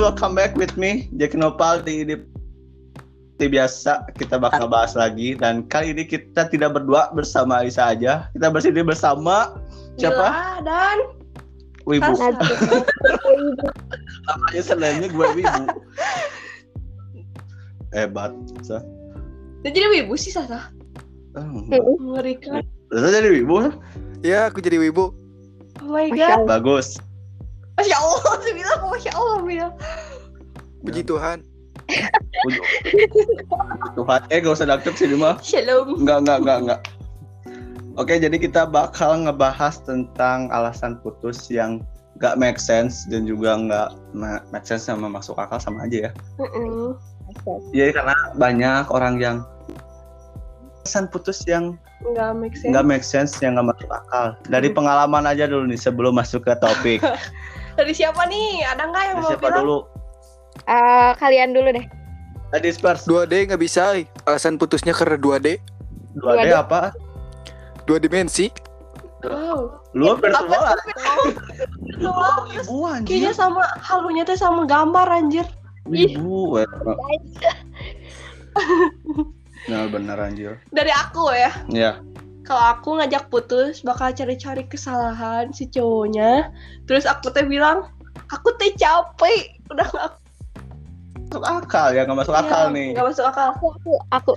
[0.00, 1.10] welcome back with me.
[1.20, 2.14] Jack Nopal di ini
[3.42, 3.92] seperti biasa.
[4.14, 5.34] Kita bakal bahas lagi.
[5.34, 8.30] Dan kali ini kita tidak berdua bersama Alisa aja.
[8.30, 9.58] Kita bersini bersama.
[9.98, 10.26] Siapa?
[10.30, 10.98] Gila, dan.
[11.82, 12.14] Wibu.
[12.14, 12.30] Sasa.
[14.30, 15.64] namanya sebenarnya gue Wibu.
[17.90, 18.30] Hebat
[18.62, 18.78] Sa.
[19.66, 20.70] Dan jadi wibu sih Sasa.
[21.34, 22.62] Mengerikan.
[22.94, 23.74] Sasa jadi Wibu
[24.22, 25.10] Ya, aku jadi wibu.
[25.82, 26.46] Oh my god.
[26.46, 27.02] bagus
[27.72, 29.72] Masya Allah, saya bilang Masya Allah bilang.
[30.82, 31.38] Puji Tuhan.
[33.94, 35.98] Tuhan eh gak usah daktek sini mah Shalom.
[35.98, 36.80] Enggak, enggak, enggak, enggak.
[37.94, 41.84] Oke, jadi kita bakal ngebahas tentang alasan putus yang
[42.16, 43.56] gak make sense dan juga
[44.12, 46.10] ma- make sense sama masuk akal sama aja ya.
[46.38, 46.96] Mm-mm.
[47.72, 49.36] Jadi karena banyak orang yang
[50.82, 52.70] alasan putus yang Nggak make sense.
[52.74, 54.34] nggak make sense, yang nggak masuk akal.
[54.50, 54.76] Dari Hmm.
[54.76, 56.98] pengalaman aja dulu nih sebelum masuk ke topik.
[57.72, 58.66] Dari siapa nih?
[58.66, 59.60] Ada nggak yang Dari mau siapa bilang?
[59.62, 59.78] dulu?
[60.62, 61.86] Eh, kalian dulu deh.
[62.52, 63.96] Tadi Spurs 2D nggak bisa.
[63.96, 64.04] eh.
[64.24, 65.56] Alasan putusnya karena 2D.
[66.12, 66.92] dua D apa?
[67.84, 68.52] Dua dimensi.
[69.24, 69.80] Wow.
[69.94, 70.20] Lu sih?
[70.20, 70.76] Virtual.
[72.52, 73.06] Ibu anjir.
[73.08, 75.46] Kayaknya sama halunya tuh sama gambar anjir.
[75.86, 76.60] Ibu.
[79.62, 80.58] Nah, bener anjir.
[80.68, 81.50] Dari aku ya.
[81.70, 81.92] Ya.
[82.42, 86.50] Kalau aku ngajak putus bakal cari-cari kesalahan si cowoknya.
[86.90, 87.86] Terus aku teh bilang,
[88.34, 89.56] aku teh capek.
[89.70, 90.10] Udah nggak
[91.32, 92.88] Masuk akal ya, nggak masuk akal Iya, nih.
[92.92, 93.46] Nggak masuk akal.
[93.56, 94.32] Aku aku, aku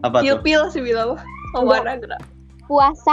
[0.00, 0.24] Apa tuh?
[0.24, 1.20] Pil-pil sih bilang.
[1.52, 2.22] Oh, mana gerak.
[2.64, 3.12] puasa.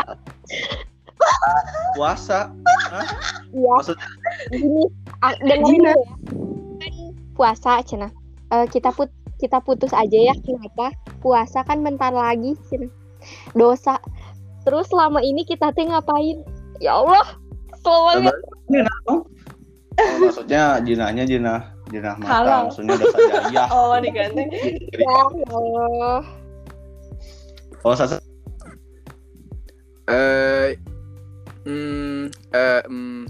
[1.95, 2.52] Puasa.
[3.52, 4.08] Iya, Maksudnya
[5.59, 5.91] gini.
[5.91, 5.95] ya.
[6.80, 6.93] Kan
[7.35, 8.08] puasa cina.
[8.53, 9.11] Eh, kita put
[9.43, 10.95] kita putus aja ya kenapa?
[11.19, 12.87] Puasa kan bentar lagi cina.
[13.52, 13.99] Dosa.
[14.63, 16.39] Terus selama ini kita teh ngapain?
[16.80, 17.36] Ya Allah.
[17.83, 18.31] Selama
[19.94, 22.61] Oh, maksudnya jinahnya jinah jinah mata, Halal.
[22.66, 23.67] maksudnya dosa jariah.
[23.75, 24.43] Oh, diganti.
[24.98, 25.14] ya
[25.54, 26.21] Allah.
[27.86, 28.17] Oh, sasa
[30.10, 30.75] Eh,
[31.64, 33.23] hmm, eh, hmm,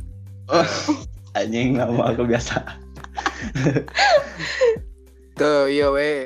[1.38, 2.64] anjing nama aku biasa.
[5.38, 6.26] tuh, iya weh.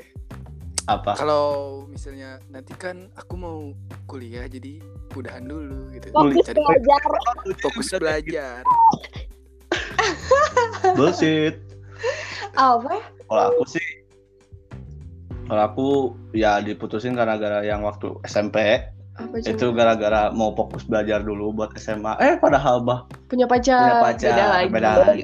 [0.87, 1.19] Apa?
[1.19, 3.75] Kalau misalnya nanti kan aku mau
[4.07, 4.79] kuliah jadi
[5.19, 6.07] udahan dulu gitu.
[6.15, 7.01] Fokus Cari belajar.
[7.59, 8.61] fokus belajar.
[10.95, 11.59] Bullshit.
[12.55, 13.03] Apa ya?
[13.27, 13.87] Kalau aku sih
[15.47, 15.87] kalau aku
[16.35, 18.83] ya diputusin gara-gara yang waktu SMP
[19.17, 22.15] Apa itu gara-gara mau fokus belajar dulu buat SMA.
[22.23, 23.75] Eh padahal bah punya pacar.
[23.81, 24.67] punya pacar Beda lagi.
[24.71, 25.21] beda lagi.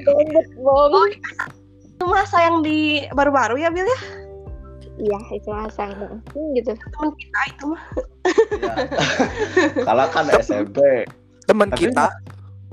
[1.94, 4.00] Itu masa yang di baru-baru ya, Bil ya?
[5.04, 5.90] Iya, itu asal
[6.32, 6.72] Hmm, gitu.
[6.72, 7.84] Temen kita itu mah.
[8.56, 8.76] Ya.
[9.84, 11.04] Kalau kan SMP
[11.44, 12.08] Teman kita,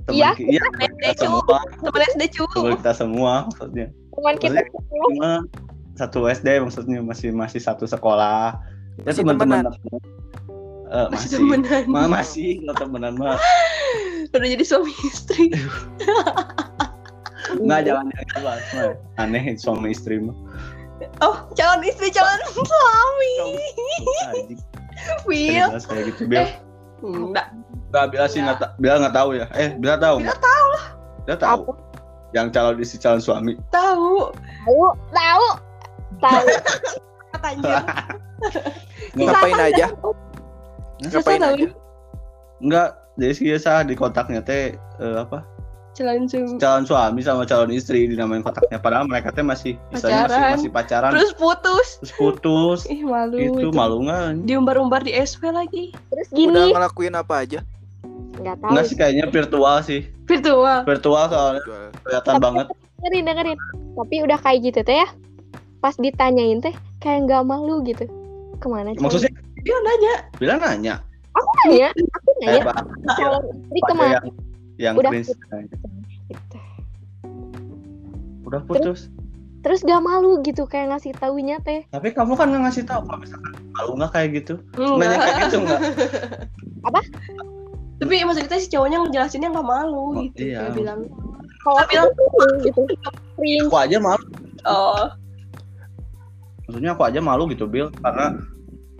[0.07, 1.23] teman Iya, iya, SD, kita cu.
[1.27, 2.45] semua Temen SD cu.
[2.49, 3.87] teman kita semua maksudnya.
[4.11, 5.31] Teman kita cuma
[5.93, 8.55] satu SD maksudnya masih masih satu sekolah.
[8.97, 9.75] Ya Masih teman-teman temenan?
[9.75, 9.99] Masih
[10.91, 11.83] Eh, masih temenan.
[11.87, 13.39] Ma- masih nggak temenan mah
[14.31, 15.51] Udah jadi suami istri.
[17.53, 18.27] nggak jalan yang.
[18.39, 18.59] Mah.
[19.17, 20.35] aneh suami istri mah
[21.19, 23.33] Oh, calon istri, calon suami.
[25.27, 26.51] Jelas kayak gitu Bil Eh.
[27.01, 27.47] Enggak.
[27.89, 30.85] nggak Bila sih nggak ta- Bila nggak tahu ya eh Bila tahu Bila tahu lah
[31.25, 31.73] Bila tahu Apa?
[32.31, 34.31] yang calon istri calon suami Tahu.
[34.63, 35.47] tahu, tahu,
[36.21, 36.47] tahu.
[37.33, 37.75] Kata anjir.
[39.17, 39.87] ngapain aja?
[41.01, 41.55] Ngapain tahu.
[41.57, 41.67] aja?
[42.61, 45.41] nggak jadi sih biasa di kontaknya teh eh, apa
[45.91, 46.57] Calon suami.
[46.57, 50.51] calon suami sama calon istri dinamain kontaknya padahal mereka teh masih misalnya masih, Pacaran.
[50.55, 51.89] masih pacaran Terus putus.
[51.99, 53.37] terus putus Ih, malu.
[53.37, 53.69] itu itu.
[53.71, 55.91] malu nggak Diumbar-umbar di SP lagi.
[56.09, 57.61] Terus Udah gini, ngelakuin apa aja?
[58.41, 58.71] nggak tahu.
[58.73, 60.79] nggak sih kayaknya virtual sih Virtual.
[60.87, 61.61] virtual soalnya
[62.01, 62.67] kelihatan Tapi- banget
[63.01, 63.59] Dengerin, dengerin.
[63.97, 65.09] Tapi udah kayak gitu teh ya.
[65.81, 68.05] Pas ditanyain teh kayak nggak malu gitu.
[68.57, 68.93] Ke mana?
[68.95, 70.15] maksudnya Dia nanya.
[70.37, 70.95] Bila nanya
[71.61, 72.63] nanya, aku eh, nanya.
[72.65, 72.77] Pak,
[73.17, 74.13] Calon istri ke mana?
[74.17, 74.25] yang
[74.81, 75.29] yang Udah cringe.
[75.29, 76.57] Gitu.
[78.43, 79.13] udah putus
[79.61, 81.85] Terus gak malu gitu kayak ngasih taunya teh.
[81.89, 85.21] tapi kamu kan nggak ngasih tahu kalau misalkan malu nggak kayak gitu nanya Enggak.
[85.21, 85.81] kayak gitu nggak
[88.01, 90.49] Tapi maksud kita si cowoknya ngejelasinnya nggak malu Oh, gitu.
[90.49, 90.65] iya.
[90.65, 91.01] Kayak bilang,
[91.61, 92.13] Kalau aku bilang-
[92.65, 92.81] gitu.
[93.37, 93.69] Cringe.
[93.69, 94.25] aku aja malu
[94.63, 95.05] oh,
[96.65, 98.41] maksudnya aku aja malu gitu Bill karena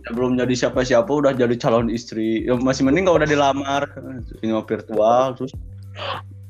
[0.01, 3.89] ya belum jadi siapa-siapa udah jadi calon istri ya masih mending kalau udah dilamar
[4.41, 5.53] ini virtual terus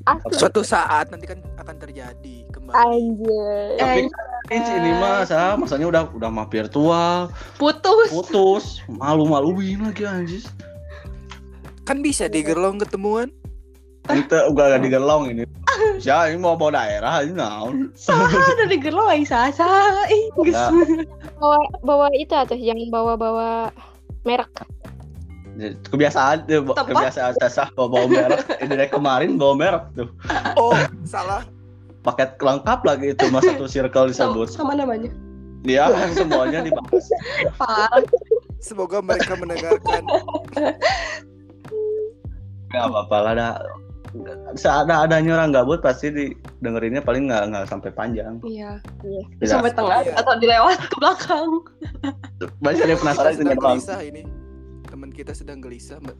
[0.09, 0.33] Asli.
[0.33, 2.73] Suatu saat nanti kan akan terjadi kembali.
[2.73, 3.77] Anjir.
[3.77, 7.29] tapi kan ini mah sah masanya udah udah mah virtual
[7.61, 8.09] putus.
[8.09, 10.49] putus malu-maluin lagi anjis
[11.85, 13.29] Kan bisa di gerlong ketemuan.
[14.09, 15.43] Ente udah ada digelong ini.
[16.01, 17.89] Ya ini mau bawa daerah ini naon.
[17.97, 20.05] Saha dari gerlo ai saha.
[20.09, 20.53] Ih, geus.
[20.53, 20.73] Nah.
[21.41, 23.49] bawa bawa itu atau yang bawa bawa
[24.25, 24.49] merek
[25.61, 26.85] Kebiasaan tuh, Tempat.
[26.89, 28.41] kebiasaan sesah bawa bawa merek.
[28.63, 30.09] Ini dari kemarin bawa merek tuh.
[30.55, 30.73] Oh,
[31.05, 31.45] salah.
[32.01, 34.47] Paket lengkap lagi itu mas satu circle Sama, disebut.
[34.49, 35.13] sama namanya.
[35.61, 35.85] Dia
[36.17, 37.05] semuanya dibahas.
[38.57, 40.01] Semoga mereka mendengarkan.
[42.71, 43.47] Gak apa-apa lah ada
[44.59, 46.11] seada adanya orang gabut pasti
[46.59, 48.41] dengerinnya paling nggak nggak sampai panjang.
[48.43, 48.81] Iya.
[49.39, 49.61] Bisa.
[49.61, 50.19] Sampai tengah Iya.
[50.19, 51.47] atau dilewat ke belakang.
[52.59, 53.77] Masih ada yang penasaran dengan bang.
[53.77, 54.21] gelisah ini.
[55.21, 56.17] Kita sedang gelisah, Mbak.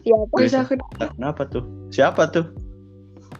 [0.00, 0.80] siapa Bisa ke
[1.12, 1.60] Kenapa tuh?
[1.92, 2.48] Siapa tuh?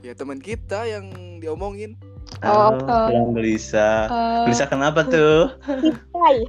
[0.05, 1.09] Ya teman kita yang
[1.41, 1.97] diomongin.
[2.45, 4.05] Oh, Oh, yang gelisah.
[4.05, 5.57] eh, Gelisah kenapa tuh?
[6.13, 6.45] Hai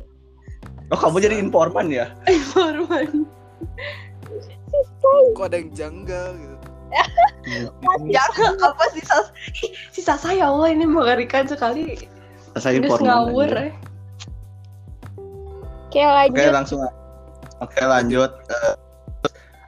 [0.92, 2.12] Oh kamu jadi informan ya?
[2.28, 3.24] informan.
[5.32, 6.56] Kok ada yang janggal gitu.
[8.12, 9.18] Jangan apa sisa
[9.96, 11.96] sisa saya Allah ini mengerikan sekali.
[12.60, 13.08] Saya informan.
[13.08, 13.72] ngawur aja.
[13.72, 13.74] eh.
[15.88, 16.84] Oke Oke langsung.
[17.60, 18.32] Oke lanjut.
[18.50, 18.74] Eh,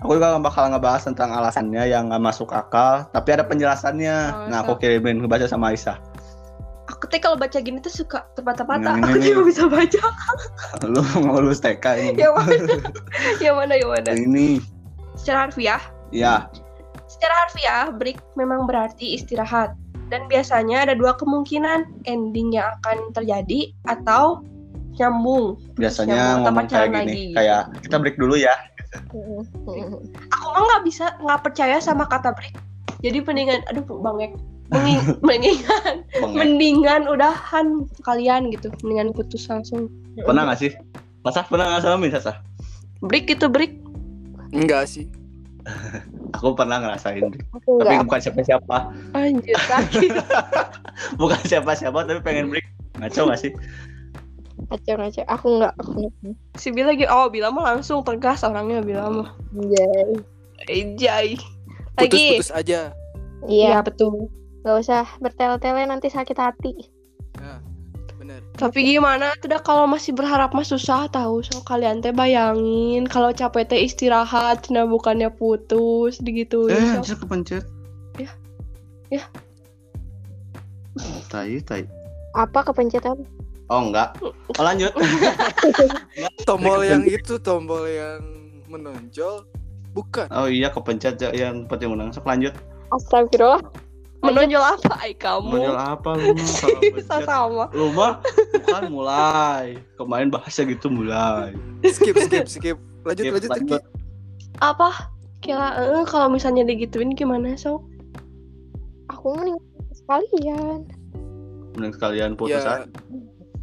[0.03, 4.15] aku juga bakal ngebahas tentang alasannya yang nggak masuk akal, tapi ada penjelasannya.
[4.31, 5.99] Oh, nah aku kirimin baca sama Aisyah.
[6.91, 8.99] Aku teh kalau baca gini tuh suka terbata-bata.
[8.99, 9.47] Ini, Aku ini.
[9.47, 10.01] bisa baca.
[10.83, 12.19] Lu mau lulus TK ini?
[12.23, 12.75] yang mana?
[13.39, 13.73] yang mana?
[13.79, 14.09] Yang mana?
[14.11, 14.47] Ini
[15.15, 16.49] Secara harfiah, ya
[17.11, 19.75] secara harfiah break memang berarti istirahat.
[20.09, 24.43] Dan biasanya ada dua kemungkinan ending yang akan terjadi atau
[25.01, 25.57] nyambung.
[25.75, 27.23] biasanya Yang mau ngomong kayak gini, lagi.
[27.33, 28.53] kayak kita break dulu ya.
[28.93, 32.53] Aku mah nggak bisa nggak percaya sama kata break.
[33.01, 34.37] Jadi mendingan, aduh bangek,
[34.71, 35.93] Mending- mendingan,
[36.31, 39.91] mendingan udahan kalian gitu, mendingan putus langsung.
[40.15, 40.71] Pernah nggak sih?
[41.25, 42.39] Masa pernah nggak sama Sasa?
[43.03, 43.75] Break itu break.
[44.53, 45.09] Enggak sih.
[46.39, 48.77] Aku pernah ngerasain, aku tapi enggak bukan siapa-siapa,
[49.13, 50.11] Anjir sakit.
[51.21, 52.63] bukan siapa-siapa, tapi pengen break.
[52.97, 53.51] Ngaco nggak sih?
[54.71, 55.99] Ngaco ngaco aku enggak aku
[56.55, 59.29] si Bila lagi, oh Bila mah langsung tegas orangnya Bila mah.
[59.51, 60.11] Anjay.
[60.71, 61.27] Ejay.
[61.99, 62.07] Lagi.
[62.07, 62.95] Putus-putus aja.
[63.51, 64.31] iya Iya betul.
[64.61, 66.73] nggak usah bertele-tele nanti sakit hati
[67.41, 67.57] Nah,
[68.21, 68.45] bener.
[68.53, 69.33] Tapi gimana?
[69.41, 71.41] Tidak kalau masih berharap mah susah tahu.
[71.41, 76.77] So kalian teh bayangin kalau capek teh istirahat, nah bukannya putus digituin.
[76.77, 77.65] Eh, So, bisa kepencet.
[78.21, 78.29] Ya.
[79.09, 79.23] Ya.
[81.33, 81.83] Tai, tai.
[82.31, 83.27] apa kepencetan
[83.71, 84.19] Oh enggak.
[84.59, 84.91] Oh, lanjut.
[86.47, 88.19] Tombol yang itu, tombol yang
[88.67, 89.47] menonjol.
[89.95, 90.27] Bukan.
[90.27, 92.11] Oh iya kepencet ya, yang penting menang.
[92.11, 92.51] Sok lanjut.
[92.91, 93.63] astagfirullah
[94.19, 95.47] menonjol apa ai kamu?
[95.55, 97.23] Menonjol apa lu Bisa pencet?
[97.23, 97.71] sama.
[97.71, 98.19] Lu mah
[98.59, 99.79] bukan mulai.
[99.95, 101.55] Kemarin bahasa gitu mulai.
[101.81, 102.77] Skip, skip, skip.
[103.01, 103.81] Lanjut, Skip, lanjut, lanjut.
[104.59, 105.09] Apa?
[105.39, 107.81] Kira eh, kalau misalnya digituin gimana so?
[109.09, 109.57] aku mending
[109.91, 110.85] sekalian
[111.75, 112.87] Mending sekalian putus Ya, aja.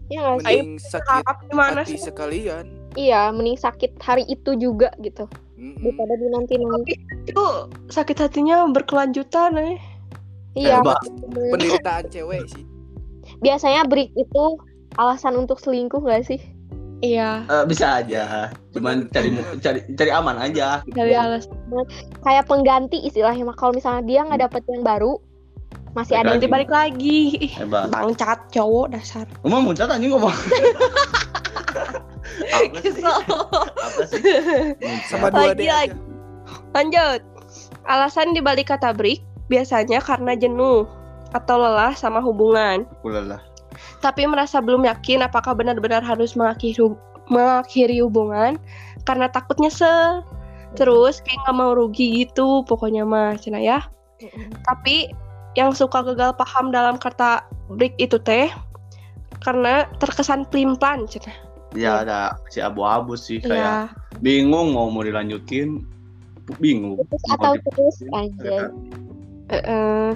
[0.08, 2.00] Ya nggak sih mending sakit gimana hati sih?
[2.08, 2.64] sekalian.
[2.96, 5.28] iya mending sakit hari itu juga gitu
[5.58, 5.78] Mm-mm.
[5.82, 6.93] daripada di nanti nanti
[7.28, 9.76] Itu sakit hatinya berkelanjutan eh.
[10.56, 10.81] iya.
[11.34, 12.64] Penderitaan cewek sih.
[13.44, 14.44] biasanya break itu
[14.96, 16.40] alasan untuk selingkuh gak sih
[16.99, 17.46] Iya.
[17.46, 18.50] Eh, bisa aja.
[18.75, 19.31] Cuman cari
[19.62, 20.82] cari cari aman aja.
[20.90, 21.55] Dari alasan
[22.26, 25.22] kayak pengganti istilahnya mah kalau misalnya dia nggak dapet yang baru
[25.96, 27.51] masih ada yang nanti balik lagi.
[27.58, 27.91] Hebat.
[27.91, 29.27] Bangcat cowok dasar.
[29.43, 30.31] Ngomong muncrat anjing ngomong.
[32.55, 33.05] apa sih?
[33.05, 34.22] Apa sih?
[35.10, 35.96] Sama dua Lagi.
[36.77, 37.20] Lanjut.
[37.89, 40.84] Alasan dibalik kata break biasanya karena jenuh
[41.32, 42.84] atau lelah sama hubungan.
[43.03, 43.41] Ulala.
[44.05, 47.01] Tapi merasa belum yakin apakah benar-benar harus mengakhiri, hub-
[47.32, 48.60] mengakhiri hubungan
[49.08, 50.22] karena takut nyesel.
[50.77, 53.89] Terus kayak nggak mau rugi gitu pokoknya mah cina ya.
[54.69, 55.08] Tapi
[55.58, 57.43] yang suka gagal paham dalam kata
[57.74, 58.46] break itu teh
[59.43, 61.34] karena terkesan pelin-pelan cina.
[61.74, 64.22] Ya ada si abu-abu sih kayak Iya.
[64.22, 65.82] bingung mau mau dilanjutin
[66.62, 68.72] bingung putus atau terus aja
[69.53, 70.12] eh,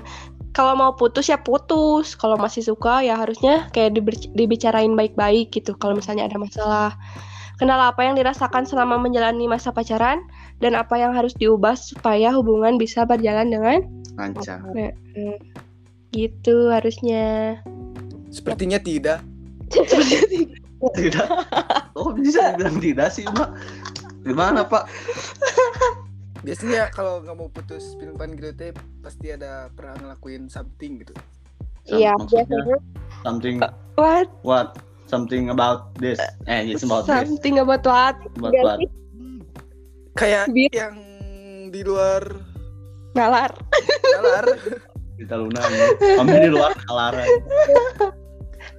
[0.53, 2.13] kalau mau putus ya putus.
[2.13, 3.97] Kalau masih suka ya harusnya kayak
[4.37, 5.73] dibicarain baik-baik gitu.
[5.81, 6.93] Kalau misalnya ada masalah.
[7.57, 10.21] Kendala apa yang dirasakan selama menjalani masa pacaran
[10.61, 14.61] dan apa yang harus diubah supaya hubungan bisa berjalan dengan lancar
[16.13, 17.57] gitu harusnya.
[18.29, 19.21] Sepertinya tidak.
[20.99, 21.31] tidak
[21.95, 23.55] oh bisa dibilang tidak sih mbak
[24.27, 24.91] gimana pak
[26.43, 31.15] Biasanya kalau nggak mau putus pilihan gitu teh pasti ada pernah ngelakuin something gitu.
[31.87, 32.79] iya Maksudnya, biasanya
[33.23, 33.57] something
[33.95, 34.27] What?
[34.43, 34.69] what
[35.07, 36.19] something about this
[36.51, 38.19] eh yes about this Something about what?
[38.35, 38.79] about what?
[40.19, 40.99] Kayak Bi- yang
[41.71, 42.27] di luar
[43.13, 43.53] Nalar.
[44.17, 44.47] Nalar.
[45.21, 45.79] Kita Luna ini.
[46.19, 47.29] Kami di luar kalaran.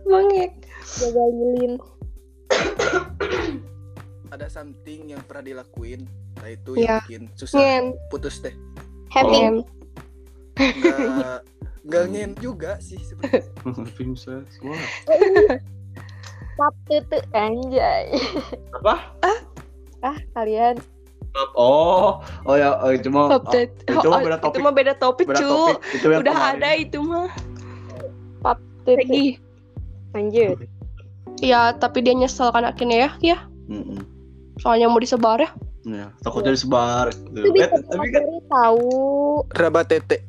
[0.03, 0.51] Bangek.
[0.93, 1.73] jaga lilin
[4.29, 6.03] Ada something yang pernah dilakuin.
[6.37, 6.99] Nah itu Iya.
[6.99, 7.85] yang bikin susah Ngen.
[8.09, 8.53] putus deh.
[9.09, 9.55] happy Ngen.
[10.57, 11.39] Nggak
[11.83, 13.45] nggak ngen juga sih sebenarnya.
[13.95, 14.49] Princess.
[14.61, 14.83] Wah.
[16.53, 18.13] pap tutu anjay
[18.77, 19.09] Apa?
[20.05, 20.77] ah kalian
[21.53, 24.61] Oh, oh ya, oh, itu mah oh, itu mah Oh, beda Itu topik.
[24.61, 25.49] mah beda topik, beda cu.
[25.49, 25.77] topik.
[25.91, 26.55] Itu Udah kemarin.
[26.55, 27.29] ada itu mah.
[28.83, 29.25] tutu Lagi.
[30.11, 30.57] lanjut
[31.39, 33.35] Ya, tapi dia nyesel kan akhirnya ya.
[33.35, 34.03] Ya, Mm-mm.
[34.59, 35.49] soalnya mau disebar ya.
[35.83, 37.11] Ya, takutnya disebar.
[37.11, 38.87] itu Eh, tapi kan, tahu
[39.51, 40.21] Raba tete.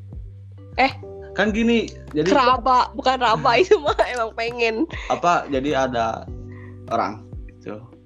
[1.34, 4.86] kan gini, jadi Keraba, bukan raba itu mah emang pengen.
[5.06, 5.46] apa?
[5.48, 6.22] Jadi ada
[6.88, 7.26] orang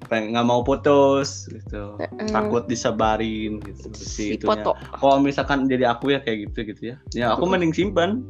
[0.06, 2.30] nggak mau putus gitu, Mm.
[2.30, 4.62] takut disebarin gitu si, si itunya.
[4.62, 4.72] foto.
[4.94, 8.22] Kalau misalkan jadi aku ya kayak gitu gitu ya, ya aku mending simpan.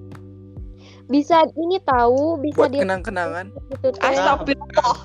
[1.09, 3.49] bisa ini tahu bisa Buat dia kenang-kenangan.
[3.49, 4.97] gitu Astagfirullah.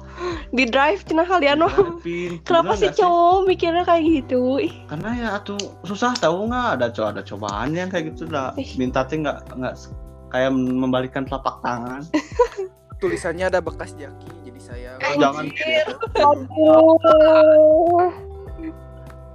[0.51, 1.71] Di drive cenah kalian mah.
[1.71, 2.31] Siapin.
[2.43, 4.59] Kenapa sih cowok mikirnya kayak gitu?
[4.91, 5.55] Karena ya tuh
[5.87, 8.51] susah tahu nggak ada co ada cobaan yang kayak gitu lah.
[8.75, 9.75] Minta tuh nggak nggak
[10.27, 12.03] kayak membalikan telapak tangan.
[13.03, 15.51] Tulisannya ada bekas jaki jadi saya Oh, jangan.
[16.15, 16.95] Aduh.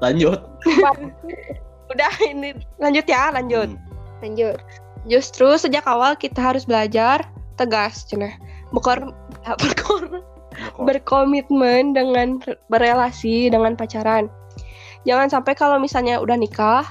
[0.01, 0.41] Lanjut.
[1.93, 3.69] Udah ini lanjut ya, lanjut.
[3.77, 4.25] Hmm.
[4.25, 4.57] lanjut
[5.09, 7.25] Justru sejak awal kita harus belajar
[7.61, 8.33] tegas, cenah.
[8.73, 9.13] Bekor,
[9.63, 10.25] berkor,
[10.81, 14.33] berkomitmen dengan re- berelasi dengan pacaran.
[15.09, 16.85] Jangan sampai kalau misalnya udah nikah,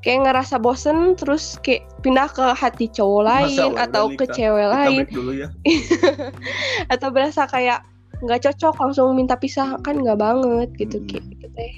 [0.00, 4.32] kayak ngerasa bosen terus kayak pindah ke hati cowok Masa lain atau ke nikah?
[4.32, 5.48] cewek Kita lain dulu ya.
[6.94, 7.84] atau berasa kayak
[8.20, 11.08] nggak cocok langsung minta pisah kan nggak banget gitu Mm-mm.
[11.10, 11.72] kayak gitu teh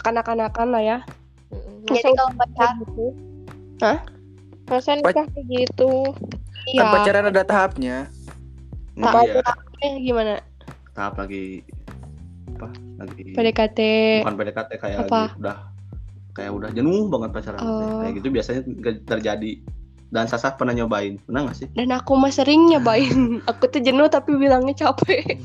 [0.00, 0.98] kanak-kanakan lah ya
[1.84, 3.06] Masa Jadi kalau pacar- gitu?
[3.78, 3.98] Hah?
[4.64, 5.92] Masa nikah kayak gitu
[6.64, 8.08] Kan iya pacaran ada tahapnya.
[8.96, 9.42] Iya.
[9.80, 10.40] eh, gimana
[10.90, 11.60] Tahap lagi
[12.54, 12.70] apa?
[12.96, 13.78] Lagi PDKT
[14.22, 15.20] bukan PDKT kayak Apa?
[15.28, 15.58] lagi udah
[16.34, 17.58] kayak udah jenuh banget pacaran.
[17.58, 18.02] Oh.
[18.02, 19.52] kayak gitu biasanya nggak terjadi
[20.10, 23.14] dan Sasa pernah nyobain pernah nggak sih dan aku mah sering nyobain
[23.50, 25.38] aku tuh jenuh tapi bilangnya capek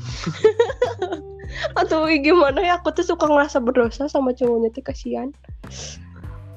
[1.80, 5.30] atau gimana ya aku tuh suka ngerasa berdosa sama cowoknya tuh kasihan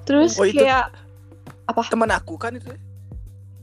[0.03, 0.93] terus Oh, itu- kayak
[1.89, 2.69] Teman aku kan itu.
[2.69, 2.77] oh?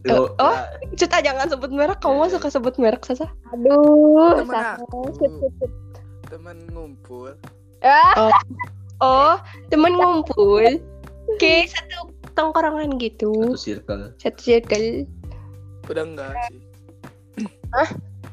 [0.01, 4.81] Yo, ya, Cita jangan sebut merek kamu mah suka sebut merek Sasa aduh Temen Sasa.
[4.81, 5.01] aku.
[6.25, 7.37] Teman ngumpul.
[7.81, 8.33] ah oh
[9.73, 10.81] temen ngumpul.
[11.39, 13.33] Kayak satu tongkrongan gitu.
[13.55, 14.03] Satu circle.
[14.21, 15.09] Satu circle.
[15.89, 16.61] Udah enggak sih.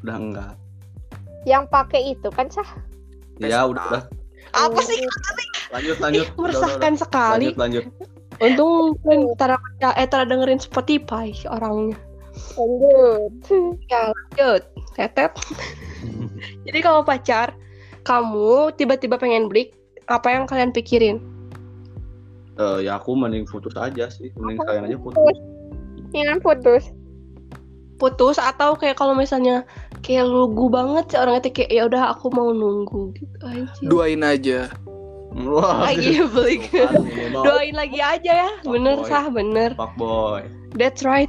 [0.04, 0.52] udah enggak.
[1.46, 2.68] Yang pakai itu kan sah?
[3.40, 4.02] Ya udah udah.
[4.56, 4.98] Apa sih?
[5.70, 6.26] Lanjut lanjut.
[6.26, 7.02] Udah, udah, meresahkan udah.
[7.02, 7.44] sekali.
[7.46, 7.84] Lanjut lanjut.
[8.38, 9.56] Untung kan tara
[9.98, 11.98] eh tara dengerin Spotify orangnya.
[12.54, 13.32] Lanjut.
[13.90, 14.62] Ya lanjut.
[14.94, 15.32] Tetet.
[16.66, 17.54] Jadi kalau pacar
[18.06, 19.77] kamu tiba-tiba pengen break
[20.08, 21.20] apa yang kalian pikirin?
[22.58, 24.34] Eh, ya aku mending putus aja sih.
[24.34, 25.36] Mending kalian aja putus.
[26.10, 26.84] jangan putus.
[28.00, 29.62] Putus atau kayak kalau misalnya
[30.02, 34.22] kayak lugu banget sih orangnya tuh kayak ya udah aku mau nunggu gitu aja Duain
[34.24, 34.70] aja.
[35.34, 35.86] wah.
[35.92, 38.50] Lagi beli Tuh kan, minimal doain lagi aja ya.
[38.64, 39.76] Bener sah bener.
[39.76, 40.46] Fuckboy.
[40.74, 41.28] That's right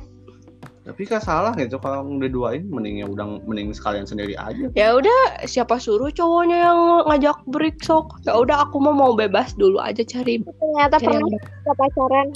[0.90, 4.74] tapi kan salah gitu kalau udah duain mending ya udah mending sekalian sendiri aja.
[4.74, 8.18] Ya udah siapa suruh cowoknya yang ngajak break sok?
[8.26, 12.28] Ya udah aku mau mau bebas dulu aja cari ternyata cari, pernah yang- pacaran.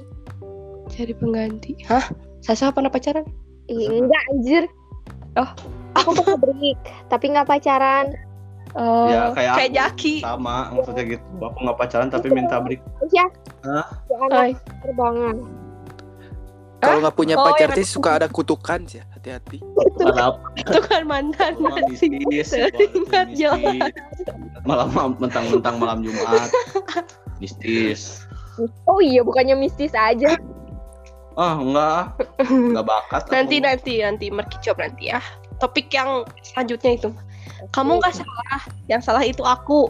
[0.93, 1.73] cari pengganti.
[1.89, 2.05] Hah?
[2.45, 3.25] Sasa pernah pacaran?
[3.73, 4.63] Ih, enggak anjir.
[5.33, 5.49] Oh.
[5.97, 6.77] aku pernah break
[7.09, 8.13] tapi nggak pacaran.
[8.77, 9.73] Oh, Ya, kayak aku.
[9.73, 10.15] Jaki.
[10.21, 11.25] Sama maksudnya gitu.
[11.41, 12.81] Aku nggak pacaran tapi minta break.
[13.09, 13.25] Ya
[13.65, 13.85] Hah?
[14.05, 14.51] si anak Ay,
[14.85, 15.41] terbangan
[16.83, 19.01] Kalau nggak punya Oh, pacar sih suka ada kutukan sih.
[19.15, 19.63] Hati-hati.
[20.03, 23.93] ada itu kan mantan malam masih mistis teringat jelas
[24.67, 26.51] malam mentang-mentang malam Jumat.
[27.39, 28.27] Mistis.
[28.87, 30.35] Oh iya bukannya mistis aja.
[31.39, 32.19] Ah enggak.
[32.45, 33.33] Enggak bakat aku.
[33.33, 34.27] nanti nanti nanti.
[34.29, 35.23] Merkicop nanti ya.
[35.57, 37.09] Topik yang selanjutnya itu.
[37.71, 38.61] Kamu nggak salah.
[38.91, 39.89] Yang salah itu aku.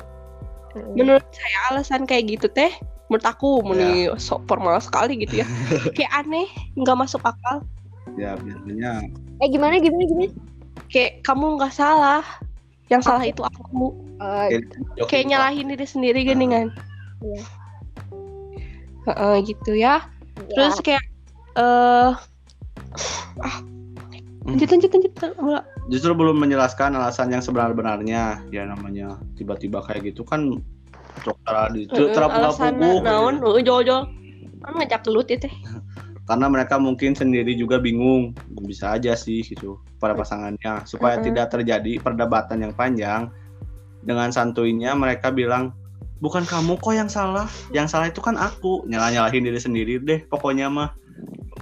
[0.98, 2.74] Menurut saya alasan kayak gitu teh
[3.12, 5.48] menurut aku meni sok formal sekali gitu ya.
[5.98, 6.48] Kayak aneh
[6.80, 7.64] nggak masuk akal.
[8.16, 9.10] Ya biasanya
[9.42, 10.34] eh gimana gimana gimana?
[10.88, 12.24] Kayak kamu nggak salah
[12.88, 13.92] yang salah itu aku.
[14.96, 16.68] Joki kayak nyalahin diri sendiri gini kan?
[17.20, 17.44] Iya.
[19.04, 20.08] Heeh, gitu ya.
[20.54, 20.84] Terus ya.
[20.84, 21.06] kayak
[21.54, 22.12] eh
[23.44, 23.56] ah
[24.44, 25.62] lanjut lanjut lanjut Mula.
[25.90, 28.40] justru belum menjelaskan alasan yang sebenar-benarnya.
[28.54, 30.64] Ya namanya tiba-tiba kayak gitu kan
[31.22, 32.27] cok cara di Heeh, cara
[33.03, 33.39] naon?
[33.62, 34.01] Jol jol
[34.63, 35.51] Kan ngajak gelut ya teh.
[36.24, 38.32] karena mereka mungkin sendiri juga bingung.
[38.63, 40.88] Bisa aja sih gitu pada pasangannya.
[40.88, 41.27] Supaya Mm-mm.
[41.27, 43.27] tidak terjadi perdebatan yang panjang.
[44.03, 45.75] Dengan santuinya mereka bilang
[46.24, 47.51] bukan kamu kok yang salah.
[47.75, 48.88] Yang salah itu kan aku.
[48.88, 50.96] Nyalah nyalahin diri sendiri deh pokoknya mah.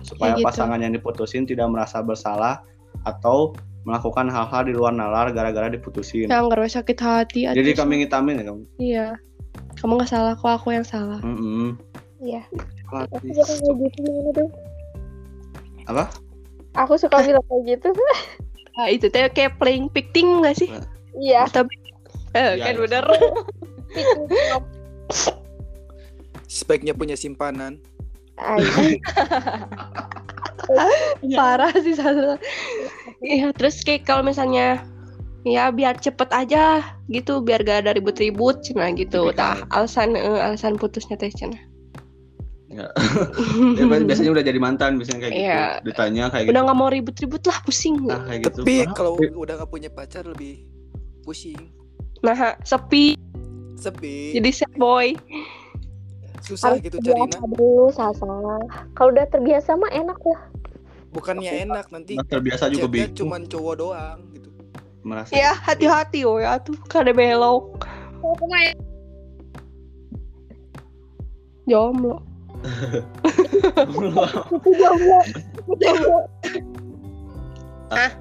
[0.06, 0.46] Supaya gitu.
[0.46, 2.62] pasangan yang diputusin tidak merasa bersalah
[3.02, 6.30] atau melakukan hal-hal di luar nalar gara-gara diputusin.
[6.30, 7.50] Yang sakit hati.
[7.50, 8.64] jadi kami ngitamin ya kamu?
[8.78, 9.08] Iya.
[9.82, 11.18] Kamu nggak salah kok aku yang salah.
[12.22, 12.46] Iya.
[12.86, 13.34] Aku Latih.
[13.34, 14.50] suka kayak gitu gimana tuh?
[15.90, 16.06] apa
[16.78, 17.90] Aku suka bilang kayak gitu.
[18.78, 20.70] Nah, itu teh kayak playing victim nggak sih?
[21.18, 21.50] Iya.
[21.50, 21.74] Tapi
[22.38, 22.80] eh, kan iya.
[22.80, 23.04] bener.
[26.46, 27.82] Speknya punya simpanan.
[31.38, 32.38] Parah sih satu.
[33.22, 34.82] Iya, terus kayak kalau misalnya
[35.42, 39.58] ya biar cepet aja gitu biar gak ada ribut-ribut cina gitu Tipikal.
[39.58, 41.58] tah alasan eh, alasan putusnya teh cina
[42.72, 42.88] Ya.
[43.76, 45.44] Ya, biasanya udah jadi mantan biasanya kayak gitu.
[45.44, 45.64] Iya.
[45.84, 46.52] Ditanya kayak gitu.
[46.56, 48.64] udah nggak mau ribut-ribut lah pusing Nah, kayak gitu.
[48.64, 50.64] Tapi kalau udah gak punya pacar lebih
[51.28, 51.68] pusing,
[52.24, 53.20] nah sepi
[53.76, 55.14] sepi, jadi sad boy
[56.42, 57.40] susah harus gitu carinya.
[57.44, 58.26] dulu Sasa.
[58.98, 60.42] Kalau udah terbiasa mah enak lah.
[61.12, 64.50] Bukannya enak nanti Nah, terbiasa juga bingung cuman cowok doang gitu.
[65.02, 67.86] Merasa ya hati-hati oh ya tuh kada belok
[68.22, 68.74] jomblo
[71.66, 72.18] jomblo.
[75.82, 76.20] Jomblo.
[77.90, 78.12] Ah.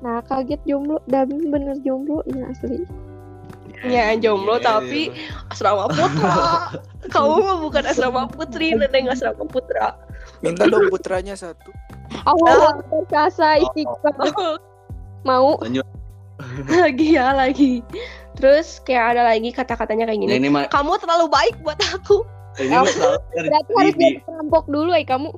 [0.00, 2.84] Nah kaget jomblo, Dami bener jomblo ya asli.
[3.84, 5.52] ya jomblo Iya, tapi iya.
[5.52, 6.72] asrama putra
[7.12, 10.00] kamu mah bukan asrama putri neneng asrama putra
[10.40, 11.72] Minta dong putranya satu.
[12.24, 14.56] Allah perkasa istiqomah
[15.26, 15.58] mau.
[16.82, 17.80] Lagi ya lagi.
[18.36, 20.40] Terus kayak ada lagi kata-katanya kayak Nah, gini.
[20.44, 22.22] Ini mah kamu terlalu baik buat aku.
[22.60, 25.30] Ini selalu berarti harus jadi jadi perampok dulu ya kamu.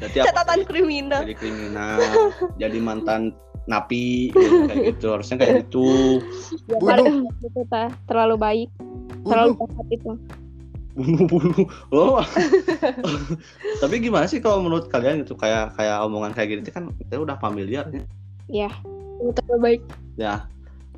[0.00, 0.26] berarti apa?
[0.32, 1.20] Catatan kriminal.
[1.24, 1.98] Jadi kriminal
[2.60, 3.32] jadi mantan
[3.66, 5.06] napi gitu, kayak gitu.
[5.16, 5.88] Harusnya kayak gitu.
[6.68, 7.26] Ya, Bunuh.
[7.72, 7.88] tah.
[8.06, 8.68] Terlalu baik,
[9.24, 10.12] terlalu jahat itu.
[11.92, 12.24] oh.
[13.84, 15.36] Tapi gimana sih kalau menurut kalian gitu?
[15.36, 18.04] Kayak kayak omongan kayak gini kan kita udah familiar ya
[18.46, 18.70] Iya.
[19.16, 19.82] kamu terlalu baik
[20.20, 20.44] ya.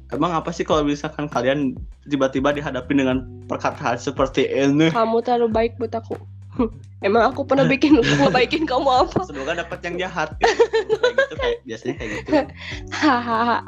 [0.09, 1.77] Emang apa sih kalau misalkan kalian
[2.09, 4.89] tiba-tiba dihadapi dengan perkataan seperti ini.
[4.89, 6.17] Kamu terlalu baik buat aku.
[7.07, 9.21] Emang aku pernah bikin ngebaikin kamu apa?
[9.29, 10.33] Semoga dapat yang jahat.
[10.41, 12.29] Kayak gitu kayak biasanya kayak gitu.
[13.05, 13.59] Hahaha.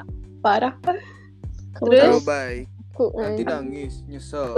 [0.41, 0.75] Parah.
[1.77, 2.01] Kamu Terus?
[2.01, 2.67] Terlalu baik.
[3.01, 3.49] tahu, Nanti eh.
[3.49, 4.53] nangis, nyesel.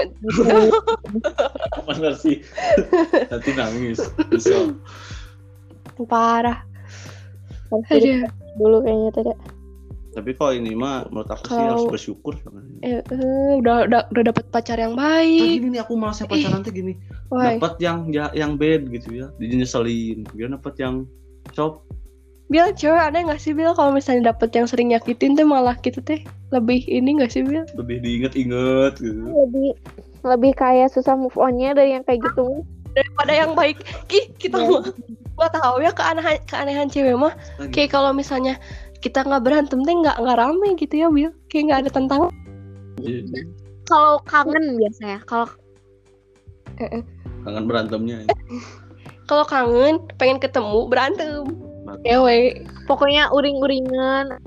[1.86, 2.42] bener sih.
[3.30, 3.98] Nanti nangis
[4.34, 4.74] bisa
[6.10, 6.66] parah.
[7.70, 9.38] Aduh dulu kayaknya tidak.
[10.12, 12.36] tapi kalau ini mah menurut aku sih harus bersyukur
[12.84, 16.60] eh, eh, udah udah udah dapat pacar yang Nah, baik gini nih aku malasnya pacaran
[16.60, 17.00] tuh gini
[17.32, 21.08] dapat yang ya, yang bad gitu ya dinyeselin dia dapat yang
[21.56, 21.80] cop.
[22.52, 23.72] Bil cewek ada nggak sih Bil?
[23.72, 26.20] Kalau misalnya dapet yang sering nyakitin tuh malah gitu teh
[26.52, 27.64] lebih ini nggak sih Bil?
[27.72, 29.24] Lebih diinget-inget gitu.
[29.24, 29.72] Lebih
[30.28, 32.60] lebih kayak susah move onnya dari yang kayak gitu.
[32.92, 33.80] daripada yang baik.
[34.12, 34.84] Ih, kita Iya.
[35.34, 37.72] Gua tahu ya keanehan keanehan cewek mah Lagi.
[37.72, 38.60] kayak kalau misalnya
[39.00, 42.20] kita nggak berantem teh nggak nggak rame gitu ya Bil kayak nggak ada tentang
[43.02, 43.42] Jadi,
[43.82, 45.50] Kalau kangen biasanya, kalau
[47.42, 48.22] kangen berantemnya
[49.26, 51.42] kalau kangen pengen ketemu berantem
[51.82, 52.02] Berantem.
[52.06, 54.38] cewek pokoknya uring-uringan.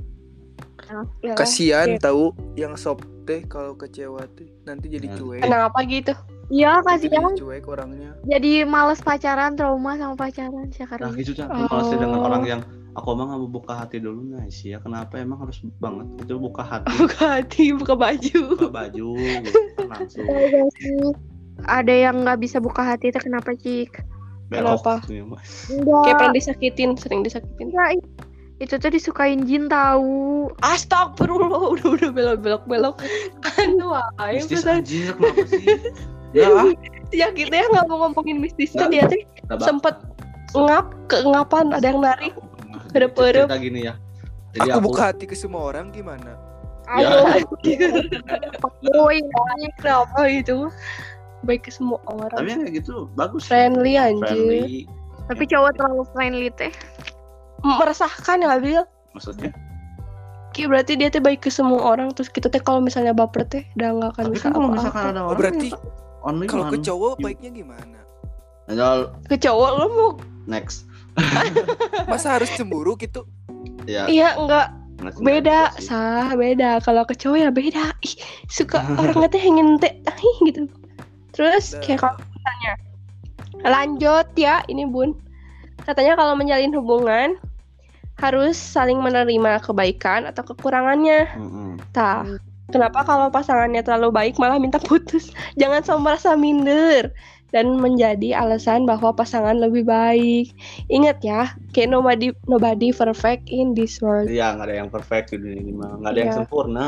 [1.19, 2.04] Ya, Kasihan Oke.
[2.06, 2.24] tahu
[2.56, 5.15] yang sop teh kalau kecewa teh nanti jadi Ya.
[5.17, 5.41] cuek.
[5.43, 6.13] kenapa gitu
[6.47, 7.25] Iya kasihan.
[7.25, 8.12] jadi cuek orangnya.
[8.23, 11.12] Jadi males pacaran, trauma sama pacaran nah sekarang.
[11.17, 11.47] gitu Cak.
[11.47, 12.27] aku malas sih dengan Oh.
[12.27, 12.62] orang yang
[12.93, 16.38] aku emang nggak mau buka hati dulu nih sih ya kenapa emang harus banget itu
[16.38, 19.08] buka hati buka hati buka baju buka baju
[19.41, 21.12] gitu kan langsung gak sih?
[21.65, 23.99] Ada yang nggak bisa buka hati itu kenapa cik?
[24.45, 24.93] belok Kenapa?
[25.01, 25.25] gitu ya,
[26.05, 27.89] kayak pengen disakitin sering disakitin Enggak,
[28.55, 30.47] itu tuh disukain jin tahu.
[30.62, 32.95] Astagfirullah udah udah belok belok belok
[34.31, 35.65] mistis bener anjir kenapa sih
[36.36, 36.50] ya
[37.12, 39.08] ya kita ya nggak mau ngomongin mistisnya Nggak.
[39.10, 39.65] dia bakal.
[39.65, 39.95] sempet
[40.54, 43.48] ngap keengapan ada yang narik Jadi Perep-perep.
[43.48, 43.93] cerita gini ya
[44.52, 46.32] jadi Aku aku, buka hati ke semua orang gimana?
[46.95, 47.28] Ya.
[47.28, 47.43] Ayo,
[48.86, 49.19] boy.
[49.76, 50.69] kenapa itu
[51.41, 54.86] baik ke semua orang tapi yang kayak gitu bagus friendly anjir friendly
[55.26, 56.69] Tapi cowok terlalu friendly teh.
[57.62, 59.50] meresahkan ya Bil maksudnya
[60.52, 63.65] Ki berarti dia teh baik ke semua orang terus kita teh kalau misalnya baper teh
[63.76, 65.82] udah nggak akan tapi bisa kan kalau apa-apa misalkan ada Oh, orang berarti yang
[66.25, 67.99] only kalau ke cowok you- baiknya gimana?
[68.65, 70.09] Nah, ke cowok lo mau
[70.49, 70.89] next.
[72.11, 73.23] Masa harus cemburu gitu?
[73.85, 74.73] ya iya enggak.
[74.99, 76.81] Next beda sah beda.
[76.81, 77.93] Kalau ke cowok ya beda.
[78.01, 78.15] Ih
[78.49, 80.65] suka orangnya teh ingin teh ih, gitu.
[81.31, 82.73] Terus kayak kalau misalnya
[83.65, 85.17] Lanjut ya, ini Bun.
[85.89, 87.33] Katanya kalau menjalin hubungan
[88.21, 91.25] harus saling menerima kebaikan atau kekurangannya.
[91.33, 91.81] Mm-mm.
[91.91, 92.23] Tah,
[92.69, 95.30] kenapa kalau pasangannya terlalu baik malah minta putus?
[95.62, 97.12] Jangan selalu merasa minder
[97.54, 100.51] dan menjadi alasan bahwa pasangan lebih baik.
[100.91, 104.28] Ingat ya, kayak nobody nobody perfect in this world.
[104.28, 105.91] Iya, nggak ada yang perfect di dunia ini mah.
[106.04, 106.39] Nggak ada yang Iya.
[106.43, 106.86] sempurna.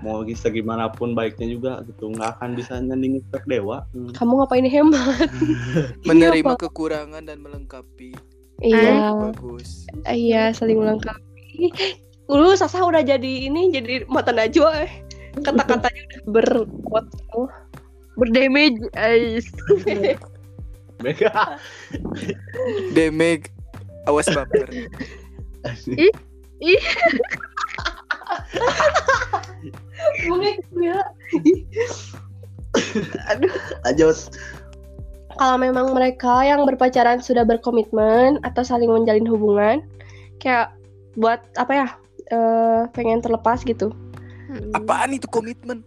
[0.00, 3.84] Mau segimanapun baiknya juga gitu, nggak akan bisa nyandingin spek dewa.
[3.92, 4.08] Hmm.
[4.16, 5.28] Kamu ngapain hemat?
[6.08, 6.70] Menerima Pak.
[6.70, 8.16] kekurangan dan melengkapi.
[8.60, 9.84] Iya, Bagus.
[10.08, 11.72] iya saling melengkapi.
[12.30, 15.02] Dulu Sasa udah jadi ini jadi mata najwa eh.
[15.42, 17.50] Kata-katanya udah berkuat oh,
[18.14, 18.78] berdamage.
[18.94, 19.46] guys.
[21.02, 21.58] Mega.
[22.94, 23.50] Demeg.
[24.06, 24.68] Awas baper.
[30.80, 31.00] Ya.
[33.86, 34.18] Lanjut.
[35.40, 39.80] Kalau memang mereka yang berpacaran sudah berkomitmen atau saling menjalin hubungan,
[40.36, 40.74] kayak
[41.16, 41.88] buat apa ya?
[42.30, 43.90] Eh, pengen terlepas gitu.
[44.74, 45.82] Apaan itu komitmen?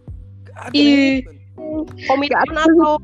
[0.48, 0.72] Gak
[2.08, 2.56] komitmen.
[2.56, 2.96] Atau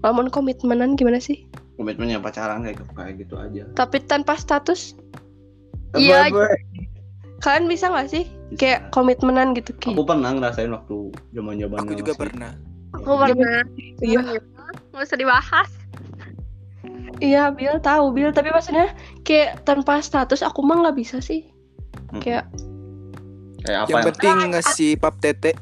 [0.00, 1.44] Lamun komitmenan gimana sih?
[1.76, 3.68] Komitmennya pacaran kayak kayak gitu aja.
[3.76, 4.96] Tapi tanpa status,
[5.96, 6.30] Iya.
[6.30, 6.48] Iya.
[7.40, 8.24] kalian bisa nggak sih?
[8.56, 10.08] Kayak komitmenan gitu Aku kayak.
[10.08, 10.96] pernah ngerasain waktu
[11.32, 12.52] zaman zaman Aku juga pernah.
[12.96, 13.60] Aku pernah.
[14.00, 14.40] Iya.
[14.92, 15.68] Nggak usah dibahas.
[17.20, 18.96] Iya, Bill tahu Bill, tapi maksudnya
[19.28, 21.44] kayak tanpa status aku mah nggak bisa sih.
[22.10, 22.20] Hmm.
[22.20, 22.44] Kayak
[23.60, 24.06] Kayak apa Yang ya?
[24.08, 25.52] penting ngasih pap tete.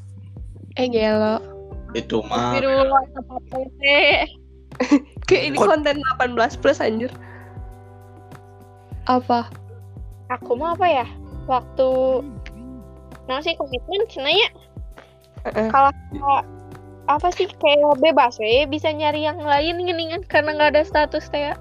[0.79, 1.43] eh gelo.
[1.91, 4.01] Itu mah Astagfirullah, tempat tete.
[5.27, 5.97] Kayak ini Kon- konten
[6.39, 7.11] 18 plus anjir.
[9.05, 9.49] Apa?
[10.31, 11.07] Aku mau apa ya?
[11.49, 11.89] Waktu
[13.25, 14.49] Nah sih komitmen cina ya
[15.45, 15.69] Heeh.
[15.69, 15.93] kalau
[17.09, 21.53] apa sih kayak bebas we bisa nyari yang lain geningan karena nggak ada status teh
[21.53, 21.55] ya.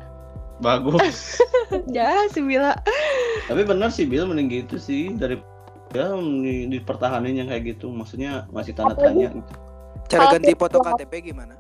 [0.61, 1.37] Bagus.
[1.91, 2.79] Ya, si Bila.
[3.51, 5.35] Tapi benar sih Bill mending gitu sih dari
[5.91, 7.91] ya di, dipertahanin yang kayak gitu.
[7.91, 9.35] Maksudnya masih tanda tanya.
[9.35, 9.51] gitu.
[10.07, 11.59] Cara ganti foto KTP gimana?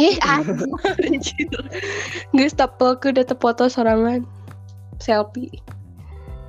[0.00, 1.52] Ih, anjir.
[2.36, 4.24] Geus tapel ke data foto sorangan.
[4.98, 5.52] Selfie.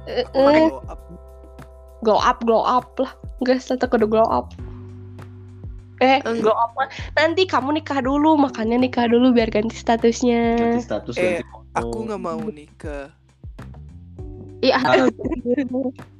[0.07, 1.01] Eh, eh, glow up.
[1.99, 3.11] glow up, glow up lah.
[3.43, 4.55] Geus tata kudu glow up.
[5.99, 6.71] Eh, glow up.
[7.19, 10.55] Nanti kamu nikah dulu, makanya nikah dulu biar ganti statusnya.
[10.55, 11.64] Ganti status Eh, ganti foto.
[11.75, 13.11] Aku nggak mau nikah.
[14.63, 14.79] Iya,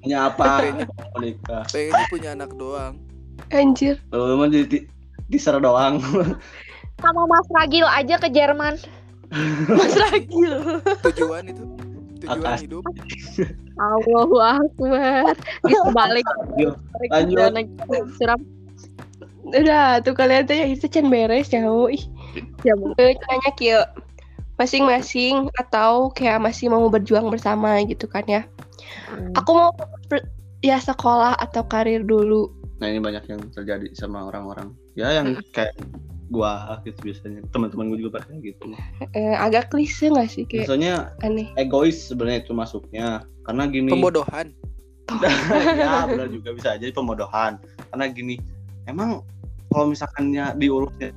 [0.04, 0.70] Punya apa?
[0.70, 1.64] Mau nikah.
[1.72, 3.00] Pengen punya anak doang.
[3.52, 4.00] anjir.
[4.12, 4.80] Kalau memang di, di,
[5.28, 6.00] diser doang.
[7.04, 8.80] Sama Mas Ragil aja ke Jerman.
[9.68, 10.80] Mas Ragil.
[11.12, 11.64] Tujuan itu.
[12.24, 12.64] Tujuan Atas.
[12.64, 12.84] hidup.
[13.76, 15.36] Allahu Akbar.
[15.68, 16.26] Geus balik.
[17.12, 17.68] Lanjut.
[18.16, 18.40] Suram.
[19.46, 21.68] Udah, tuh kalian tuh ya itu can beres ya.
[21.68, 22.04] Ih.
[22.66, 23.84] Ya, eh, nanya kieu.
[24.56, 28.42] Masing-masing atau kayak masih mau berjuang bersama gitu kan ya.
[29.36, 29.70] Aku mau
[30.64, 32.50] ya sekolah atau karir dulu.
[32.80, 34.72] Nah ini banyak yang terjadi sama orang-orang.
[34.96, 35.76] Ya yang kayak
[36.32, 37.44] gua gitu biasanya.
[37.52, 38.74] Teman-teman gua juga kayak gitu.
[39.16, 41.52] Eh, agak klise gak sih kayak Biasanya aneh.
[41.60, 43.24] egois sebenarnya itu masuknya.
[43.44, 43.92] Karena gini.
[43.92, 44.56] Pembodohan.
[45.78, 47.62] ya benar juga bisa jadi pemodohan.
[47.92, 48.36] Karena gini.
[48.90, 49.22] Emang
[49.70, 51.14] kalau misalkannya diurusnya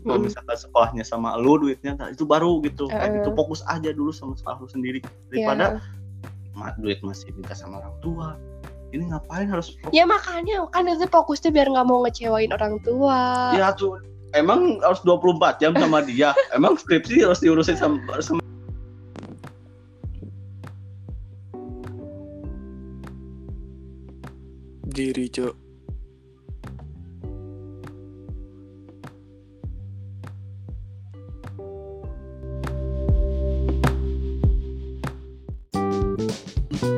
[0.00, 0.26] kalau Mm.
[0.26, 3.16] misalkan sekolahnya sama lu duitnya nah, itu baru gitu kayak Heeh.
[3.20, 5.80] gitu fokus aja dulu sama sekolah lu sendiri daripada
[6.52, 8.28] ma- duit masih minta sama orang tua
[8.90, 13.54] ini ngapain harus Ya makanya kan itu fokusnya biar nggak mau ngecewain orang tua.
[13.54, 14.00] ya tuh
[14.32, 18.40] emang harus 24 jam sama dia emang skripsi harus diurusin sama, sama
[24.82, 25.69] Diri, Cok.
[36.80, 36.96] Ih,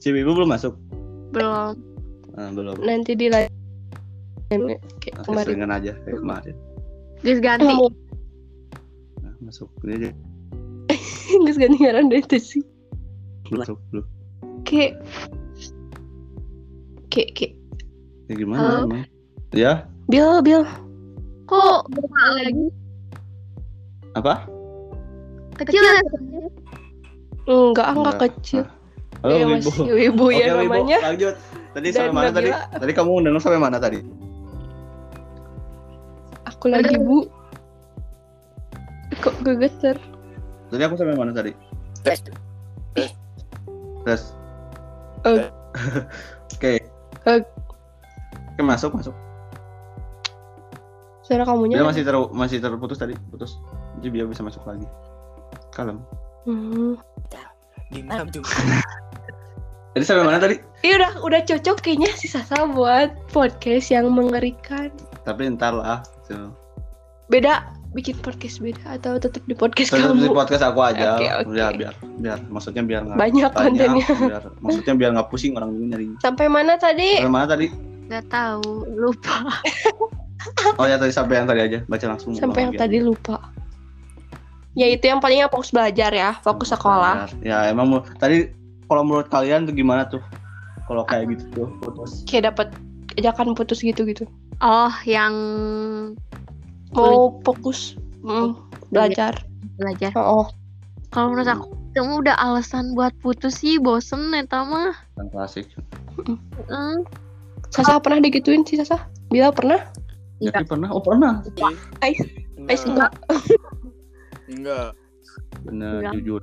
[0.00, 0.72] si Bibu belum masuk?
[1.36, 1.76] Belum.
[2.32, 2.80] nah, belum.
[2.80, 3.28] Nanti di
[5.04, 5.68] kayak kemarin.
[5.68, 6.56] aja kayak kemarin.
[7.20, 7.68] Gus ganti.
[7.68, 9.68] nah, masuk.
[9.84, 10.10] Ini aja
[11.44, 12.64] Nggak ganti ngaran deh itu sih.
[13.52, 14.06] belum masuk belum.
[14.64, 15.04] Kayak
[17.12, 17.57] kayak kayak
[18.28, 18.84] ya gimana Halo?
[18.86, 19.04] emang
[19.52, 19.72] ya
[20.06, 20.64] Bill Bill
[21.48, 22.66] Kok berapa lagi?
[24.12, 24.34] apa
[25.58, 25.96] Kecil ya?
[27.48, 28.16] enggak enggak Enggak.
[28.36, 28.62] kecil.
[29.24, 30.98] halo Ya, Wibu masih Wibu Oke, ya Wibu, namanya.
[31.02, 31.34] lanjut
[31.72, 33.98] tadi Dan sampai mana tadi tadi kamu dengar sampai mana tadi
[36.46, 37.28] Aku lagi bu.
[39.18, 39.96] Kok gegeter?
[40.68, 41.52] tadi aku sampai mana tadi
[44.04, 44.22] Terus.
[45.26, 45.44] Eh.
[46.54, 46.72] Oke.
[47.26, 47.42] Eh.
[48.58, 49.14] Oke, masuk, masuk.
[51.22, 51.78] Suara kamunya.
[51.78, 53.54] Dia masih ter masih terputus tadi, putus.
[54.02, 54.82] Jadi biar bisa masuk lagi.
[55.70, 56.02] Kalem.
[56.42, 56.98] Hmm.
[57.94, 58.26] Gimana?
[59.94, 60.58] Jadi sampai mana tadi?
[60.82, 64.90] Iya udah udah cocok kayaknya si Sasa buat podcast yang mengerikan.
[65.22, 66.02] Tapi ntar lah.
[66.26, 66.50] Gitu.
[67.30, 67.62] Beda
[67.94, 70.34] bikin podcast beda atau tetap di podcast Tetap di kamu?
[70.34, 71.14] podcast aku aja.
[71.14, 71.54] Oke, oke.
[71.54, 74.06] Biar, biar, biar, maksudnya biar nggak Banyak kontennya.
[74.18, 76.06] Biar, maksudnya biar nggak pusing orang ini nyari.
[76.18, 77.22] Sampai mana tadi?
[77.22, 77.97] Sampai mana tadi?
[78.08, 79.44] Gak tahu, lupa.
[80.78, 81.78] Oh ya tadi sampai yang tadi aja.
[81.90, 82.32] Baca langsung.
[82.32, 83.42] Sampai yang tadi lupa.
[84.78, 87.26] Ya itu yang palingnya fokus belajar ya, fokus sekolah.
[87.42, 88.54] Ya emang tadi
[88.86, 90.22] kalau menurut kalian tuh gimana tuh?
[90.86, 92.22] Kalau kayak gitu tuh putus.
[92.24, 92.70] Kayak dapat
[93.18, 94.24] ajakan putus gitu-gitu.
[94.62, 95.34] Oh, yang
[96.94, 98.56] Mau fokus mm,
[98.88, 99.36] belajar.
[99.76, 100.14] belajar.
[100.16, 100.48] Oh,
[101.12, 101.66] Kalau menurut aku,
[101.96, 104.92] kamu udah alasan buat putus sih, bosen neta mah.
[105.16, 105.66] Yang klasik.
[106.68, 107.04] Hmm.
[107.68, 109.08] Sasa pernah digituin sih Sasa?
[109.28, 109.80] Bila pernah?
[110.38, 110.88] Jadi pernah?
[110.94, 111.42] Oh pernah.
[112.00, 112.22] Ais
[112.58, 112.84] Enggak.
[112.86, 113.10] enggak.
[114.48, 114.88] Enggak.
[115.66, 116.12] Bener Enggak.
[116.18, 116.42] jujur.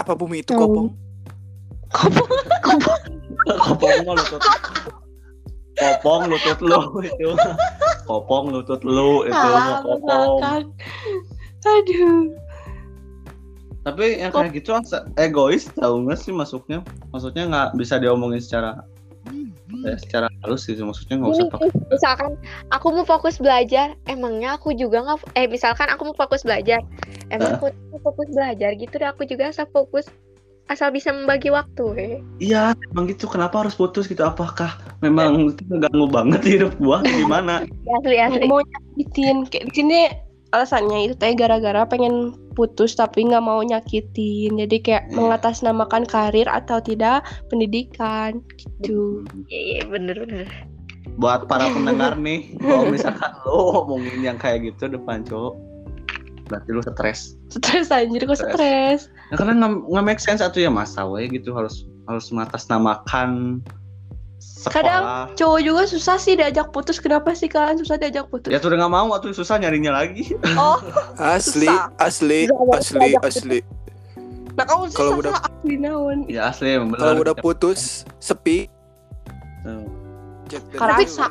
[0.00, 0.60] Apa bumi itu Oh.
[0.66, 0.88] kopong?
[3.44, 4.42] Kopong mah lutut.
[5.76, 7.28] Kopong lutut lu itu.
[8.06, 10.68] Kopong lutut lu itu Salah kopong.
[11.62, 12.32] Aduh.
[13.82, 14.78] Tapi yang kayak gitu
[15.18, 16.86] egois tahu nggak sih masuknya?
[17.10, 18.78] Maksudnya nggak bisa diomongin secara
[19.88, 22.30] eh, secara halus sih maksudnya nggak usah pakai misalkan
[22.70, 26.84] aku mau fokus belajar, emangnya aku juga nggak eh misalkan aku mau fokus belajar,
[27.32, 30.06] emang aku mau fokus belajar gitu deh aku juga asal fokus
[30.70, 32.14] asal bisa membagi waktu eh.
[32.40, 33.26] Iya, emang gitu.
[33.28, 34.24] Kenapa harus putus gitu?
[34.24, 37.04] Apakah memang itu ngeganggu banget hidup gua?
[37.04, 37.66] Gimana?
[38.00, 40.00] asli asli Mau nyakitin kayak di sini
[40.52, 44.60] alasannya itu teh gara-gara pengen putus tapi nggak mau nyakitin.
[44.60, 45.16] Jadi kayak Iya.
[45.16, 49.24] mengatasnamakan karir atau tidak pendidikan gitu.
[49.48, 50.46] iya iya, bener bener
[51.16, 55.56] Buat para pendengar nih, kalau misalkan lo ngomongin yang kayak gitu depan cowok,
[56.48, 57.36] berarti lu stres.
[57.48, 58.52] Stres anjir kok Stres.
[58.54, 59.00] stres.
[59.32, 63.60] Nah, karena nggak nggak make sense atau ya masa we gitu harus harus mengatasnamakan
[64.62, 65.32] sekolah.
[65.34, 66.96] Cowok juga susah sih diajak putus.
[66.96, 68.48] Kenapa sih kalian susah diajak putus?
[68.48, 70.30] Ya tuh udah nggak mau atau susah nyarinya lagi.
[70.54, 70.78] Oh,
[71.16, 71.90] Asli, Susah.
[71.98, 73.58] asli, Nggak, asli, nggak, asli.
[74.52, 76.18] nah kamu sih Kalau susah udah- asli naon.
[76.26, 76.94] ya asli bener.
[76.94, 77.80] Kalau udah putus,
[78.18, 78.68] sepi,
[79.62, 79.88] Tuh.
[80.46, 81.26] dari Karena dia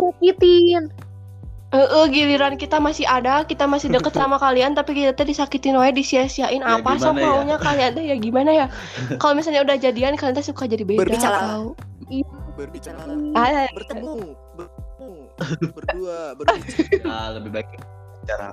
[0.00, 0.84] nyakitin
[1.68, 5.74] Eh, eh, giliran kita masih ada, kita masih deket sama kalian, tapi kita teh disakitin
[5.74, 7.26] wae, disia-siain Ya, apa gimana ya?
[7.26, 8.66] maunya kalian teh ya gimana ya?
[9.18, 11.02] Kalau misalnya udah jadian, kalian teh suka jadi beda.
[11.02, 11.34] Berbicara.
[11.36, 11.74] tau.
[12.54, 13.02] Berbicara,
[13.34, 15.10] Ah, bertemu, bertemu,
[15.74, 17.04] berdua, berbicara.
[17.12, 17.68] Ah, lebih baik
[18.22, 18.48] secara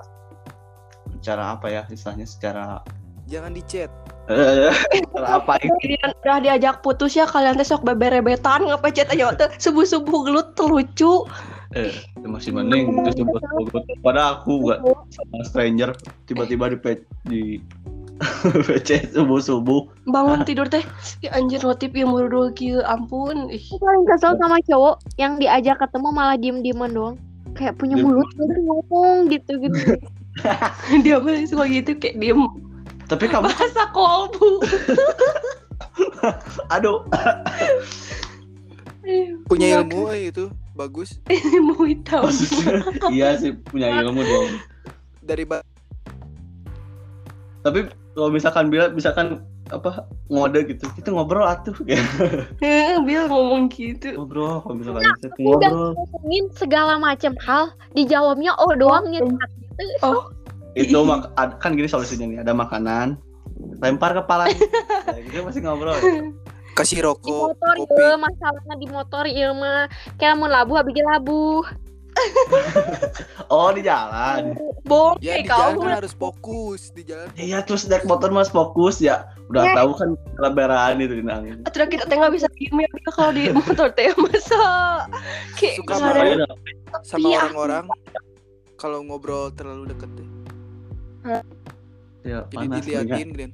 [1.18, 2.82] secara apa ya istilahnya secara
[3.30, 3.88] Jangan di chat.
[4.26, 4.70] eh
[5.38, 5.94] apa ini?
[6.22, 11.26] udah diajak putus ya, kalian teh sok beberebetan ngepecet aja tuh subuh-subuh gelut terlucu.
[11.72, 15.90] Eh, masih mending itu sebut sebut pada aku gak sama stranger
[16.28, 16.76] tiba-tiba di
[17.24, 17.42] di
[18.64, 20.82] PC subuh subuh Bangun tidur teh,
[21.18, 23.46] ya anjir notif yang baru kieu ampun.
[23.48, 27.16] Ih, paling kesel sama cowok yang diajak ketemu malah diem dieman doang
[27.52, 28.06] kayak punya Diem.
[28.06, 29.80] mulut gitu ngomong gitu gitu
[31.04, 32.40] dia mah suka gitu kayak diem
[33.04, 34.64] tapi kamu masa kolbu.
[36.74, 37.04] aduh
[39.44, 41.18] Punya ilmu eh, itu bagus.
[41.60, 42.22] mau hitam.
[42.24, 44.48] maksudnya iya sih punya ilmu dong
[45.20, 45.66] Dari ba-
[47.60, 49.40] tapi kalau misalkan bila misalkan
[49.72, 51.72] apa ngode gitu kita ngobrol atuh.
[52.60, 54.12] Eh, Bill ngomong gitu.
[54.20, 55.90] ngobrol kalau misalkan kita udah ngobrol.
[55.96, 59.32] ngomongin segala macam hal dijawabnya oh doang gitu.
[60.04, 60.28] Oh,
[60.76, 63.16] itu mak kan gini solusinya nih ada makanan
[63.80, 65.96] lempar kepala nah, gitu masih ngobrol.
[66.72, 68.00] Kasih di rokok, motor kopi.
[68.00, 69.92] ya masalahnya di motor ya mah.
[70.16, 71.60] Kayak mau labuh habis labuh
[73.48, 77.28] oh di jalan bohong Ya kayak di jalan kan harus fokus di jalan.
[77.34, 79.74] iya terus naik motor mas fokus ya udah Ya.
[79.76, 84.12] tahu kan lebaran itu nang Atuh kita nggak bisa diem ya kalau di motor teh
[84.14, 84.64] masa
[85.56, 86.46] kayak Suka marah.
[87.02, 87.38] sama Iya.
[87.42, 87.84] orang-orang
[88.76, 90.28] kalau ngobrol terlalu deket deh.
[92.22, 93.52] ya Jadi diliatin, Glenn.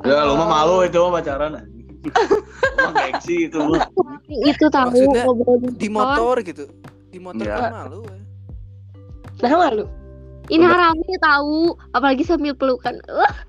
[0.00, 1.52] ya lu mah malu itu mah pacaran
[2.96, 3.84] gengsi itu mah.
[4.26, 6.64] itu tahu Maksudnya, ngobrol Di motor gitu.
[7.10, 7.56] Di motor Iya.
[7.58, 8.00] kan malu.
[9.40, 9.86] Nah malu.
[10.50, 12.98] ini haramnya tahu apalagi sambil pelukan.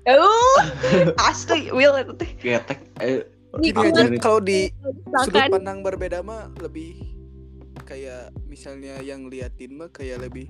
[0.06, 0.58] Uh,
[1.30, 2.30] asli Will itu teh.
[2.38, 2.78] Getek.
[3.02, 3.26] Eh,
[3.58, 3.90] Gini Iya.
[3.90, 4.70] aja kalau di
[5.26, 6.96] sudut pandang berbeda mah lebih
[7.84, 10.46] kayak misalnya yang liatin mah kayak lebih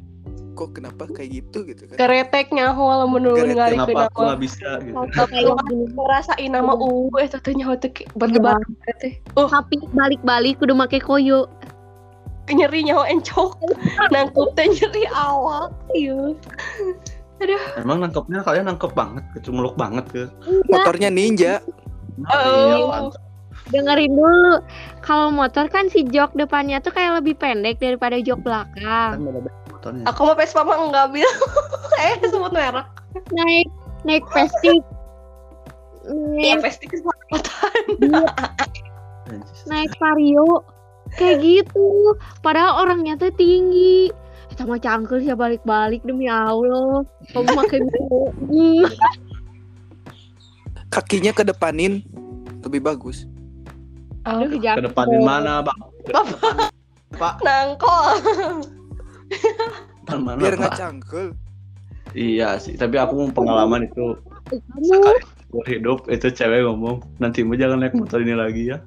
[0.53, 1.64] kok kenapa kayak gitu?
[1.64, 1.96] gitu kan.
[1.96, 4.94] Kereteknya awal menurun Keretek, ngali kenapa aku nggak bisa gitu.
[5.66, 8.61] Gini ngerasain nama u eh tanya waktu berdebar
[9.01, 11.48] teh oh tapi balik-balik udah make koyo
[12.54, 13.58] nyeri nyawa encok.
[14.14, 15.72] Nangkup teh nyeri awak.
[15.92, 16.36] Iya.
[17.74, 20.22] Emang nangkepnya kalian nangkep banget kecumuluk banget ke?
[20.70, 21.58] Motornya ninja.
[22.22, 22.46] Nah, Oh.
[22.70, 23.22] iya, mantap.
[23.72, 24.54] dengerin dulu.
[25.00, 29.16] Kalau motor kan si jok depannya tuh kayak lebih pendek daripada jok kan belakang
[29.72, 30.04] motornya.
[30.06, 31.26] Aku mau Vespa mah enggak bil.
[32.02, 32.86] Eh sebut merek.
[33.32, 33.68] Naik
[34.02, 34.82] naik plastik
[36.34, 37.82] ya naik, pasti keselamatan.
[39.30, 39.60] Anjis.
[39.70, 40.66] naik vario
[41.18, 42.16] kayak gitu.
[42.40, 44.12] Padahal orangnya tuh tinggi.
[44.57, 47.03] Sama cangkel sih balik-balik demi Allah.
[47.33, 47.83] Kamu makin
[50.92, 52.05] kakinya kedepanin
[52.61, 53.25] lebih bagus.
[54.29, 54.87] Aduh, ke jangan.
[54.87, 55.81] depanin mana bang?
[57.16, 57.40] Pak.
[57.40, 58.20] Nangkol.
[60.05, 60.61] Depan mana biar pak?
[60.61, 61.27] nggak cangkel
[62.12, 64.12] iya sih tapi aku mau pengalaman itu.
[64.53, 65.20] Kamu sekali
[65.68, 68.81] hidup itu cewek ngomong nanti mu jangan naik motor ini lagi ya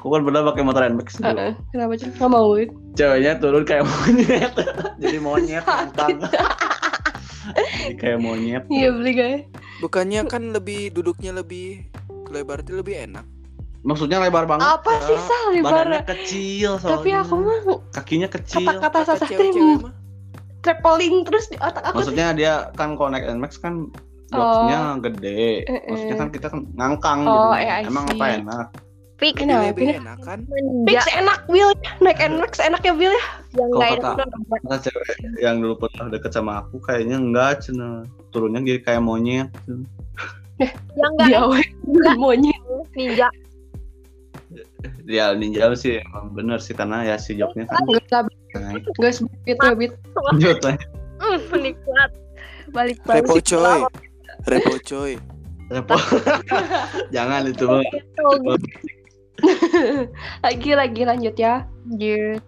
[0.00, 1.28] aku kan pernah pakai motor NMAX dulu.
[1.28, 2.56] Heeh, kenapa sih nggak mau
[2.96, 4.52] ceweknya turun kayak monyet.
[5.04, 6.18] Jadi monyet ngangkang
[7.50, 8.62] jadi kayak monyet.
[8.72, 9.42] Iya beli guys.
[9.84, 11.84] Bukannya kan lebih duduknya lebih
[12.30, 13.24] lebar itu lebih enak?
[13.80, 14.64] Maksudnya lebar banget.
[14.64, 16.10] Apa sih sah badannya lebar?
[16.16, 16.96] kecil soalnya.
[17.00, 17.58] Tapi aku mah
[17.96, 18.66] kakinya kecil.
[18.68, 19.92] kata-kata Kata teh mah?
[20.60, 23.88] traveling terus di otak aku maksudnya dia kan naik NMAX kan
[24.28, 25.64] boxnya gede.
[25.64, 25.82] Eh, eh.
[25.88, 27.64] maksudnya kan kita kan ngangkang Oh, gitu.
[27.64, 28.66] eh, emang apa enak
[29.20, 29.68] fix jadi Kenapa?
[29.68, 30.38] lebih enak kan
[30.88, 33.24] Fix enak Bill naik NMAX enak ya Bill ya.
[33.52, 35.08] Yang Kalau nggak kata- enak Kata cewek
[35.44, 38.08] yang dulu pernah deket sama aku kayaknya enggak cina.
[38.32, 39.48] Turunnya jadi kayak monyet.
[40.96, 41.60] Yang nggak dia we
[42.16, 42.60] monyet.
[42.96, 43.28] Ninja.
[45.04, 47.84] Ya ninja sih emang bener sih karena ya si joknya kan.
[47.84, 48.24] Enggak
[48.56, 49.92] lah guys gitu ya bit.
[50.40, 50.80] Joknya.
[51.20, 52.10] Hmm, menikmat
[52.72, 53.80] balik-balik repo coy.
[54.48, 55.12] repo coy.
[55.70, 56.02] Repot
[57.14, 57.86] jangan itu Bang.
[60.44, 62.42] lagi lagi lanjut ya Lanjut.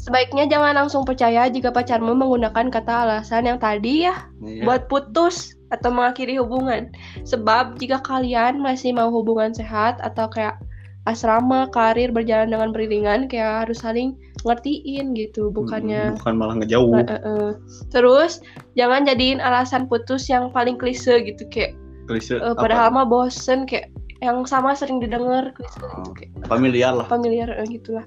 [0.00, 4.66] sebaiknya jangan langsung percaya jika pacarmu menggunakan kata alasan yang tadi ya Iya.
[4.66, 6.92] buat putus atau mengakhiri hubungan.
[7.24, 10.60] Sebab jika kalian masih mau hubungan sehat atau kayak
[11.08, 14.14] asrama, karir berjalan dengan beriringan, kayak harus saling
[14.46, 17.50] ngertiin gitu, bukannya bukan malah ngejauh Eh, eh, eh.
[17.90, 18.38] Terus
[18.78, 21.74] jangan jadiin alasan putus yang paling klise gitu kayak
[22.06, 22.68] klise eh, apa?
[22.68, 23.90] padahal mah bosen kayak
[24.22, 26.06] yang sama sering didengar Oh.
[26.06, 28.06] gitu kayak familiar lah familiar eh, gitu lah.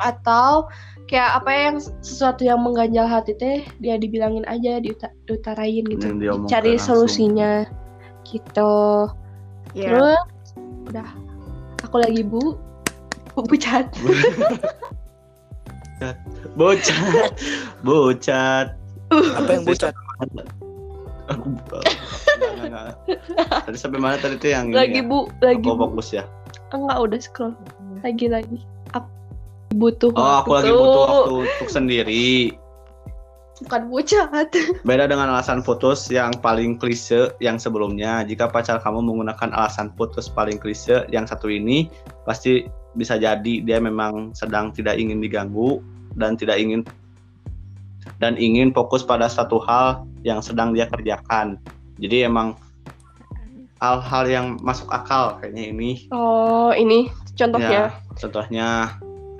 [0.00, 0.68] Atau
[1.08, 6.06] kayak apa yang sesuatu yang mengganjal hati teh dia dibilangin aja diuta- diutarain gitu.
[6.48, 7.08] Cari langsung.
[7.08, 7.64] solusinya
[8.28, 9.08] gitu.
[9.72, 9.88] Ya.
[9.88, 10.20] Terus
[10.92, 11.08] udah
[11.88, 12.60] aku lagi bu
[13.32, 13.88] bu cat.
[16.58, 17.30] bocat
[17.86, 18.66] bocat
[19.14, 19.92] apa yang bocah
[21.34, 22.92] aku enggak,
[23.64, 25.08] tadi sampai mana tadi tuh yang ini lagi ya?
[25.08, 26.24] bu lagi aku fokus ya
[26.72, 27.54] Enggak udah scroll.
[28.00, 28.58] Lagi lagi.
[28.96, 29.08] Aku
[29.76, 32.56] butuh oh aku lagi butuh waktu untuk sendiri
[33.62, 34.50] Bukan bu cat.
[34.82, 38.26] Beda dengan alasan putus yang paling klise yang sebelumnya.
[38.26, 41.86] Jika pacar kamu menggunakan alasan putus paling klise yang satu ini,
[42.26, 42.66] pasti
[42.98, 45.78] bisa jadi dia memang sedang tidak ingin diganggu
[46.18, 46.82] dan tidak ingin
[48.22, 51.58] dan ingin fokus pada satu hal yang sedang dia kerjakan.
[51.98, 52.54] Jadi emang
[53.82, 55.90] hal-hal yang masuk akal kayaknya ini.
[56.14, 57.68] Oh ini contohnya.
[57.68, 58.68] Ya, contohnya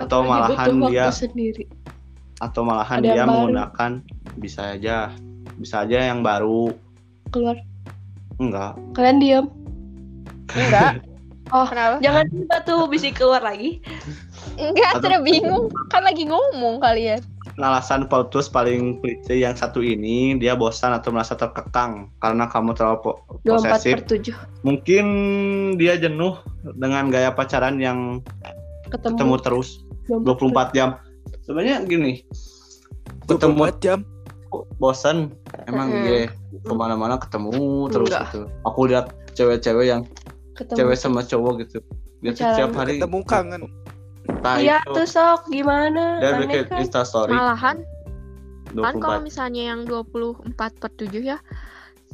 [0.03, 1.65] atau lagi malahan dia- sendiri.
[2.43, 3.31] atau malahan Ada dia baru.
[3.31, 3.91] menggunakan
[4.35, 5.15] bisa aja
[5.63, 6.75] bisa aja yang baru
[7.31, 7.55] keluar.
[8.37, 9.47] enggak Kalian diam.
[10.51, 10.99] Enggak.
[11.53, 12.01] Oh, Kenapa?
[12.01, 13.85] jangan kita tuh bisa keluar lagi.
[14.57, 15.69] Enggak, sudah bingung.
[15.93, 17.21] Kan lagi ngomong kalian.
[17.61, 22.99] Alasan putus paling klise yang satu ini dia bosan atau merasa terkekang karena kamu terlalu
[23.05, 23.95] po- 24 posesif.
[24.01, 25.05] per 7 mungkin
[25.77, 26.41] dia jenuh
[26.81, 28.25] dengan gaya pacaran yang
[28.89, 29.69] ketemu, ketemu terus.
[30.11, 30.99] 24 jam.
[31.47, 32.27] Sebenarnya gini
[33.27, 33.99] ketemu 24 jam?
[34.77, 35.33] bosan
[35.65, 36.05] emang Mm-mm.
[36.05, 36.21] dia
[36.61, 38.23] ke mana-mana ketemu terus Enggak.
[38.29, 38.41] gitu.
[38.69, 40.03] Aku lihat cewek-cewek yang
[40.53, 40.77] ketemu.
[40.77, 41.81] cewek sama cowok gitu.
[42.21, 43.63] Dia setiap hari ketemu kangen
[44.25, 46.19] Nah, Iya tuh sok gimana?
[46.19, 46.81] Aneh bikin kan?
[46.81, 47.83] insta story Malahan
[48.73, 51.39] kan kalau 24 misalnya yang 24 per 7 ya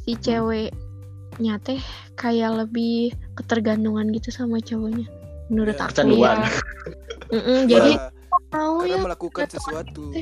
[0.00, 1.78] si ceweknya teh
[2.14, 5.06] kayak lebih ketergantungan gitu sama cowoknya
[5.46, 6.48] menurut Ya, aku kecanduan Iya.
[7.34, 8.10] Mm-mm, jadi Bah,
[8.48, 10.12] Mau ya melakukan sesuatu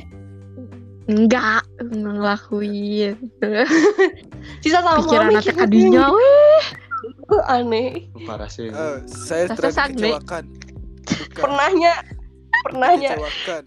[1.07, 3.15] enggak ngelakuin
[4.63, 5.55] sisa sama pikiran mami gitu.
[5.55, 6.63] kadinya weh
[7.47, 8.11] aneh.
[8.27, 9.95] parah sih Eh, saya sakit.
[9.95, 10.43] kecewakan
[11.41, 11.93] Pernahnya
[12.65, 13.11] pernahnya.
[13.15, 13.63] Kecewakan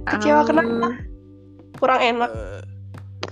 [0.00, 0.88] Kecewa Um, kenapa?
[1.80, 2.30] kurang enak.
[2.32, 2.62] Eh,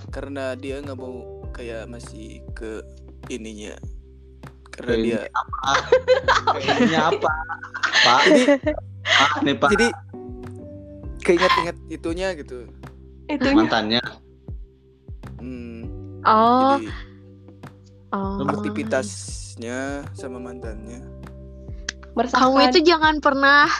[0.09, 2.81] karena dia nggak mau kayak masih ke
[3.29, 3.77] ininya.
[4.73, 5.19] Karena Ke dia
[6.63, 7.29] Kayaknya apa?
[7.99, 8.41] Pak, jadi
[9.19, 9.69] ah, nih Pak.
[9.75, 9.87] jadi
[11.25, 12.57] keinget-inget itunya gitu.
[13.27, 13.55] Itunya?
[13.59, 14.01] Mantannya.
[15.37, 15.81] hmm,
[16.25, 16.89] Oh, jadi
[18.15, 18.49] oh.
[18.49, 21.18] aktivitasnya sama mantannya
[22.19, 23.71] meresahkan Kamu itu jangan pernah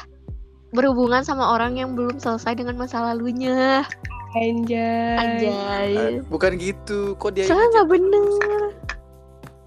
[0.72, 3.84] berhubungan sama orang yang belum selesai dengan masa lalunya.
[4.32, 5.92] anjay Anjay.
[5.98, 8.24] Ah, bukan gitu kok dia ingat nggak yang bener.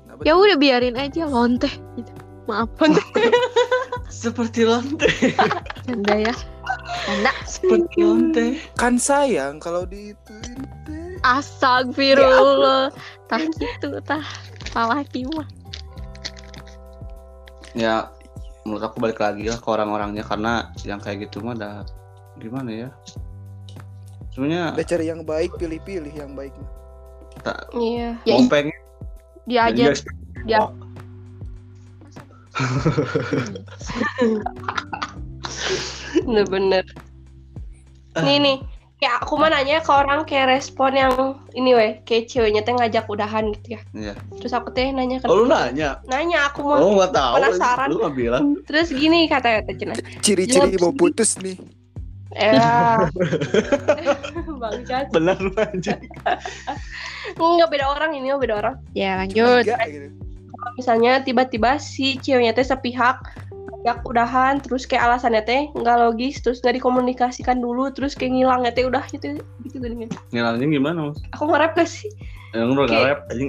[0.06, 0.42] Nggak Ya bener.
[0.46, 2.12] udah biarin aja lonteh gitu.
[2.42, 2.70] Maaf,
[4.22, 5.06] Seperti lonte.
[5.82, 6.34] canda ya.
[7.06, 7.32] Canda.
[7.42, 8.46] Seperti lonte.
[8.74, 11.18] kan sayang kalau diituin teh.
[11.22, 12.90] Astagfirullah.
[13.26, 14.22] Tah gitu, tah.
[14.70, 15.46] Palaki mah.
[17.72, 18.10] Ya,
[18.62, 21.82] menurut aku balik lagi lah ke orang-orangnya karena yang kayak gitu mah ada
[22.38, 22.88] gimana ya?
[24.32, 26.70] Sebenarnya udah cari yang baik pilih-pilih yang baik mah.
[27.76, 28.16] iya.
[28.24, 28.72] Ya, mau pengen?
[29.42, 29.90] dia aja.
[29.90, 29.98] dia
[30.46, 30.62] dia
[36.28, 36.84] bener-bener.
[38.20, 38.58] Nih nih
[39.02, 41.12] kayak aku mah nanya ke orang kayak respon yang
[41.52, 44.14] ini weh kayak ceweknya teh ngajak udahan gitu ya Iya.
[44.38, 45.98] terus aku teh nanya ke Oh lu nanya?
[46.06, 47.42] nanya aku mau Oh tahu.
[47.42, 47.90] penasaran.
[47.90, 48.44] Lu nggak bilang?
[48.62, 51.58] terus gini kata teh Cina ciri-ciri mau putus nih
[52.32, 53.10] ya
[54.62, 55.98] bangsat Bener lu aja.
[57.34, 60.08] nggak beda orang ini oh beda orang ya lanjut enggak gitu
[60.52, 63.18] Kalau misalnya tiba-tiba si ceweknya teh sepihak
[63.82, 68.70] ngajak udahan terus kayak alasannya teh nggak logis terus nggak dikomunikasikan dulu terus kayak ngilangnya
[68.70, 71.18] teh udah gitu gitu gini Ngilangnya gimana mas?
[71.34, 72.06] aku nge-rap gak sih
[72.54, 73.48] Yang lu Kayak- nge-rap anjing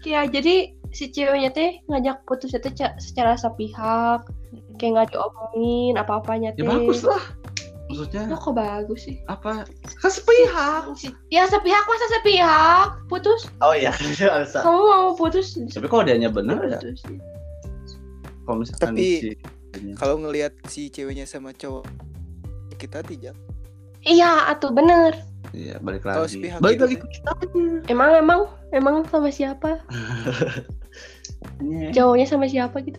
[0.00, 0.54] kayak jadi
[0.90, 4.22] si ceweknya teh ngajak putusnya teh ca- secara sepihak
[4.78, 7.20] kayak nggak diomongin apa-apanya teh Ya bagus lah.
[7.90, 9.66] Maksudnya Loh, kok bagus sih apa?
[9.98, 10.94] Kan sepihak.
[10.94, 13.90] Si- ya sepihak masa sepihak putus Oh iya.
[14.62, 16.78] Kamu mau putus Tapi kalau dianya bener ya.
[16.78, 17.02] putus
[18.50, 19.30] Kalau misalkan Tapi- si
[19.94, 21.86] kalau ngelihat si ceweknya sama cowok
[22.74, 23.38] kita tidak
[24.02, 25.14] iya atuh bener
[25.50, 26.42] Iya balik Kalau lagi.
[26.58, 27.32] Balik lagi kita.
[27.86, 28.40] emang emang
[28.70, 29.78] emang sama siapa
[31.60, 31.88] Iya.
[31.92, 32.98] cowoknya sama siapa gitu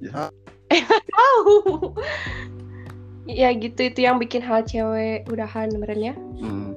[0.00, 0.32] Ya.
[1.12, 1.92] tahu
[3.24, 6.74] ya gitu itu yang bikin hal cewek udahan beneran ya Hmm.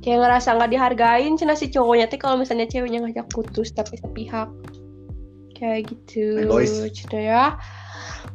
[0.00, 4.50] kayak ngerasa nggak dihargain cina si cowoknya teh kalau misalnya ceweknya ngajak putus tapi sepihak
[5.60, 6.88] kayak gitu Egois.
[6.90, 7.44] cina ya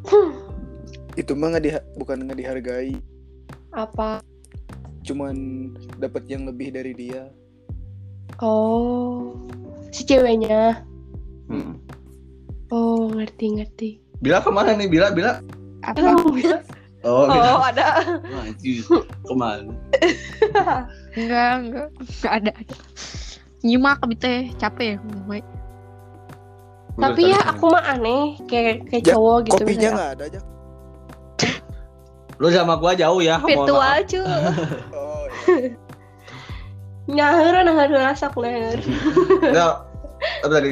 [1.22, 2.94] itu mah nggak diha- bukan nggak dihargai
[3.74, 4.22] apa
[5.02, 5.36] cuman
[5.98, 7.28] dapat yang lebih dari dia
[8.40, 9.34] oh
[9.90, 10.86] si ceweknya
[11.46, 11.78] Hmm.
[12.70, 14.90] oh ngerti ngerti Bila ke mana nih?
[14.90, 15.38] Bila, Bila?
[15.86, 16.18] apa
[17.06, 18.82] Oh, oh ada Wah, anjir.
[19.22, 19.70] Ke mana?
[21.14, 22.76] enggak enggak enggak ada ada
[23.62, 24.98] nyimak abi teh capek ya.
[26.96, 30.40] Tapi ya aku mah aneh kayak kayak Ya, cowok gitu kopinya nggak ada aja
[32.36, 33.40] Lu sama gua jauh ya.
[33.40, 34.20] virtual cu
[34.96, 35.72] oh iya.
[37.08, 38.80] nyaher nyaher rasak nyaher
[39.40, 39.76] Enggak.
[40.44, 40.70] Apa tadi?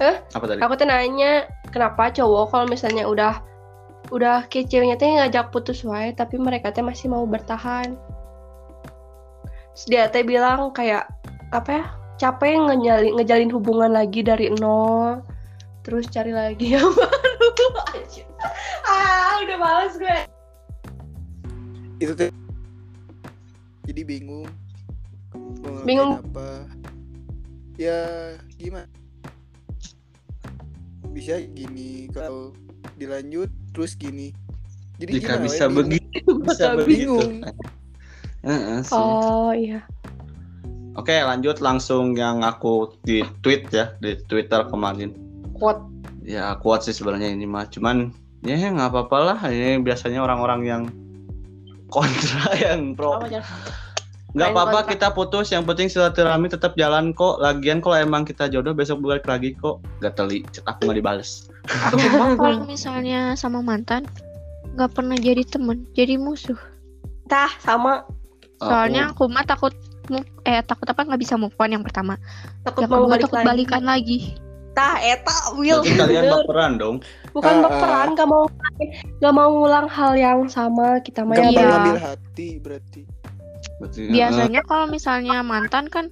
[0.00, 0.16] Hah?
[0.34, 0.58] Apa tadi?
[0.58, 3.38] aku tuh nanya kenapa cowok kalau misalnya udah
[4.10, 7.94] udah ceweknya teh ngajak putus wae tapi mereka teh masih mau bertahan
[9.74, 11.06] Terus dia teh bilang kayak
[11.54, 11.84] apa ya
[12.18, 15.22] capek ngejalin ngejalin hubungan lagi dari nol
[15.80, 17.66] terus cari lagi yang baru
[17.96, 18.26] Anjir.
[18.84, 20.18] ah udah males gue
[22.00, 22.30] itu tuh
[23.84, 24.48] jadi bingung
[25.60, 26.12] mau Bingung.
[26.20, 26.64] apa
[27.76, 27.98] ya
[28.56, 28.88] gimana
[31.10, 32.52] bisa gini kalau
[32.96, 34.30] dilanjut terus gini
[35.00, 35.64] jadi Jika gimana, bisa?
[35.66, 35.88] Bingung.
[35.88, 37.32] begitu, bisa bingung.
[38.92, 39.80] Oh iya
[40.98, 45.14] Oke, lanjut langsung yang aku di tweet ya di Twitter kemarin.
[45.60, 48.12] Quote Ya kuat sih sebenarnya ini mah, cuman
[48.44, 49.38] ya nggak apa-apa lah.
[49.48, 50.82] Ini biasanya orang-orang yang
[51.88, 53.18] kontra yang pro.
[53.24, 53.50] jangan
[54.30, 57.42] Nggak apa-apa kita putus, yang penting silaturahmi tetap jalan kok.
[57.42, 59.82] Lagian kalau emang kita jodoh besok balik lagi kok.
[59.98, 61.50] Gak teli, aku nggak dibales.
[62.38, 64.06] kalau misalnya sama mantan
[64.78, 66.58] nggak pernah jadi temen jadi musuh.
[67.26, 68.06] Tah sama.
[68.62, 69.74] Soalnya aku mah takut
[70.46, 71.02] eh takut apa?
[71.02, 72.14] Nggak bisa move on yang pertama.
[72.62, 73.48] Takut yang mau kedua balik takut lagi.
[73.50, 74.20] balikan lagi
[74.70, 76.96] tah eta Will Berarti kalian baperan dong.
[77.30, 77.62] bukan Ah, ah.
[77.64, 78.44] berperan gak mau
[79.18, 81.68] gak mau ngulang hal yang sama kita mah ya gampang Iya.
[81.68, 83.02] ngambil hati berarti
[83.76, 86.06] Berarti, biasanya kalau misalnya mantan kan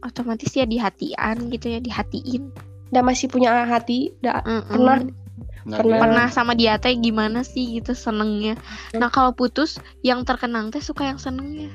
[0.00, 2.50] otomatis ya dihatian gitu ya dihatiin
[2.88, 4.44] udah masih punya hati udah.
[4.66, 4.98] Pernah.
[5.62, 5.86] Nah, Pernah.
[5.88, 8.58] dia- pernah sama dia teh gimana sih gitu senengnya
[8.92, 11.70] nah kalau putus yang terkenang teh suka yang senengnya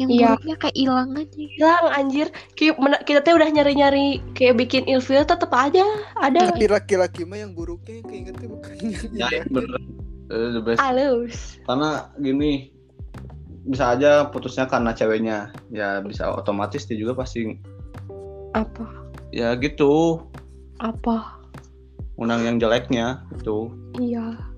[0.00, 0.28] yang Iya.
[0.32, 1.36] buruknya kayak hilang aja.
[1.36, 2.26] Hilang anjir.
[2.56, 2.74] Kayak
[3.04, 5.84] kita teh udah nyari-nyari kayak bikin ilfil tetep aja
[6.16, 6.48] ada.
[6.48, 9.80] Tapi laki-laki mah yang buruknya yang keingetnya bukan yang ya bener.
[10.32, 10.80] Eh, the best.
[10.80, 11.60] Halus.
[11.68, 12.72] Karena gini
[13.68, 15.52] bisa aja putusnya karena ceweknya.
[15.68, 17.60] Ya bisa otomatis dia juga pasti
[18.56, 18.88] apa?
[19.36, 20.24] Ya gitu.
[20.80, 21.36] Apa?
[22.16, 23.68] Undang yang jeleknya gitu.
[24.00, 24.48] Iya.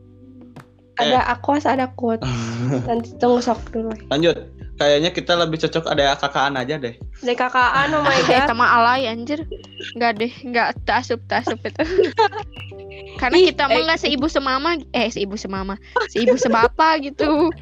[1.01, 1.09] Eh.
[1.09, 2.23] ada aquas ada quote.
[2.87, 3.91] Nanti tunggu sok dulu.
[4.07, 6.97] Lanjut kayaknya kita lebih cocok ada kakaan aja deh.
[7.21, 8.49] Dari kakaan oh my god.
[8.49, 9.45] sama alay anjir.
[9.97, 11.85] Nggak deh nggak tasup tasup itu.
[13.21, 13.85] Karena kita mah eh.
[13.87, 15.77] nggak seibu semama eh seibu semama
[16.11, 17.53] seibu sebapa gitu.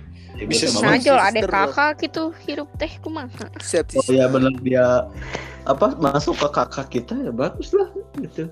[0.41, 3.51] Bisa Najol ada kakak gitu hirup teh kumaha.
[3.61, 4.17] Siap oh sih.
[4.17, 4.55] ya bener.
[4.65, 5.05] Dia
[5.69, 8.49] apa masuk ke kakak kita ya bagus lah gitu.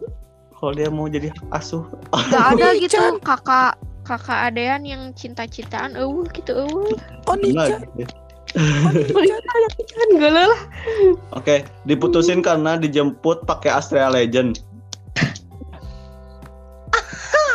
[0.58, 1.86] Kalau dia mau jadi asuh.
[2.12, 6.92] Nggak ada gitu kakak kakak adean yang cinta-cintaan eueuh gitu eueuh.
[7.28, 7.52] Oh nih,
[8.50, 9.62] Enggak, Chan.
[9.76, 9.92] gitu.
[9.92, 10.62] kan gue lah
[11.38, 14.56] Oke, diputusin karena dijemput pakai Astrea Legend.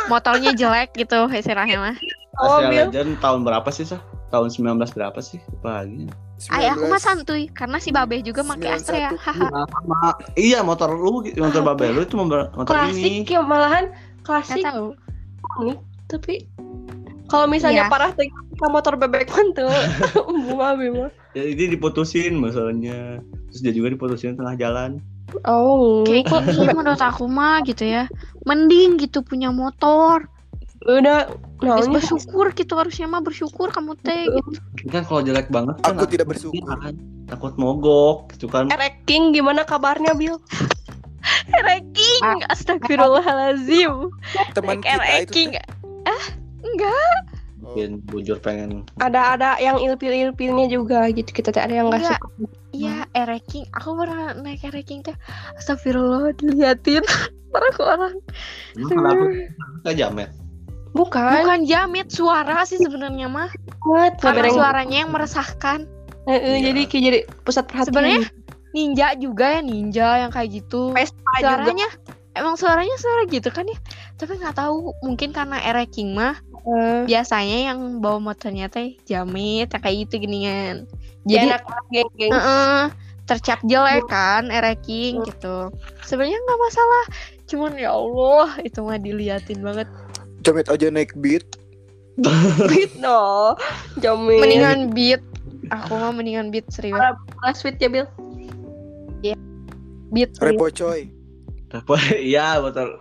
[0.06, 1.96] motornya jelek gitu istilahnya mah
[2.36, 2.78] Oh, Astrea Bil.
[2.90, 4.02] Legend tahun berapa sih, Sah?
[4.28, 5.38] Tahun 19 berapa sih?
[5.60, 6.10] Lagi.
[6.50, 7.06] Ay, aku mah 19.
[7.22, 8.76] santuy karena si Babe juga pakai 91.
[8.76, 9.10] Astrea.
[9.14, 9.46] Haha.
[9.64, 9.98] Sama,
[10.34, 13.22] iya, motor lu, motor babel lu itu motor, motor ini.
[13.22, 13.84] klasik ya malahan
[14.20, 14.98] klasik tahu.
[15.60, 16.34] nih tapi
[17.24, 17.92] kalau misalnya Iya.
[17.92, 19.68] parah tuh kita motor bebek kan tuh
[20.46, 23.18] bunga bima Ya, ini diputusin masalahnya.
[23.50, 25.02] Terus dia juga diputusin tengah jalan.
[25.42, 28.06] oh Kayak gini menurut aku mah gitu ya.
[28.46, 30.30] Mending gitu punya motor.
[30.84, 31.32] udah
[31.64, 34.50] naonnya bersyukur gitu harusnya mah bersyukur kamu teh gitu.
[34.84, 36.60] Ini kan kalau jelek banget kan Aku tidak bersyukur.
[36.76, 36.92] kan,
[37.24, 38.68] takut mogok gitu kan.
[38.68, 40.36] Erek King gimana kabarnya Bil?
[41.56, 44.12] Ranking, astagfirullahalazim.
[44.52, 45.56] Teman kita itu.
[46.04, 46.24] Ah,
[46.60, 47.16] enggak.
[47.64, 52.04] Oh, Mungkin bujur pengen Ada ada yang ilpil-ilpilnya juga gitu kita teh ada yang nggak
[52.04, 52.20] Enggak.
[52.20, 52.28] suka.
[52.76, 53.64] Iya, ereking.
[53.80, 55.16] Aku pernah naik ereking teh.
[55.56, 57.00] Astagfirullah diliatin.
[57.54, 58.14] Para ke orang.
[58.76, 59.24] Kenapa?
[59.86, 60.30] Nggak jamet.
[60.94, 63.50] Bukan, Bukan jamet suara sih sebenarnya mah.
[63.82, 65.88] banget Karena suaranya yang meresahkan.
[66.28, 66.70] Eh, eh, Iya.
[66.70, 67.90] Jadi kayak jadi pusat perhatian.
[67.90, 68.22] Sebenarnya
[68.74, 70.90] ninja juga ya ninja yang kayak gitu.
[70.92, 71.62] Vespa juga.
[71.62, 71.88] suaranya
[72.34, 73.78] emang suaranya suara gitu kan ya
[74.18, 79.82] tapi nggak tahu mungkin karena ereking mah Eh, biasanya yang bawa motornya teh jamit yang
[79.84, 80.88] kayak gitu geningan
[81.28, 81.62] jadi jadi enak
[81.92, 82.32] geng-geng.
[82.32, 82.80] heeh,
[83.28, 85.68] tercap jelek kan ereking gitu
[86.08, 87.04] sebenarnya nggak masalah
[87.44, 89.88] cuman ya Allah itu mah diliatin banget
[90.44, 91.44] Jamet aja naik beat.
[92.70, 93.56] Beat no.
[94.04, 94.40] Jamin.
[94.44, 95.24] mendingan beat
[95.72, 97.00] aku mah mendingan beat serius
[97.40, 98.04] Last sweet ya Bil.
[100.12, 101.08] beat Repo coy.
[101.72, 103.00] Repo, iya betul.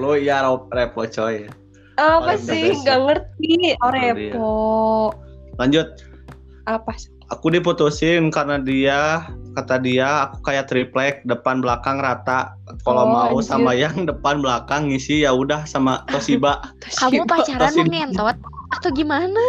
[0.00, 1.46] Lu iya ro- repo coy.
[1.94, 2.74] Apa Oh, sih?
[2.76, 3.52] Nggak ngerti.
[3.76, 4.12] Oh, dia.
[4.12, 4.52] repo.
[5.56, 5.86] Lanjut.
[6.64, 7.10] Apa sih?
[7.26, 9.24] Aku diputusin karena dia
[9.54, 12.52] kata dia aku kayak triplek depan belakang rata.
[12.82, 13.46] Kalau Oh, mau anjir.
[13.46, 16.60] sama yang depan belakang ngisi ya udah sama Toshiba.
[16.94, 17.90] kamu pacaran mau Toshiba.
[17.90, 18.36] ngentot
[18.72, 19.44] atau gimana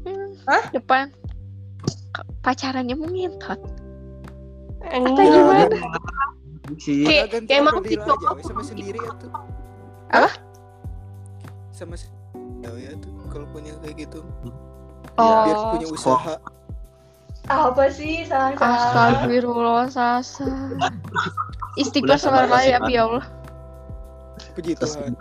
[0.00, 0.64] Hmm, Hah?
[0.70, 1.10] depan
[2.40, 3.60] pacarannya mau ngentot
[4.82, 5.26] Enggak.
[5.28, 5.78] gimana?
[6.78, 7.04] Sih.
[7.04, 7.84] Kayak- emang
[8.62, 9.12] sendiri ya.
[10.10, 10.30] Apa?
[11.80, 11.96] Sama
[12.60, 14.20] ya, ya tuh kalau punya kayak gitu.
[15.16, 15.48] Oh.
[15.48, 16.36] Biar punya usaha.
[17.48, 18.28] Apa sih?
[18.28, 18.76] Salah salah.
[19.16, 20.44] Astagfirullah Sasa
[21.80, 23.24] Istighfar sabar ya Allah
[24.52, 25.16] Puji Tuhan.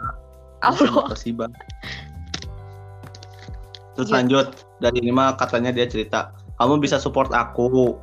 [0.60, 1.07] Allah.
[3.95, 4.16] Terus Iya.
[4.20, 4.47] lanjut
[4.84, 7.95] dari ini mah katanya dia cerita kamu bisa support aku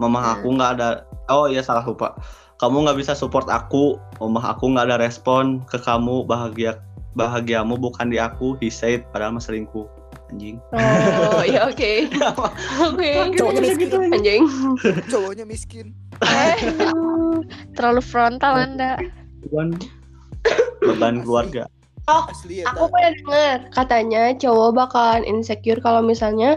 [0.00, 0.32] mama Hmm.
[0.40, 0.88] aku nggak ada
[1.28, 2.16] oh iya salah lupa
[2.60, 6.76] kamu nggak bisa support aku mama aku nggak ada respon ke kamu bahagia
[7.12, 9.88] bahagiamu bukan di aku he said padahal mah selingkuh
[10.28, 11.92] anjing Oh, ya oke.
[12.84, 13.10] Oke.
[13.34, 13.88] Cowoknya miskin.
[14.12, 14.42] Anjing.
[15.12, 15.86] Cowoknya miskin.
[17.72, 19.00] Terlalu frontal anda
[19.40, 19.78] beban
[20.82, 21.64] beban keluarga
[22.08, 22.72] Asli ya.
[22.72, 26.56] Aku pernah denger katanya cowok bakalan insecure kalau misalnya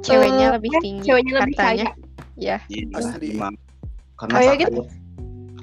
[0.00, 2.02] Ceweknya Eh, lebih tinggi ceweknya lebih katanya kaya.
[2.36, 3.34] Ya Iya, Asli.
[4.14, 4.80] karena Kayak kasta- gitu?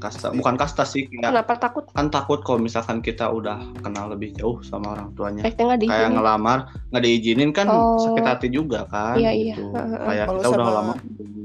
[0.01, 1.85] Kasta bukan kasta sih kayak Kenapa takut?
[1.87, 7.03] kan takut kalau misalkan kita udah kenal lebih jauh sama orang tuanya kayak ngelamar nggak
[7.03, 8.01] diizinin kan Oh.
[8.01, 9.53] sakit hati juga kan Iya, iya.
[9.53, 9.69] gitu.
[9.69, 9.99] Heeh.
[10.01, 10.93] kayak Kalau kita udah lama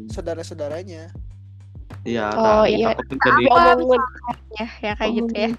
[0.09, 1.03] Saudara-saudaranya.
[2.03, 2.95] iya Oh, iya.
[2.95, 3.45] takutnya jadi
[4.55, 5.51] ya ya kayak gitu ya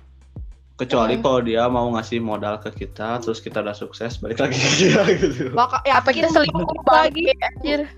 [0.76, 1.24] kecuali Hmm.
[1.24, 5.02] kalau dia mau ngasih modal ke kita terus kita udah sukses balik lagi ke dia
[5.18, 7.90] gitu Baka, ya, apa kita selingkuh lagi anjir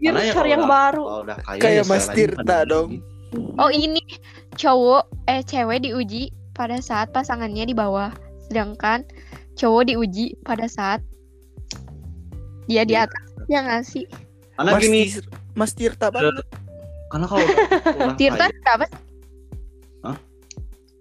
[0.00, 1.02] Karena ya cari yang udah- baru.
[1.04, 2.88] kalau udah kaya Kayak ya Mas Tirta dong.
[3.56, 4.00] Oh ini
[4.54, 8.10] cowok eh cewek diuji pada saat pasangannya di bawah
[8.42, 9.04] sedangkan
[9.54, 11.02] cowok diuji pada saat
[12.66, 13.04] dia di Iya.
[13.04, 14.04] atas ya nggak sih
[14.54, 15.00] Karena Mas, gini,
[15.54, 16.42] Mas Tirta banget.
[17.08, 17.46] karena kalau
[18.18, 18.86] Tirta siapa?
[20.02, 20.16] Hah?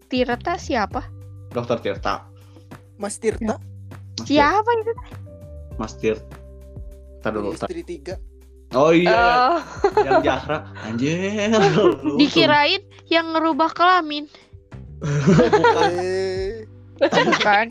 [0.07, 1.01] Tirta siapa
[1.49, 2.29] dokter Tirta,
[2.95, 3.57] Mas Tirta,
[4.15, 4.93] Mas siapa itu
[5.75, 6.17] Mas Tir.
[7.19, 8.17] Tar dulu, istri tiga.
[8.69, 9.57] Oh iya, Oh,
[10.03, 11.47] yang Jahra, anjir.
[12.19, 14.27] dikirain yang ngerubah kelamin
[14.99, 17.67] Eh, bukan kan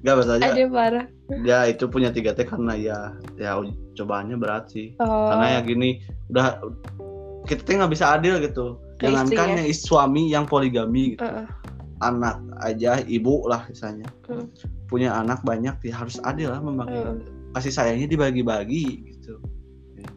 [0.00, 1.06] Gak masalahnya ada parah.
[1.44, 2.98] ya itu punya 3T karena ya
[3.36, 3.60] ya
[3.94, 5.28] cobaannya berat sih Oh.
[5.28, 6.56] karena ya gini udah
[7.44, 9.60] kita tuh nggak bisa adil gitu jangankan istrinya.
[9.60, 11.22] yang is- suami yang poligami gitu.
[11.22, 11.44] Heeh.
[12.00, 14.48] anak aja ibu lah misalnya Hmm.
[14.90, 17.16] Punya anak banyak ya harus adil lah membagi Heeh.
[17.54, 19.38] kasih sayangnya dibagi-bagi gitu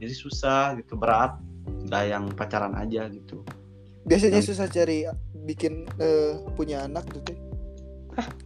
[0.01, 1.37] jadi susah gitu berat
[1.85, 3.45] nggak yang pacaran aja gitu
[4.09, 5.05] biasanya Yang- susah cari
[5.45, 7.37] bikin eh, punya anak tuh teh.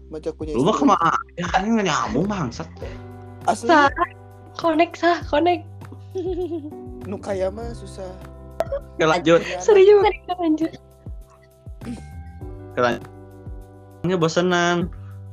[0.07, 2.67] Macam punya lu mah ke mana ya kan nggak nyambung bangsat
[3.47, 3.71] Asli
[4.57, 5.63] connect sah, connect.
[7.07, 8.09] nu kaya mah susah.
[8.97, 9.39] Oke, lanjut.
[9.61, 10.71] Serius mereka lanjut.
[14.03, 14.89] Nya bosenan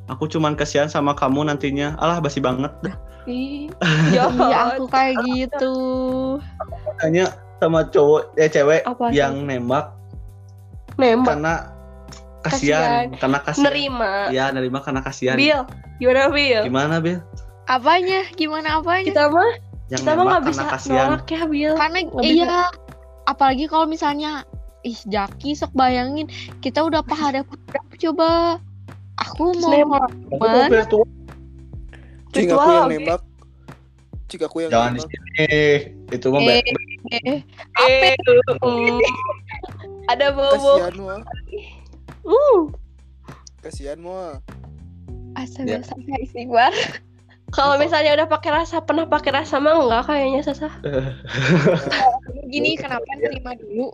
[0.08, 1.96] aku cuman kasihan sama kamu nantinya.
[2.00, 2.96] Alah basi banget dah.
[4.12, 4.76] Ya jahat.
[4.76, 5.76] aku kayak gitu.
[7.00, 9.96] Hanya sama cowok eh cewek Apa yang nembak.
[11.00, 11.40] Nembak?
[11.40, 11.54] Karena
[12.44, 13.64] kasihan karena kasihan.
[13.72, 14.28] Nerima.
[14.28, 15.40] ya nerima karena kasihan.
[15.40, 15.64] Bill,
[15.96, 16.62] gimana Bill?
[16.68, 17.18] gimana Bil?
[17.64, 18.28] Apanya?
[18.36, 19.08] Gimana apanya?
[19.08, 19.50] Kita mah
[19.88, 21.08] yang kita mah nembak nggak karena bisa kasihan.
[21.08, 21.74] nolak ya Bill.
[21.80, 22.20] karena bisa.
[22.20, 22.60] iya
[23.24, 24.44] apalagi kalau misalnya
[24.84, 26.28] ih Jaki sok bayangin
[26.60, 28.60] kita udah pahadap hadap coba
[29.16, 30.10] aku mau Nembak.
[30.30, 31.06] Kalau virtual,
[32.30, 33.20] Cing aku yang nembak.
[34.26, 35.10] Cing aku yang jangan di nembak.
[35.10, 35.48] sini
[36.10, 36.66] itu mah Eh, baik
[37.12, 37.38] eh,
[37.84, 38.16] Eh,
[38.58, 38.98] mm.
[40.12, 40.72] Ada bobo.
[40.76, 41.20] Kasihan mah.
[42.24, 42.60] Uh,
[43.60, 44.40] Kasihan mah.
[45.34, 45.82] astaga Ya.
[45.82, 46.70] sampai istighfar
[47.56, 50.70] kalau misalnya udah pakai rasa pernah pakai rasa mah enggak kayaknya sasa.
[52.52, 53.90] gini kenapa nerima dulu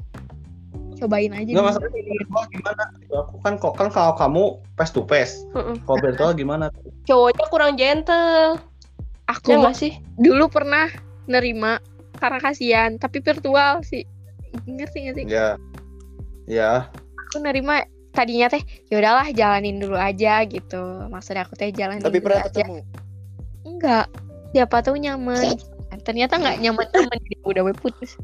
[1.00, 2.82] cobain aja nggak masalah virtual gimana?
[3.10, 4.42] Aku kan kok kan kalau kamu
[4.76, 5.42] face to face.
[5.56, 5.80] Mm-mm.
[5.84, 6.68] kalau virtual gimana?
[7.08, 8.60] Cowoknya kurang gentle.
[9.24, 9.94] aku Ya sih?
[10.18, 10.90] dulu pernah
[11.24, 11.78] nerima
[12.18, 14.04] karena kasihan tapi virtual sih.
[14.66, 15.24] Ngerti nggak sih?
[15.26, 15.54] Ya.
[16.50, 16.90] Ya.
[17.30, 18.58] Aku nerima tadinya teh
[18.90, 21.06] ya udahlah jalanin dulu aja gitu.
[21.08, 22.50] Maksud aku teh jalanin Tapi dulu pernah aja.
[22.50, 22.78] ketemu.
[23.62, 24.06] enggak
[24.50, 25.54] siapa tahu nyaman?
[26.02, 28.18] Ternyata nggak nyaman nyaman udah we putus.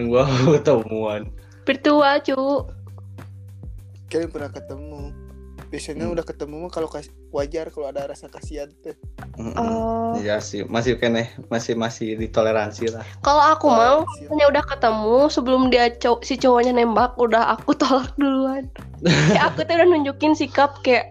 [0.00, 0.24] Gua
[0.58, 1.30] ketemuan
[1.64, 2.68] Virtual cu.
[4.06, 5.02] Kalian pernah ketemu.
[5.64, 6.14] Biasanya Hmm.
[6.14, 8.70] udah ketemu mah kalau kas- wajar kalau ada rasa kasihan.
[9.34, 9.58] Mm-mm.
[9.58, 10.14] Oh.
[10.14, 14.30] Iya sih masih kene masih masih ditoleransi lah Kalau aku mau Kasihan.
[14.30, 18.70] misalnya udah ketemu sebelum dia cow- si cowoknya nembak udah aku tolak duluan.
[19.34, 21.10] ya aku tuh udah nunjukin sikap kayak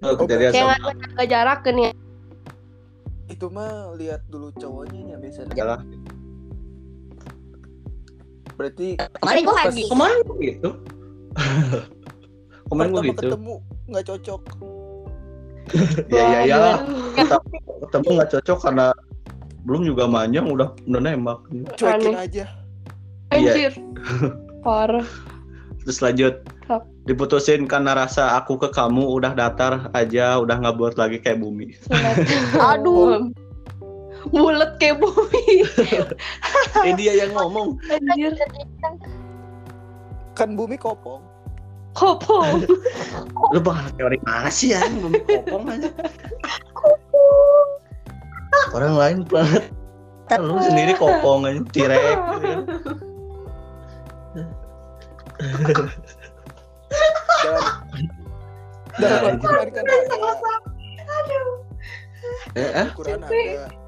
[0.00, 1.90] Oh, kejadian kayak sama nggak jaga jarak kan ya.
[3.26, 5.50] Itu mah lihat dulu cowoknya ya biasanya.
[8.54, 8.88] Berarti
[9.18, 9.82] Kemarin lagi.
[9.88, 10.70] kemarin gua gitu
[12.70, 13.54] kemarin gua pertama gitu ketemu
[13.88, 14.42] nggak cocok.
[16.16, 16.58] ya ya ya
[17.14, 18.86] ketemu ketemu nggak cocok karena
[19.62, 21.38] belum juga manjang udah udah nembak
[21.78, 22.24] Cuekin Aneh.
[22.26, 22.44] aja.
[23.30, 23.52] Iya.
[23.54, 23.72] Anjir.
[24.60, 25.06] Parah.
[25.82, 26.34] terus lanjut
[27.04, 31.74] diputusin karena rasa aku ke kamu udah datar aja udah nggak buat lagi kayak bumi
[32.70, 33.34] Aduh.
[34.30, 35.66] Bulat kayak bumi.
[36.86, 38.36] eh dia yang ngomong Anjir.
[40.38, 41.22] Kan bumi kopong.
[41.92, 42.64] Kopong.
[43.52, 45.92] lu bakal teori mana sih ya bumi kopong aja
[48.72, 49.68] orang lain banget
[50.40, 52.16] lu sendiri kopong aja tirek
[55.60, 55.88] gitu kan.
[58.96, 59.48] Dan Ya, dalam anjir.
[62.76, 63.81] Al-Quran kan ada.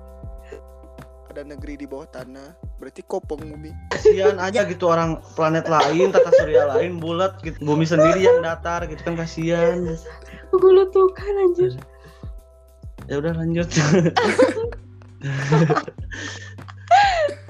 [1.34, 1.42] Eh, eh?
[1.42, 1.50] Ada.
[1.50, 2.54] Negeri di bawah tanah.
[2.78, 3.70] Berarti kopong bumi.
[3.90, 8.84] kasihan aja gitu orang planet lain tata surya lain bulat gitu bumi sendiri yang datar
[8.86, 9.82] gitu kan kasihan
[10.54, 11.74] Gue tuh kan anjir.
[13.04, 13.68] ya udah lanjut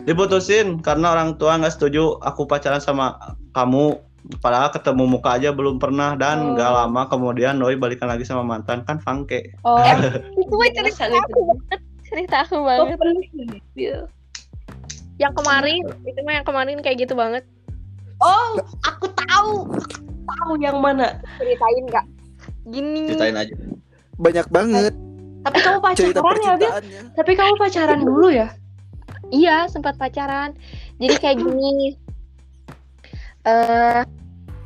[0.05, 3.15] diputusin karena orang tua nggak setuju aku pacaran sama
[3.55, 4.03] kamu
[4.41, 6.49] padahal ketemu muka aja belum pernah dan Oh.
[6.57, 9.79] nggak lama kemudian Doi balikan lagi sama mantan kan fangke Oh.
[10.41, 11.41] itu mah cerita aku itu.
[11.45, 11.81] banget
[12.15, 13.23] cerita aku Oh, banget pernah
[13.75, 13.99] Bil.
[15.17, 17.43] yang kemarin itu mah yang kemarin kayak gitu banget
[18.17, 19.67] Oh, aku tahu.
[20.25, 21.19] Tahu yang mana.
[21.37, 22.07] Ceritain nggak?
[22.65, 23.53] gini ceritain aja
[24.17, 24.95] Banyak banget
[25.43, 26.73] Tapi kamu cerita pacaran ya, Bil?
[27.13, 28.49] Tapi kamu pacaran dulu ya?
[29.27, 30.55] iya sempat pacaran
[30.97, 31.97] jadi kayak gini
[33.43, 34.03] eh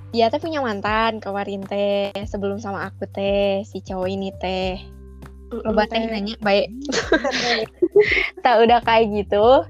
[0.09, 4.77] dia teh punya mantan kemarin teh sebelum sama aku teh si cowok ini teh
[5.49, 6.69] Loba teh nanya baik.
[8.45, 9.65] Tak udah kayak gitu.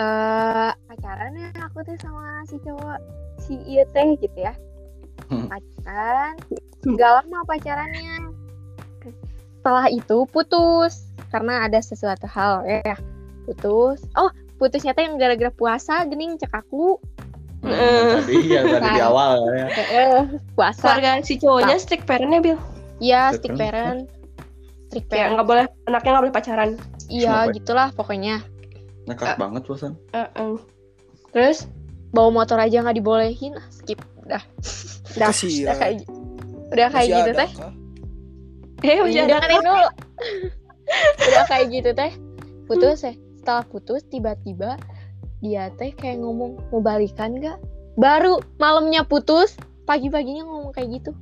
[0.00, 2.98] Eh pacaran ya aku teh sama si cowok
[3.38, 4.54] si iya teh gitu ya.
[5.30, 5.48] Hmm.
[5.48, 6.34] pacaran
[6.98, 8.16] gak lama pacarannya.
[9.62, 12.96] Setelah itu putus karena ada sesuatu hal ya
[13.46, 14.02] putus.
[14.18, 16.98] Oh putusnya teh yang gara-gara puasa gening cek aku.
[17.64, 19.66] Hmm, tadi ya tadi di awal ya.
[19.72, 20.84] Eh, puasa.
[20.84, 22.60] Keluarga si cowoknya strict parent-nya, Bil.
[23.00, 24.04] ya Strict stick parent.
[24.94, 26.70] Strict Kayak nggak boleh anaknya nggak boleh pacaran.
[27.10, 28.40] iya gitulah pokoknya.
[29.04, 29.98] Nekat banget bosan.
[30.14, 30.54] Heeh.
[31.34, 31.66] Terus?
[32.14, 33.58] Bawa motor aja nggak dibolehin.
[33.58, 33.98] Ah, skip.
[34.22, 34.42] Udah.
[35.14, 35.70] Udah Kasihan.
[35.70, 35.96] udah kayak
[36.70, 37.50] udah kayak gitu ada teh.
[38.84, 39.88] Eh Iya, udah dengerin dulu.
[41.32, 42.12] Udah kayak gitu teh.
[42.64, 43.12] Putus ya?
[43.40, 44.76] Setelah putus tiba-tiba
[45.40, 47.60] dia teh kayak ngomong mau balikan gak
[47.94, 49.52] baru malamnya putus
[49.84, 51.12] pagi-paginya ngomong kayak gitu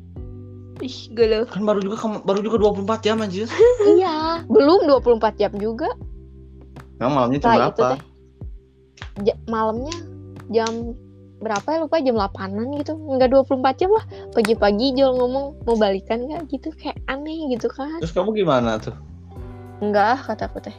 [0.83, 1.47] ih gelo.
[1.49, 3.47] Kan baru juga baru juga 24 jam anjir.
[3.97, 4.43] iya.
[4.51, 5.89] Belum 24 jam juga.
[6.99, 7.97] Emang malamnya jam setelah berapa?
[9.23, 9.95] ja- malamnya
[10.51, 10.99] jam
[11.43, 11.79] berapa ya?
[11.87, 12.93] Lupa jam 8an gitu.
[12.99, 14.05] Enggak 24 jam lah.
[14.35, 17.99] Pagi-pagi Jol ngomong mau balikan gak gitu kayak aneh gitu kan.
[18.03, 18.95] Terus kamu gimana tuh?
[19.83, 20.77] enggak ah kataku teh.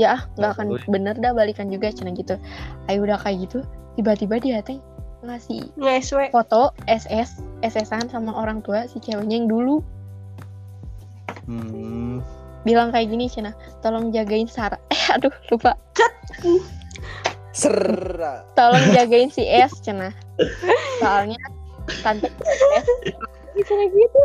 [0.00, 2.40] Ya nggak akan bener dah balikan juga cina gitu.
[2.88, 3.60] Ayo udah kayak gitu
[3.94, 4.80] tiba-tiba dia teh
[5.24, 6.28] ngasih Ngeswe.
[6.30, 9.80] foto SS SS-an sama orang tua si ceweknya yang dulu.
[11.44, 12.24] Hmm.
[12.64, 13.52] bilang kayak gini cina
[13.84, 14.80] tolong jagain Sarah.
[14.94, 15.76] Eh aduh lupa.
[17.52, 18.42] Serra.
[18.56, 20.12] tolong jagain si S cina.
[21.00, 21.40] Soalnya
[22.00, 22.28] tante
[22.80, 22.86] S
[23.64, 24.20] cina gitu?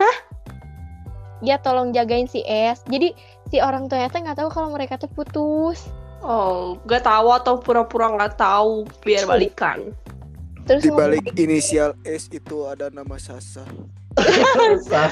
[0.00, 0.16] Hah?
[1.44, 2.80] Dia tolong jagain si S.
[2.88, 3.12] Jadi
[3.52, 5.92] si orang tuanya teh nggak tahu kalau mereka tuh putus
[6.22, 9.90] Oh, gak tahu atau pura-pura nggak tahu biar balikan.
[10.62, 13.66] terus Di ngomong- balik inisial S itu ada nama Sasa.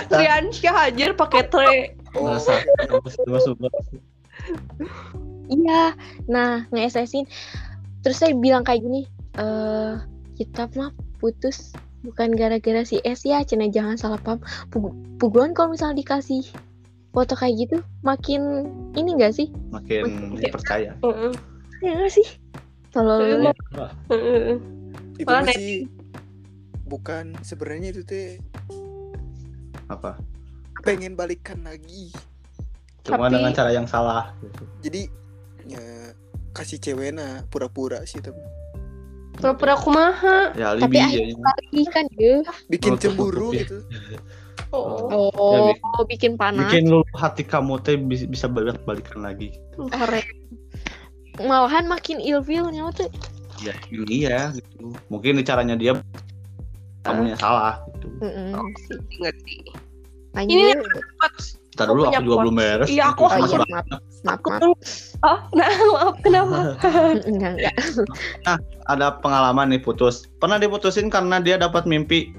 [0.06, 1.98] Triansyah aja pakai tre.
[2.14, 2.38] Oh,
[5.50, 7.26] Iya, nah nge-SS-in.
[8.00, 9.02] Terus saya bilang kayak gini,
[9.34, 9.98] eh
[10.38, 14.38] kita mah putus bukan gara-gara si S ya, cina jangan salah paham.
[14.70, 16.46] Pug- Pugulan kalau misalnya dikasih
[17.10, 19.50] foto kayak gitu, makin ini gak sih?
[19.68, 20.94] makin percaya.
[21.00, 21.32] Heeh.
[21.80, 22.26] Ya gak sih?
[22.90, 23.52] Kalau Iya.
[24.08, 24.56] Heeh.
[25.16, 25.86] itu Malah masih
[26.84, 28.38] bukan sebenarnya itu teh
[29.86, 30.18] Apa?
[30.80, 32.08] pengen balikan lagi.
[33.02, 34.32] Cuma Tapi- dengan cara yang salah.
[34.40, 34.62] gitu.
[34.80, 35.02] Jadi
[35.66, 35.84] ya
[36.50, 38.38] kasih ceweknya pura-pura sih tapi
[39.30, 40.52] Pura-pura kumaha.
[40.52, 41.08] Ya Tapi ya.
[41.36, 42.44] balik kan ya.
[42.68, 43.80] bikin cemburu gitu.
[44.70, 45.74] Oh, Oh, Ya,
[46.06, 46.68] bikin panas.
[46.68, 49.50] Bikin lu hati kamu teh bis- bisa balik balikan lagi.
[49.90, 50.22] keren.
[51.36, 53.10] Malahan makin ilfilnya tuh.
[53.60, 54.94] Ya ini ya gitu.
[55.08, 55.98] Mungkin caranya dia
[57.02, 58.08] kamunya salah gitu.
[58.20, 58.98] Mm-mm, sih.
[59.18, 59.54] Ngerti.
[60.32, 60.52] Lanjut.
[60.52, 60.78] Ini
[61.70, 62.88] Ntar dulu aku juga belum beres.
[62.88, 63.86] Iya, aku- Oh Sama iya, sebab- maaf.
[64.20, 64.60] Maaf, Aku maaf.
[64.60, 64.74] tuh.
[65.22, 66.58] Oh, nah maaf kenapa?
[67.30, 67.76] enggak, enggak.
[68.86, 70.28] ada pengalaman nih putus.
[70.36, 72.34] Pernah diputusin karena dia dapat mimpi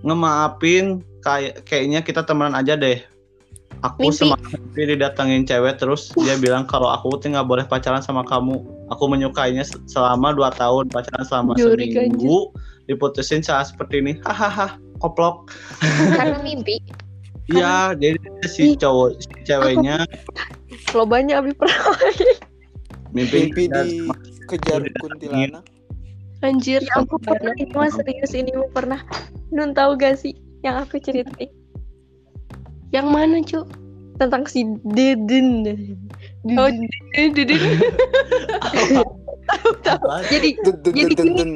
[0.00, 3.02] ngemaafin kayak kayaknya kita temenan aja deh.
[3.84, 4.32] Aku Mimpi.
[4.32, 8.62] mimpi didatengin cewek terus dia bilang kalau aku tuh nggak boleh pacaran sama kamu.
[8.88, 12.54] Aku menyukainya se- selama 2 tahun pacaran selama Jurik, seminggu.
[12.86, 14.12] Diputusin saat seperti ini.
[14.22, 15.50] Hahaha, koplok.
[16.14, 16.78] Karena mimpi.
[17.46, 18.18] Iya, jadi
[18.50, 20.02] si cowok si ceweknya
[20.98, 21.94] Lo banyak abi pernah.
[23.14, 24.10] mimpi, Mimpi dan-
[24.42, 25.62] dikejar kuntilanak.
[26.42, 27.54] Anjir, Ya ampun, pernah.
[27.54, 28.98] Ini mah serius ini mah pernah.
[29.54, 30.34] Nun tahu gak sih
[30.66, 31.50] yang aku ceritain
[32.90, 33.62] Yang mana, Cu?
[34.16, 34.64] tentang si
[34.96, 35.64] Deden.
[36.56, 37.28] Oh, Deden.
[37.36, 37.56] Dede.
[40.32, 40.48] Jadi
[40.90, 41.54] Jadi gini.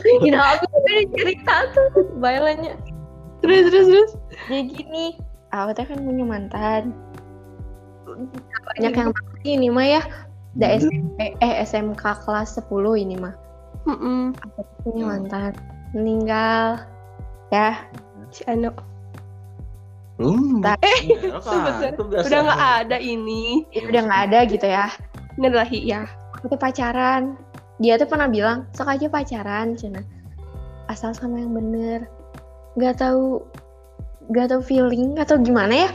[0.00, 1.86] Gini aku udah cerita tuh
[2.18, 2.74] bayalannya.
[3.40, 4.12] Terus, terus, terus.
[4.48, 5.04] Jadi gini,
[5.52, 6.82] aku teh kan punya mantan.
[8.76, 9.10] Banyak yang
[9.44, 10.02] sih ini mah ya.
[10.58, 12.66] Da SMP, eh SMK kelas 10
[13.06, 13.32] ini mah.
[13.88, 14.36] Mm-mm.
[14.36, 15.52] Aku tuh punya mantan.
[15.96, 16.84] Meninggal.
[17.50, 17.84] Ya,
[18.30, 18.70] Si Ano.
[20.20, 20.76] Hmm, Bentar.
[20.84, 21.00] eh,
[21.40, 21.90] Sebentar.
[21.96, 22.24] itu biasa.
[22.28, 23.64] Udah nggak ada ini.
[23.72, 24.86] ini udah nggak ada gitu ya.
[25.40, 26.00] Ini adalah ya.
[26.44, 27.40] Tuh pacaran.
[27.80, 30.04] Dia tuh pernah bilang, sok aja pacaran, cina.
[30.92, 32.04] Asal sama yang bener.
[32.76, 33.40] Gak tahu,
[34.36, 35.90] gak tahu feeling, gak tahu gimana ya.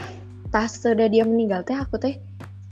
[0.50, 2.18] Tas sudah dia meninggal teh, aku teh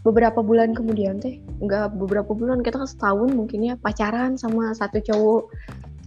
[0.05, 5.01] beberapa bulan kemudian teh, nggak beberapa bulan, kita kan setahun mungkin ya pacaran sama satu
[5.01, 5.49] cowok.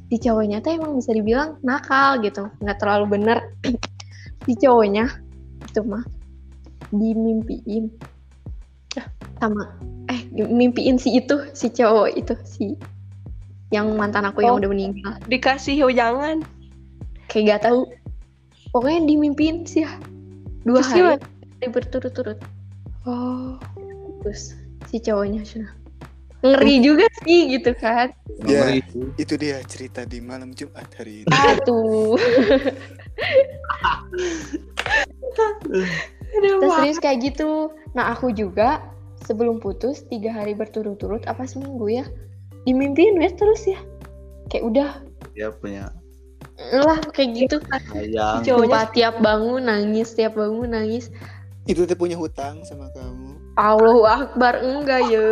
[0.08, 3.38] Si cowoknya teh emang bisa dibilang nakal gitu, nggak terlalu bener.
[4.46, 5.10] si cowoknya
[5.66, 6.06] itu mah
[6.94, 7.92] dimimpiin
[9.38, 9.70] sama
[10.10, 12.66] eh mimpiin si itu, si cowok itu, si
[13.74, 14.62] yang mantan aku yang Oh.
[14.64, 15.14] udah meninggal.
[15.28, 16.46] Dikasih ujangan.
[17.28, 17.82] Kayak gak tahu.
[18.72, 19.92] Pokoknya dimimpiin sih ya.
[20.64, 22.40] Dua Terus hari berturut-turut.
[23.04, 23.60] Oh.
[24.28, 24.60] Terus
[24.92, 25.72] si cowoknya sudah
[26.44, 28.12] ngeri juga sih gitu kan.
[28.44, 28.68] Ya.
[28.68, 29.00] Ngeri itu.
[29.16, 31.32] Itu dia cerita di malam Jumat hari ini.
[31.32, 32.20] Aduh.
[36.28, 37.72] Terus serius kayak gitu.
[37.96, 38.84] Nah aku juga
[39.24, 42.04] sebelum putus tiga hari berturut-turut apa seminggu ya
[42.68, 43.80] dimimpiin wes terus ya.
[44.52, 44.92] Kayak udah
[45.40, 45.88] Dia punya
[46.76, 47.64] lah kayak gitu.
[47.96, 48.44] sayang.
[48.44, 51.16] Si cowoknya tiap bangun nangis, tiap bangun nangis.
[51.64, 53.27] Itu teh punya hutang sama kamu.
[53.58, 55.26] Allahu Akbar enggak ya.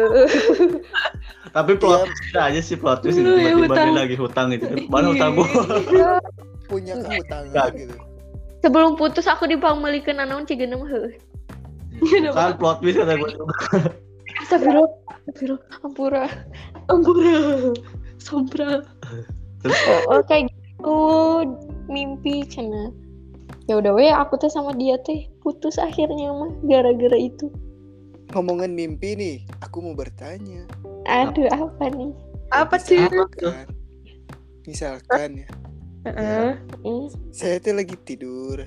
[1.56, 3.86] Tapi plot twist aja sih plot twist yang tiba-tiba hutang.
[3.88, 4.66] dia lagi hutang gitu.
[4.90, 5.48] Mana hutang gua?
[6.70, 7.96] Punya kehutangan gitu.
[8.66, 11.14] Sebelum putus aku dipamelikan anaon cigeuna mah heuh.
[12.34, 13.30] kan plot twist kata gue
[14.44, 14.92] Astagfirullah.
[15.24, 15.64] Astagfirullah.
[15.86, 16.26] Ampura.
[16.92, 17.38] Ampura.
[18.20, 18.82] Sombra.
[20.10, 20.98] Oh, kayak gitu
[21.86, 22.90] mimpi cina.
[23.66, 27.50] Ya udah weh aku teh sama dia teh putus akhirnya mah gara-gara itu.
[28.36, 30.68] Ngomongin mimpi nih, aku mau bertanya.
[31.08, 32.12] Aduh apa nih?
[32.52, 33.00] Apa sih?
[33.00, 33.66] Misalkan,
[34.68, 35.50] misalkan ya,
[36.04, 36.60] Heeh.
[36.84, 37.08] Hmm.
[37.32, 38.60] saya teh lagi tidur.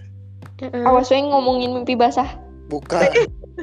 [0.65, 0.85] Heeh.
[0.89, 2.41] Awas weh ngomongin mimpi basah.
[2.73, 3.13] Bukan.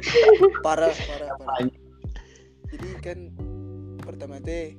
[0.66, 1.74] parah, parah, parah.
[2.70, 3.34] Jadi kan
[4.06, 4.78] pertama teh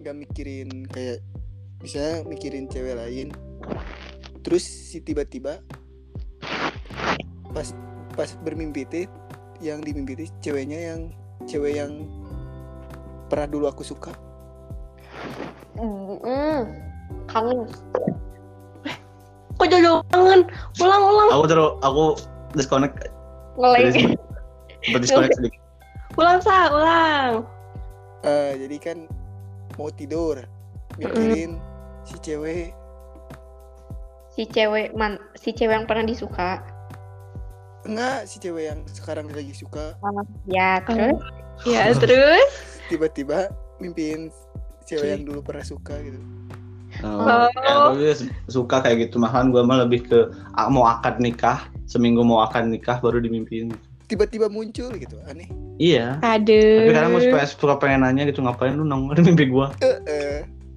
[0.00, 1.20] nggak mikirin kayak
[1.84, 3.28] bisa mikirin cewek lain.
[4.40, 5.60] Terus si tiba-tiba
[7.52, 7.76] pas
[8.16, 9.04] pas bermimpi teh
[9.60, 11.00] yang dimimpi teh ceweknya yang
[11.48, 12.04] cewek yang
[13.30, 14.12] pernah dulu aku suka.
[15.76, 16.64] Hmm.
[17.28, 17.68] Kangen.
[19.56, 20.40] Kok jodoh kangen?
[20.80, 21.28] Ulang-ulang.
[21.32, 22.04] aku terus aku
[22.52, 22.96] disconnect
[23.56, 24.16] Ngeleng.
[24.92, 25.60] berdisconnect sedikit
[26.16, 27.32] Ulang sah, ulang.
[28.24, 28.98] Eh, jadi kan
[29.76, 30.40] mau tidur
[30.96, 31.60] mikirin
[32.08, 32.72] si cewek
[34.36, 36.60] Si cewek man, si cewek yang pernah disuka.
[37.86, 39.94] Enggak si cewek yang sekarang lagi suka.
[40.46, 41.18] Ya, terus?
[41.64, 42.50] Ya, terus?
[42.86, 43.50] tiba-tiba
[43.82, 44.30] mimpiin
[44.86, 46.20] cewek yang dulu pernah suka gitu.
[47.04, 48.14] Oh, ya, gue juga
[48.48, 49.20] suka kayak gitu.
[49.20, 51.68] Malahan gue mah lebih ke ah, mau akad nikah.
[51.86, 53.74] Seminggu mau akad nikah baru dimimpiin
[54.06, 55.18] tiba-tiba muncul gitu.
[55.26, 55.50] Aneh.
[55.76, 56.22] Iya.
[56.22, 56.78] Aduh.
[56.86, 59.98] tapi kadang gue suka, suka pengen nanya gitu ngapain lu nongol di mimpi gue eh
[60.08, 60.36] eh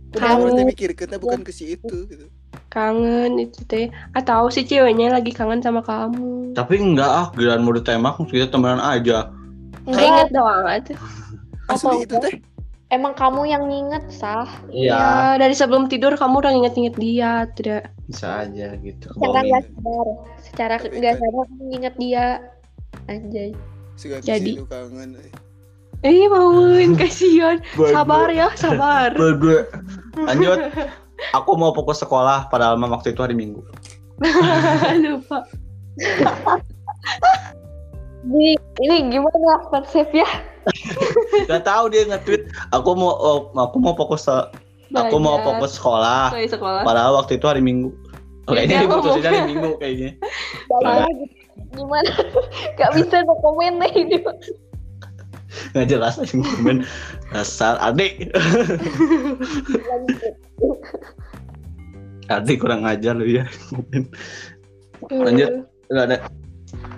[0.09, 2.25] Kamu- Padahal mikir kita bukan ke si itu gitu
[2.67, 3.87] Kangen itu teh.
[4.11, 6.53] Atau si ceweknya lagi kangen sama kamu.
[6.53, 9.29] tapi enggak ah giliran mau ditembak kita temenan aja
[9.85, 10.93] Keinget doang aja.
[11.67, 12.35] asli itu teh
[12.89, 14.49] emang kamu yang nginget sah.
[14.67, 17.83] iya Ya, dari sebelum tidur kamu udah nginget-nginget dia, tidak.
[18.03, 20.07] bisa aja gitu Secara nggak sadar,
[20.39, 22.25] secara nggak kan- sadar kamu nginget dia.
[23.05, 23.49] Anjay.
[23.93, 25.31] segala Jadi- kangen eh.
[26.01, 27.59] Eh, mauin kasihan.
[27.75, 29.11] Sabar ya, sabar.
[29.11, 29.67] Bebe.
[31.35, 33.61] aku mau fokus sekolah padahal mah waktu itu hari minggu
[35.03, 35.47] Lupa.
[38.27, 38.51] Ini,
[38.83, 40.27] ini gimana konsep ya?
[41.49, 44.27] Gak tahu dia nge-tweet aku mau oh, aku mau fokus
[44.91, 46.83] aku mau fokus sekolah sekolah.
[46.83, 47.95] padahal waktu itu hari minggu
[48.49, 50.11] Oh, Ya, kayaknya dia diputusin hari minggu kayaknya
[51.77, 52.11] Gimana?
[52.81, 54.17] Gak bisa no komen nih ini.
[55.73, 56.85] Nggak jelas aja komen
[57.33, 58.29] dasar adik
[62.29, 63.45] adik kurang ajar lu ya
[65.09, 65.65] Lanjut.
[65.89, 66.17] nggak ada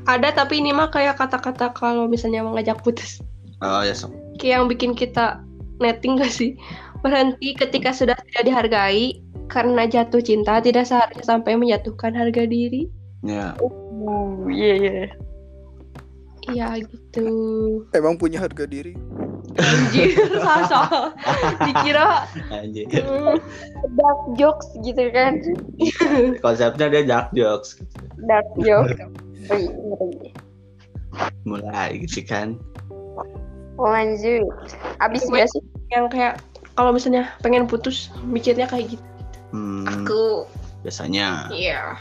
[0.03, 3.23] Ada tapi ini mah kayak kata-kata kalau misalnya mau ngajak putus.
[3.63, 5.39] oh ya sok Kayak yang bikin kita
[5.79, 6.57] netting gak sih?
[7.05, 12.89] Berhenti ketika sudah tidak dihargai karena jatuh cinta tidak seharusnya sampai menjatuhkan harga diri.
[13.23, 15.13] ya Oh, iya iya.
[16.49, 17.25] Iya gitu.
[17.93, 18.97] emang punya harga diri
[19.59, 21.11] Anjir, sasa.
[21.67, 23.35] Dikira anjir hmm,
[23.99, 25.37] Dark jokes gitu kan?
[26.39, 27.95] konsepnya dia dark jokes gitu.
[28.25, 28.95] Dark jokes.
[31.49, 32.55] Mulai gitu kan
[33.81, 34.45] Lanjut.
[35.01, 35.63] Abis gak sih?
[35.91, 36.39] yang kayak
[36.79, 39.05] kalau misalnya pengen putus mikirnya kayak gitu.
[39.51, 40.47] hmm, Aku
[40.87, 41.99] biasanya iya.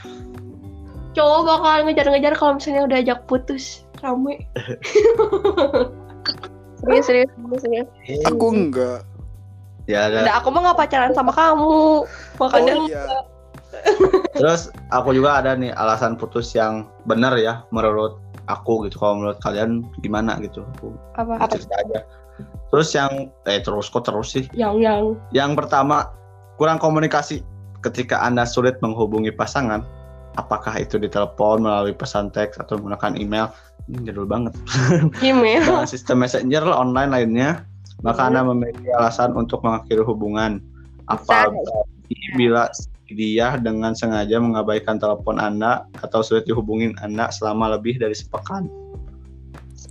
[1.18, 3.82] Cowok bakal ngejar-ngejar kalau misalnya udah ajak putus.
[4.00, 4.34] Rame.
[6.80, 7.28] Serius, serius,
[7.60, 7.88] serius,
[8.24, 9.04] aku enggak
[9.84, 12.08] ya ada Udah aku mah gak pacaran sama kamu.
[12.40, 13.04] Makanya oh iya
[14.34, 18.18] Terus aku juga ada nih alasan putus yang benar ya menurut
[18.50, 18.98] aku gitu.
[18.98, 20.66] Kalau menurut kalian gimana gitu?
[20.80, 21.46] Aku apa?
[21.54, 22.00] cerita aja.
[22.72, 24.44] Terus yang eh terus kok terus sih?
[24.56, 26.10] Yang yang Yang pertama
[26.58, 27.46] kurang komunikasi
[27.84, 29.86] ketika Anda sulit menghubungi pasangan.
[30.38, 33.46] Apakah itu ditelepon melalui pesan teks atau menggunakan email
[33.90, 34.54] ini jadul banget
[35.26, 35.64] Email.
[35.66, 37.50] dengan sistem messenger lah, online lainnya
[38.00, 40.62] maka anda memiliki alasan untuk mengakhiri hubungan
[41.10, 41.58] apalagi
[42.38, 42.70] bila
[43.10, 48.70] dia dengan sengaja mengabaikan telepon anda atau sulit dihubungin anda selama lebih dari sepekan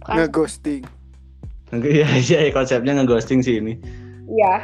[0.09, 0.87] Ngeghosting.
[1.69, 3.77] Iya iya konsepnya ngeghosting sih ini
[4.29, 4.61] Iya.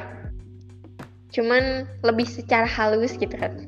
[1.34, 3.64] Cuman lebih secara halus gitu kan.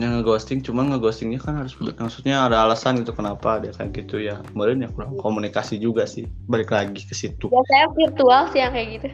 [0.00, 4.40] Yang ngeghosting cuma ngeghostingnya kan harus maksudnya ada alasan gitu kenapa dia kayak gitu ya
[4.50, 8.88] kemarin ya kurang komunikasi juga sih balik lagi ke situ Biasanya virtual sih yang kayak
[8.96, 9.08] gitu.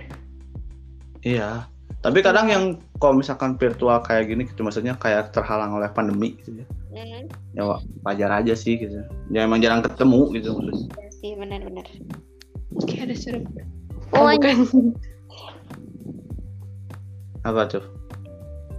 [1.22, 1.50] iya
[2.00, 2.64] tapi kadang yang
[2.96, 6.66] kalau misalkan virtual kayak gini gitu maksudnya kayak terhalang oleh pandemi gitu ya
[6.96, 11.30] Hmm, ya wa- wajar aja sih gitu ya emang jarang ketemu gitu maksudnya iya sih
[11.36, 11.84] benar-benar.
[12.88, 13.38] Kayak ada suara.
[14.16, 14.56] Oh, Oh, bukan.
[17.42, 17.84] apa tuh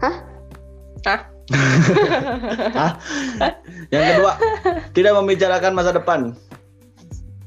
[0.02, 0.16] Hah?
[1.06, 1.22] Hah?
[2.76, 3.00] Hah?
[3.94, 4.34] yang kedua
[4.92, 6.36] tidak membicarakan masa depan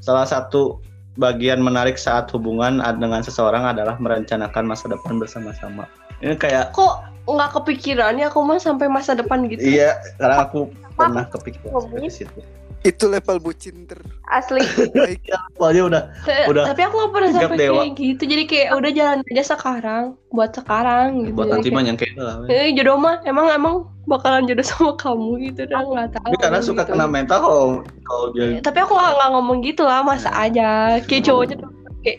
[0.01, 0.81] salah satu
[1.19, 5.85] bagian menarik saat hubungan dengan seseorang adalah merencanakan masa depan bersama-sama
[6.25, 9.61] ini kayak Kok nggak kepikiran ya aku mah sampai masa depan gitu?
[9.61, 12.41] iya karena aku pernah kepikiran ke situ
[12.81, 13.85] Itu level bucin
[14.31, 14.65] Asli.
[14.77, 15.21] terbaik.
[15.59, 16.03] Soalnya udah
[16.49, 17.73] Udah Tapi aku nggak pernah sampai dewa.
[17.85, 18.23] kayak gitu.
[18.25, 20.03] Jadi kayak udah jalan aja sekarang,
[20.33, 21.35] buat sekarang gitu.
[21.37, 22.45] buat nanti kayak, mah nyangke lah we.
[22.49, 23.75] Eh, jodoh mah emang emang
[24.09, 26.31] bakalan jodoh sama kamu gitu dah nggak tahu.
[26.33, 26.97] tapi karena suka gitu.
[26.97, 27.65] kena mental kalau
[28.07, 30.97] kalau dia Eh, Tapi aku nggak ngomong gitu lah, masa aja.
[31.05, 31.71] Kayak cowoknya tuh
[32.01, 32.17] kayak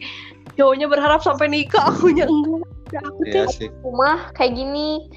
[0.54, 2.62] cowoknya berharap sampai nikah, aku nya enggak.
[2.92, 5.08] Udah aku tuh Iya rumah kayak gini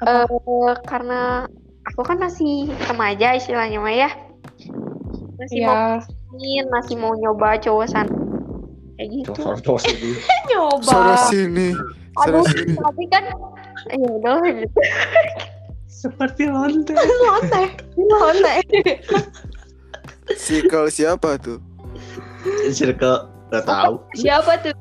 [0.00, 1.44] eh karena
[1.84, 4.10] aku kan masih remaja istilahnya mah ya
[5.40, 5.82] masih mau ya
[6.36, 8.12] ingin masih mau nyoba cowok sana
[8.94, 9.32] kayak gitu
[9.64, 9.80] cowok
[10.52, 10.84] nyoba.
[10.84, 11.72] Sana sini.
[12.20, 12.76] Aduh sini.
[12.76, 13.24] tapi kan
[13.88, 14.80] ya udah gitu
[15.88, 16.92] seperti lonte
[17.24, 17.62] Lonte,
[17.96, 18.54] lonte.
[20.36, 21.58] Si kalau siapa tuh?
[22.70, 24.72] circle gak tahu Siapa tuh?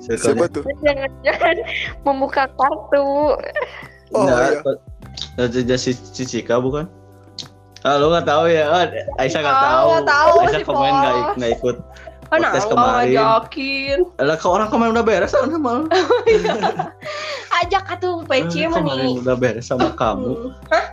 [0.00, 0.62] circle Siapa tuh?
[0.80, 1.56] jangan-jangan
[2.02, 3.36] membuka kartu
[4.08, 4.56] Oh iya.
[5.36, 6.88] iya si Cicika bukan
[7.80, 8.82] ah lu nggak tahu ya oh,
[9.16, 11.34] Aisyah nggak Oh, tahu nggak tahu Aisyah kemarin nggak Bos.
[11.34, 11.76] nggak ikut
[12.28, 13.08] Kan Podcast aku kemarin.
[13.08, 13.98] ngajakin.
[14.20, 15.86] lah ke orang kemarin udah beres sama malah
[17.58, 19.14] Ajak atuh PC mah kemarin nih.
[19.18, 20.84] udah beres sama kamu Hmm.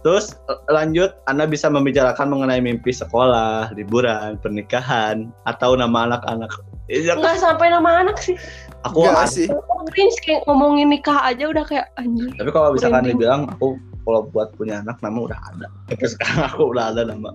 [0.00, 6.50] terus lanjut anda bisa membicarakan mengenai mimpi sekolah liburan pernikahan atau nama anak-anak
[6.84, 8.36] Iya, Enggak sampai nama anak sih.
[8.82, 9.30] aku Enggak ada.
[9.30, 9.48] sih.
[9.86, 12.28] Cringe kayak ngomongin nikah aja udah kayak anjir.
[12.34, 15.68] tapi kalau misalkan dibilang aku kalau buat punya anak nama udah ada.
[15.88, 17.30] Tapi sekarang aku udah ada nama.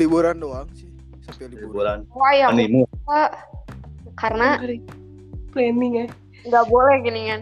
[0.00, 0.88] Liburan doang sih.
[1.28, 2.04] Sampai liburan.
[2.04, 2.08] liburan.
[2.12, 2.46] Wah ya
[4.18, 4.58] karena
[5.50, 6.06] planning ya.
[6.44, 7.40] nggak boleh gini kan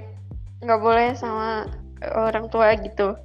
[0.62, 1.66] nggak boleh sama
[2.14, 3.18] orang tua gitu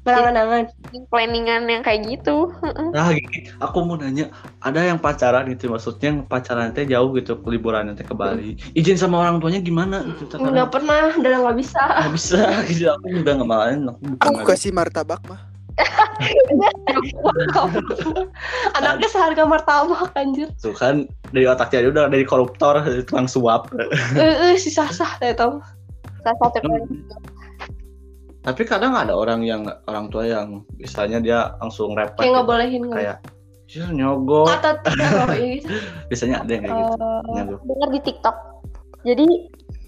[0.00, 0.72] Berangan-angan.
[1.12, 2.48] planningan yang kayak gitu
[2.90, 4.32] Nah gini, aku mau nanya,
[4.64, 8.56] ada yang pacaran gitu, maksudnya yang pacaran teh jauh gitu, ke liburan nanti ke Bali.
[8.72, 10.02] Izin sama orang tuanya gimana?
[10.16, 11.82] Gitu, Enggak pernah dan nggak bisa.
[11.84, 12.40] nggak bisa,
[12.72, 12.88] gitu.
[12.88, 15.40] Aku udah nggak main, aku bukan Aku kasih martabak mah.
[18.76, 20.48] Anaknya seharga martabak anjir.
[20.60, 23.68] Tuh kan dari otaknya dia udah dari koruptor, dari tukang suap.
[24.16, 25.60] Eh, eh, si sah-sah saya tahu.
[26.20, 26.84] salah satu kan
[28.40, 32.82] Tapi kadang ada orang yang orang tua yang misalnya dia langsung repot, Kayak nggak bolehin
[32.88, 33.16] kayak
[33.70, 34.48] "Ya, nyogok.
[34.50, 35.74] Atau teror ya gitu.
[36.08, 36.94] Biasanya ada yang kayak gitu.
[37.36, 37.60] Nyogok.
[37.68, 38.36] dengar di TikTok
[39.04, 39.26] jadi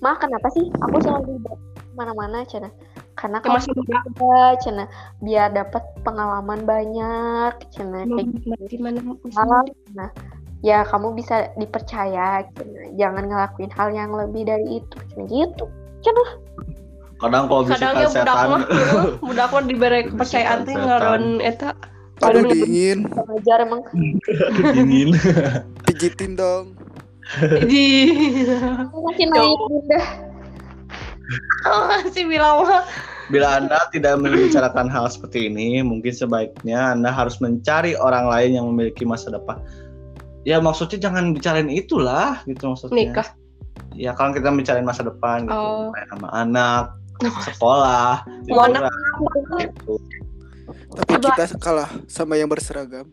[0.00, 1.52] mah kenapa sih aku selalu di
[1.92, 2.72] mana-mana cina
[3.20, 4.56] karena kalau masih muda.
[4.64, 4.84] cina
[5.20, 8.28] biar dapat pengalaman banyak cina kayak
[8.72, 8.98] Di mana?
[9.04, 10.08] Malah, nah
[10.64, 15.64] ya kamu bisa dipercaya cina jangan ngelakuin hal yang lebih dari itu cina gitu
[17.22, 18.62] Kadang kalau Kadangnya bisikan budak mah,
[19.22, 21.70] budak mah diberi kepercayaan teh ngaron eta.
[22.22, 23.06] Aduh dingin.
[23.06, 23.82] ngajar emang
[24.74, 25.14] dingin.
[25.86, 26.74] Pijitin dong.
[27.66, 27.86] Di
[29.06, 30.00] masih naik bunda
[31.64, 32.82] masih bilang mah
[33.30, 38.66] Bila Anda tidak membicarakan hal seperti ini, mungkin sebaiknya Anda harus mencari orang lain yang
[38.68, 39.56] memiliki masa depan.
[40.44, 42.92] Ya maksudnya jangan bicarain itulah gitu maksudnya.
[42.98, 43.28] nikah.
[43.96, 45.88] Ya kalau kita bicarain masa depan gitu, Oh.
[45.96, 48.82] kayak sama anak, sekolah, liburan,
[49.58, 49.94] gitu.
[50.92, 53.04] Tapi kita kalah sama yang berseragam.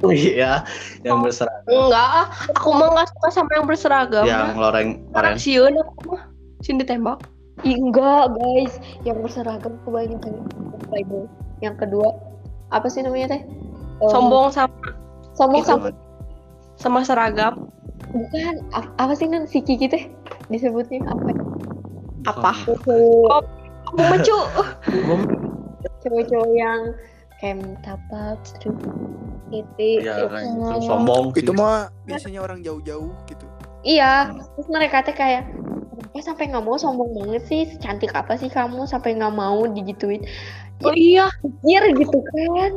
[0.00, 0.64] Oh iya,
[1.04, 2.26] yang berseragam, Enggak, ah.
[2.50, 4.24] aku mah nggak suka sama yang berseragam.
[4.24, 5.44] yang loreng Orang orange.
[5.44, 6.22] siun aku mah.
[6.58, 7.20] Sini ditembak.
[7.62, 10.44] Ih, enggak guys yang berseragam kebanyakan
[10.86, 11.24] playboy
[11.58, 12.12] yang kedua
[12.68, 13.42] apa sih namanya teh
[13.96, 14.68] Eh, Sombong sama
[15.32, 15.72] sombong Itu.
[15.72, 15.88] sama
[16.76, 17.72] sama seragam.
[18.06, 20.04] bukan apa sih kan si Kiki teh
[20.46, 21.32] disebutnya apa
[22.24, 22.52] Apa?
[22.88, 23.42] Oh,
[23.86, 24.38] Aku mencu.
[26.02, 26.80] cowok-cowok yang
[27.38, 28.78] kayak minta pap terus
[29.52, 30.82] titik ya kayak gitu Oh.
[30.82, 33.44] sombong Itu mah biasanya orang jauh-jauh gitu.
[33.86, 35.46] Iya, terus mereka teh kayak
[35.92, 40.26] kenapa sampai nggak mau sombong banget sih, cantik apa sih kamu sampai nggak mau digituin,
[40.82, 42.70] Oh iya, Anjir gitu kan?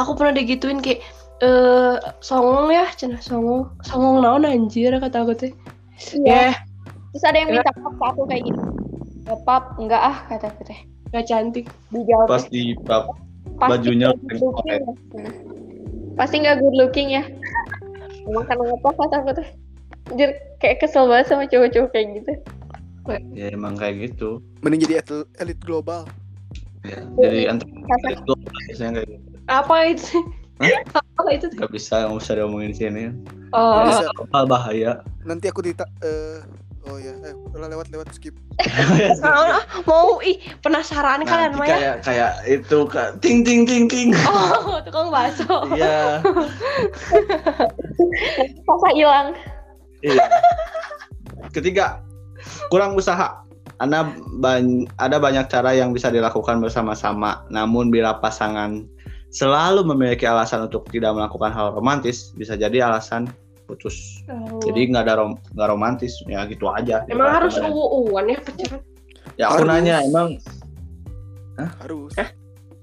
[0.00, 1.04] aku pernah digituin kayak
[1.44, 3.68] eh songong ya, cenah songong.
[3.84, 5.52] Songong naon anjir kata aku teh.
[6.16, 6.48] Iya.
[6.48, 6.54] Eh,
[7.12, 8.60] Terus ada yang minta pap ke aku kayak gitu,
[9.22, 10.80] "Nggak pap, enggak ah kata aku teh.
[11.12, 11.68] gak cantik.
[11.92, 13.12] Dijawab pas di "Pasti
[13.60, 14.76] bajunya looking ya."
[15.12, 15.34] Nah,
[16.16, 17.22] Pasti nggak good looking ya.
[18.24, 19.48] Emang karena apa kata aku teh.
[20.08, 22.32] Anjir kayak kesel banget sama cowok-cowok kayak gitu.
[23.34, 25.02] ya emang kayak gitu Mending jadi
[25.36, 26.06] elit global.
[26.82, 28.32] ya jadi antar Kata- itu
[28.70, 30.16] biasanya kayak gitu Apa itu?
[31.18, 31.46] Apa itu?
[31.50, 33.04] nggak bisa nggak usah diomongin di sini
[33.52, 34.06] Oh, Bisa.
[34.32, 36.40] Ah, bahaya Nanti aku dita eh
[36.82, 38.34] oh ya, eh udah lewat lewat skip.
[39.88, 41.76] mau ih penasaran kalian Nanti mah ya.
[41.78, 45.66] kayak kayak itu kak ting ting ting ting Oh, tukang bakso.
[45.72, 46.18] iya
[48.66, 49.28] Masa hilang.
[50.02, 50.26] iya
[51.50, 52.02] ketiga
[52.66, 53.38] kurang usaha
[53.78, 54.02] anda
[54.38, 58.82] ban- ada banyak cara yang bisa dilakukan bersama-sama namun bila pasangan
[59.30, 63.30] selalu memiliki alasan untuk tidak melakukan hal romantis bisa jadi alasan
[63.64, 64.60] putus Oh.
[64.60, 67.70] jadi nggak ada rom nggak romantis ya gitu aja Emang harus Kemarin.
[67.70, 68.80] uwu-uwan ya pacaran?
[69.34, 69.68] ya aku Harus.
[69.70, 70.28] nanya emang
[71.54, 72.12] Harus.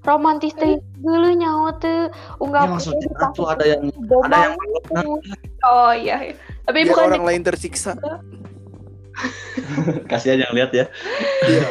[0.00, 2.10] Romantis teh dulu nyawa tuh ya
[2.40, 3.82] unggah maksudnya tuh ada yang
[4.24, 4.54] ada yang
[5.60, 6.16] Oh iya.
[6.24, 6.32] iya.
[6.64, 7.92] Tapi Biar bukan orang lain tersiksa.
[10.10, 10.84] kasih aja yang lihat ya
[11.44, 11.66] Iya.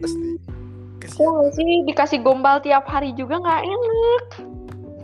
[0.00, 0.26] Pasti.
[0.96, 1.28] Kasihan.
[1.28, 4.24] nggak sih dikasih gombal tiap hari juga nggak enak.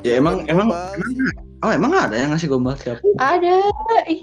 [0.01, 1.49] ya emang emang Gombal.
[1.61, 3.61] Oh emang ada yang ngasih gombal tiap ada.
[4.09, 4.21] Ih,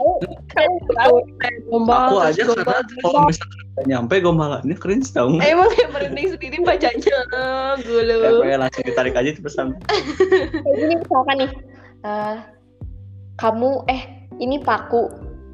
[0.49, 1.21] kan tahu
[1.69, 2.09] gombal.
[2.09, 5.45] aku aja gombal, karena kalau misalkan nggak nyampe gombalannya cringe tau nggak?
[5.45, 7.17] Emang ya merinding sendiri bacanya
[7.85, 8.41] gulu.
[8.41, 9.77] Kayak langsung ditarik aja itu pesan
[10.81, 11.51] gini misalkan nih,
[12.05, 12.35] eh,
[13.37, 14.01] kamu eh
[14.41, 15.09] ini paku,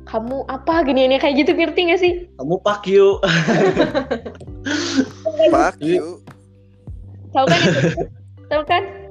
[0.08, 2.14] kamu apa gini ini kayak gitu ngerti gak sih?
[2.40, 3.20] kamu pak you
[5.52, 6.24] Fuck you.
[7.34, 7.80] Tahu kan itu?
[8.48, 9.03] Tahu kan?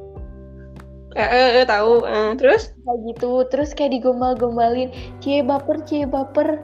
[1.12, 2.04] Eh, eh, eh, tahu.
[2.08, 4.88] Eh, terus Kayak gitu, terus kayak digombal-gombalin,
[5.20, 6.60] cie baper, cie baper,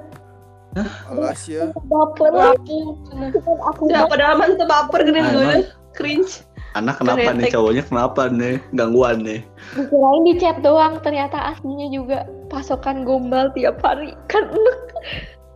[1.11, 1.73] Alas ya.
[1.89, 2.33] baper.
[2.33, 5.65] Kan aku ya padahal mantep baper gini gue emang.
[5.97, 6.45] cringe.
[6.77, 7.53] anak kenapa nih Keretek.
[7.57, 9.41] cowoknya kenapa nih gangguan nih
[9.75, 14.13] dikirain di chat doang, ternyata aslinya juga pasokan gombal tiap hari.
[14.31, 14.79] Kan enak.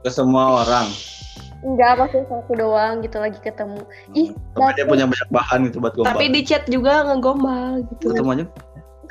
[0.03, 0.89] ke semua orang
[1.63, 3.87] Enggak, maksudnya satu doang gitu lagi ketemu.
[4.19, 8.11] Ih, tapi dia punya banyak bahan gitu buat gombal Tapi di chat juga ngegombal gitu.
[8.11, 8.45] ketemu aja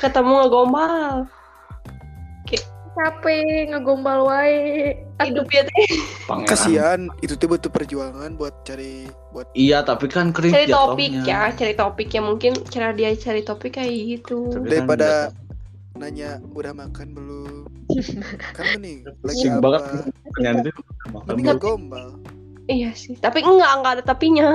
[0.01, 1.29] Ketemu ngegombal.
[2.91, 4.99] capek ngegombal wae.
[5.23, 5.87] Hidupnya teh
[6.27, 11.11] pangeran Kasihan, itu tuh butuh perjuangan buat cari buat iya tapi kan cringe cari topik
[11.23, 11.23] jatuhnya.
[11.23, 14.49] ya, cari topik ya mungkin cara dia cari topik kayak gitu.
[14.51, 15.11] Tapi kan daripada
[15.95, 17.69] nanya udah makan belum.
[18.57, 19.59] kan mending lagi apa?
[19.63, 19.81] banget
[20.27, 20.81] pertanyaan itu
[21.15, 22.07] makan Mending belum gombal.
[22.67, 23.15] Iya sih.
[23.19, 24.49] Tapi enggak, enggak ada tapinya.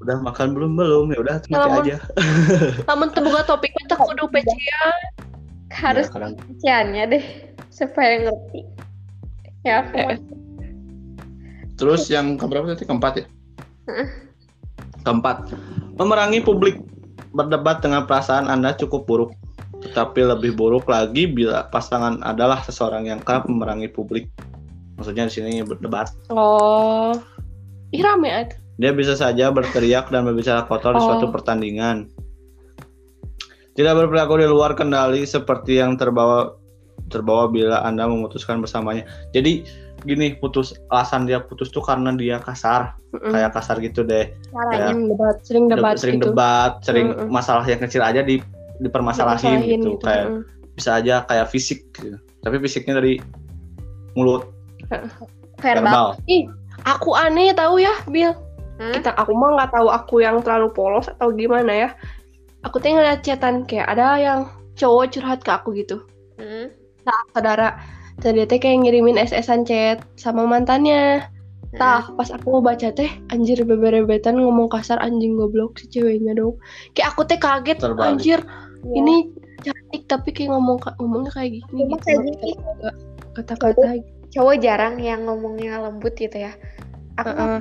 [0.00, 1.96] Udah makan belum belum ya udah mati aja
[2.88, 4.50] Namun terbuka topiknya tak kudu PC
[5.74, 7.24] Harus Ya, kasihannya deh
[7.66, 8.62] supaya ngerti.
[9.66, 10.22] Ya, aku Eh, mau-
[11.74, 12.86] Terus yang keberapa tadi?
[12.86, 13.26] Keempat ya?
[15.02, 15.50] Keempat,
[15.98, 16.78] memerangi publik.
[17.34, 19.34] Berdebat dengan perasaan Anda cukup buruk.
[19.82, 24.30] Tetapi lebih buruk lagi bila pasangan adalah seseorang yang kerap memerangi publik.
[24.94, 26.14] Maksudnya di sini berdebat.
[26.30, 27.10] Oh.
[27.90, 28.30] Ih rame.
[28.74, 31.06] Dia bisa saja berteriak dan berbicara kotor di Oh.
[31.06, 32.10] suatu pertandingan.
[33.74, 36.54] Tidak berperilaku di luar kendali seperti yang terbawa
[37.10, 39.02] terbawa bila Anda memutuskan bersamanya.
[39.34, 39.66] Jadi
[40.06, 43.34] gini, putus alasan dia putus tuh karena dia kasar, Mm-mm.
[43.34, 44.30] kayak kasar gitu deh.
[44.54, 44.90] caranya.
[44.94, 46.26] Sering debat, sering debat sering gitu.
[46.30, 47.28] debat, sering Mm-mm.
[47.30, 48.38] masalah yang kecil aja di
[48.78, 49.90] dipermasalahin Dimasalahin gitu.
[50.02, 50.40] Kayak Mm.
[50.74, 52.18] bisa aja kayak fisik gitu.
[52.42, 53.18] Tapi fisiknya dari
[54.14, 54.50] mulut,
[54.90, 55.18] verbal.
[55.58, 56.08] verbal.
[56.30, 56.46] Ih,
[56.86, 58.34] aku aneh tahu ya, Bill.
[58.80, 58.92] Hah?
[58.98, 61.88] Kita aku mah nggak tahu aku yang terlalu polos atau gimana ya.
[62.64, 64.40] Aku tuh ngeliat chatan kayak ada yang
[64.74, 66.02] cowok curhat ke aku gitu.
[66.40, 66.72] Hmm.
[67.04, 67.68] Nah, saudara,
[68.18, 71.28] tadi teh kayak ngirimin SS-an chat sama mantannya.
[71.74, 76.54] Tah, pas aku mau baca teh, anjir beberebetan ngomong kasar anjing goblok si ceweknya dong.
[76.94, 78.06] Kayak aku teh kaget, Terbalik.
[78.14, 78.40] anjir,
[78.84, 78.94] Ya.
[79.02, 79.14] ini
[79.64, 82.04] cantik tapi kayak ngomong ngomongnya kayak gini Emang gitu.
[82.06, 82.50] kayak gini?
[83.34, 83.90] Kata-kata
[84.30, 86.54] cowok jarang yang ngomongnya lembut gitu ya.
[87.18, 87.58] Aku Heeh.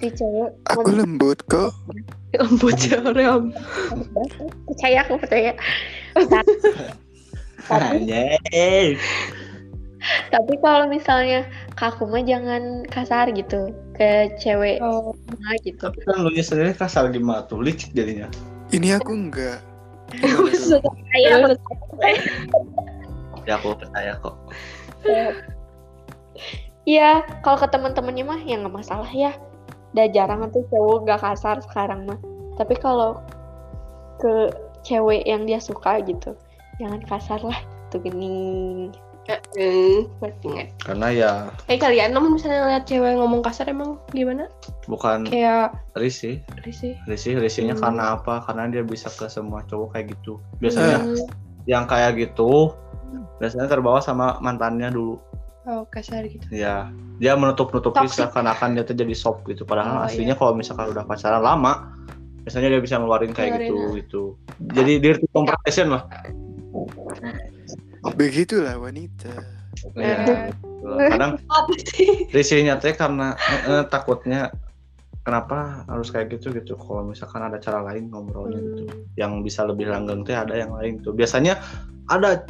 [0.00, 1.70] Si cowok Aku lembut kok.
[2.42, 3.54] lembut ya orang.
[4.66, 5.52] percaya aku percaya.
[7.70, 8.98] Tapi.
[10.28, 15.16] Tapi kalau misalnya ke aku mah jangan kasar gitu ke cewek Oh,
[15.64, 15.80] gitu.
[15.80, 18.28] Tapi kan lu nya sendiri kasar gimana tuh licik jadinya.
[18.68, 19.64] Ini aku enggak.
[23.48, 24.36] Ya aku percaya kok.
[26.84, 29.32] Iya, kalau ke teman-temannya mah ya nggak masalah ya.
[29.96, 32.20] Udah jarang tuh cowok nggak kasar sekarang mah.
[32.60, 33.18] Tapi kalau
[34.20, 34.52] ke
[34.84, 36.36] cewek yang dia suka gitu,
[36.76, 37.56] jangan kasar lah.
[37.88, 38.92] Tuh gini.
[39.24, 40.76] eh, nggak.
[40.84, 41.32] Karena ya
[41.72, 44.52] Eh kalian namun misalnya lihat cewek ngomong kasar emang gimana?
[44.84, 46.92] bukan Kayak risih, risih.
[47.08, 47.88] risih risihnya Hmm.
[47.88, 48.44] karena apa?
[48.44, 50.36] Karena dia bisa ke semua cowok kayak gitu.
[50.60, 51.24] Biasanya Hmm.
[51.64, 52.76] yang kayak gitu
[53.40, 55.16] biasanya terbawa sama mantannya dulu.
[55.64, 56.44] Oh kasar gitu.
[56.52, 58.20] Ya, dia menutup-nutupi Toxic.
[58.28, 59.64] seakan-akan dia tuh jadi soft gitu.
[59.64, 61.88] Padahal Oh, aslinya kalau misalkan udah pacaran lama,
[62.44, 64.22] biasanya dia bisa ngeluarin kayak Ngeluarin, gitu gitu.
[64.76, 66.04] Jadi dirty compression lah.
[68.14, 69.32] Begitulah wanita.
[69.96, 70.52] Ya,
[71.10, 71.40] kadang
[72.36, 74.52] risihnya teh karena eh, eh, takutnya
[75.24, 76.76] kenapa harus kayak gitu gitu.
[76.76, 79.00] Kalau misalkan ada cara lain ngobrolnya gitu, Hmm.
[79.16, 81.16] yang bisa lebih langgeng teh ada yang lain tuh.
[81.16, 81.56] Biasanya
[82.12, 82.44] ada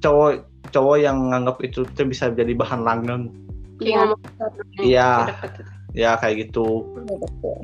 [0.00, 0.30] cowok
[0.70, 3.32] cowok yang nganggap itu teh bisa jadi bahan langgeng.
[3.80, 4.02] Kayak Iya.
[4.80, 5.10] Iya.
[5.24, 5.62] Gitu.
[5.90, 6.86] Ya kayak gitu.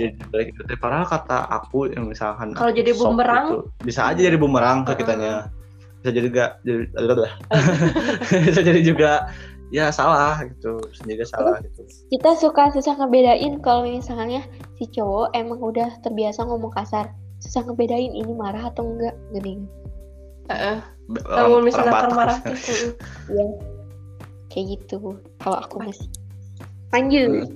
[0.00, 3.46] jadi dari itu teh padahal kata aku yang misalkan Kalau jadi bumerang?
[3.46, 5.46] gitu, bisa aja jadi bumerang ke kitanya
[6.02, 6.86] bisa jadi gak jadi
[8.50, 9.30] bisa jadi juga
[9.74, 14.42] ya salah gitu juga salah gitu Kita suka susah ngebedain kalau misalnya
[14.78, 17.10] si cowok emang udah terbiasa ngomong kasar.
[17.42, 19.14] Susah ngebedain ini marah atau enggak.
[19.34, 19.66] Gini.
[20.50, 20.78] Heeh.
[20.82, 22.10] Be- Namun misalnya tuh.
[22.50, 22.90] heeh.
[23.30, 23.46] Iya.
[24.50, 24.96] Kayak gitu.
[25.38, 26.08] Kalau aku masih.
[26.90, 27.50] Lanjut.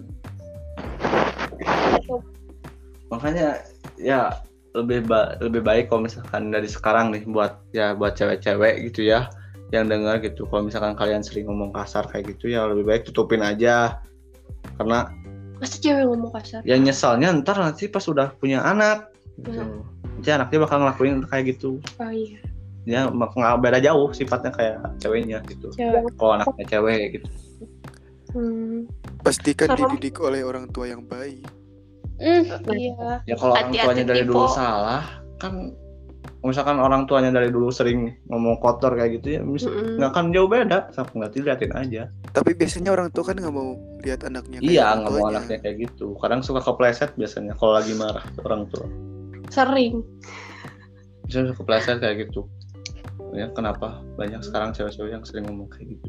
[3.11, 3.59] makanya
[3.99, 4.39] ya
[4.71, 9.27] lebih ba- lebih baik kalau misalkan dari sekarang nih buat ya buat cewek-cewek gitu ya
[9.75, 13.43] yang dengar gitu kalau misalkan kalian sering ngomong kasar kayak gitu ya lebih baik tutupin
[13.43, 13.99] aja
[14.79, 15.11] karena
[15.59, 16.63] Pasti cewek ngomong kasar.
[16.63, 19.11] ya nyesalnya ntar nanti pas udah punya anak
[19.43, 19.59] gitu.
[19.59, 19.83] Hmm.
[20.17, 22.39] Nanti anaknya bakal ngelakuin kayak gitu Oh iya.
[22.83, 26.05] Ya mak- nggak beda jauh sifatnya kayak ceweknya gitu Cewek.
[26.15, 27.29] kalau anaknya cewek gitu
[28.31, 28.87] Hmm.
[29.21, 31.43] Pastikan dididik oleh orang tua yang baik.
[32.15, 33.27] Hmm, Iya.
[33.27, 34.55] ya kalau orang tuanya dari dulu Tipo.
[34.55, 35.03] salah
[35.35, 35.75] kan
[36.41, 39.97] misalkan orang tuanya dari dulu sering ngomong kotor kayak gitu ya mis- Mm-mm.
[39.97, 43.75] nggak akan jauh beda sama nggak liatin aja Tapi biasanya orang tua kan nggak mau
[43.99, 47.93] lihat anaknya kayak iya nggak mau anaknya kayak gitu kadang suka kepleset biasanya kalau lagi
[47.95, 48.85] marah orang tua
[49.49, 50.05] Sering.
[51.25, 52.47] bisa suka kepleset kayak gitu
[53.35, 56.09] ya kenapa banyak sekarang cewek-cewek yang sering ngomong kayak gitu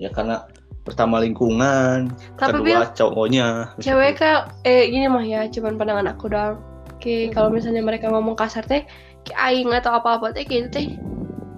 [0.00, 0.44] ya karena
[0.82, 3.46] pertama lingkungan Tapi Bil, kedua cowoknya
[3.78, 6.58] cewek kayak eh gini mah ya, cuman pandangan aku doang.
[6.98, 8.82] Kayak kalau misalnya mereka ngomong kasar teh,
[9.22, 10.98] kayak aing atau apa-apa teh gitu teh.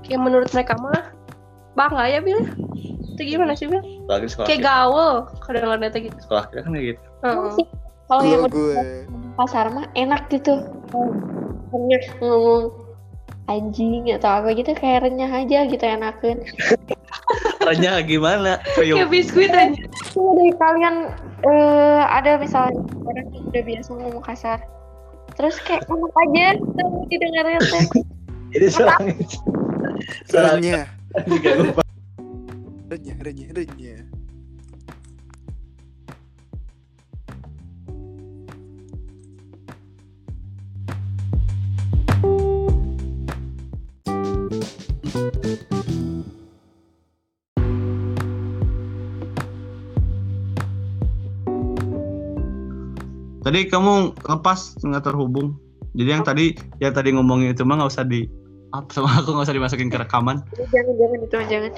[0.05, 1.17] Kayak menurut mereka mah
[1.73, 2.37] bangga ya Bil.
[3.17, 3.81] Itu gimana sih Bil?
[4.05, 6.19] lagi sekolah Kayak kita, gaul kadang-kadang teh gitu.
[6.29, 7.51] sekolah kita kan kayak gitu Heeh.
[7.57, 7.67] sih.
[8.05, 8.81] Kalau yang gue
[9.41, 10.53] pasar mah enak gitu.
[10.93, 12.84] Ngomong
[13.49, 16.41] anjing atau apa gitu kayak renyah aja gitu enakan.
[17.61, 19.85] caranya gimana Kayak biskuit aja.
[20.15, 20.97] Dari kalian
[21.45, 24.59] eh, ada misalnya orang yang udah biasa ngomong kasar.
[25.35, 27.87] Terus kayak enak aja tuh didengarnya teh.
[28.55, 29.11] jadi serang
[30.31, 30.87] serang renyah,
[31.27, 31.83] juga lupa
[32.87, 33.51] renyah, renyah,
[53.45, 55.55] tadi kamu lepas nggak terhubung
[55.95, 58.27] jadi yang tadi yang tadi ngomongin itu mah nggak usah di
[58.75, 60.43] up sama aku nggak usah dimasukin ke rekaman
[60.73, 61.73] Jangan jangan itu jangan.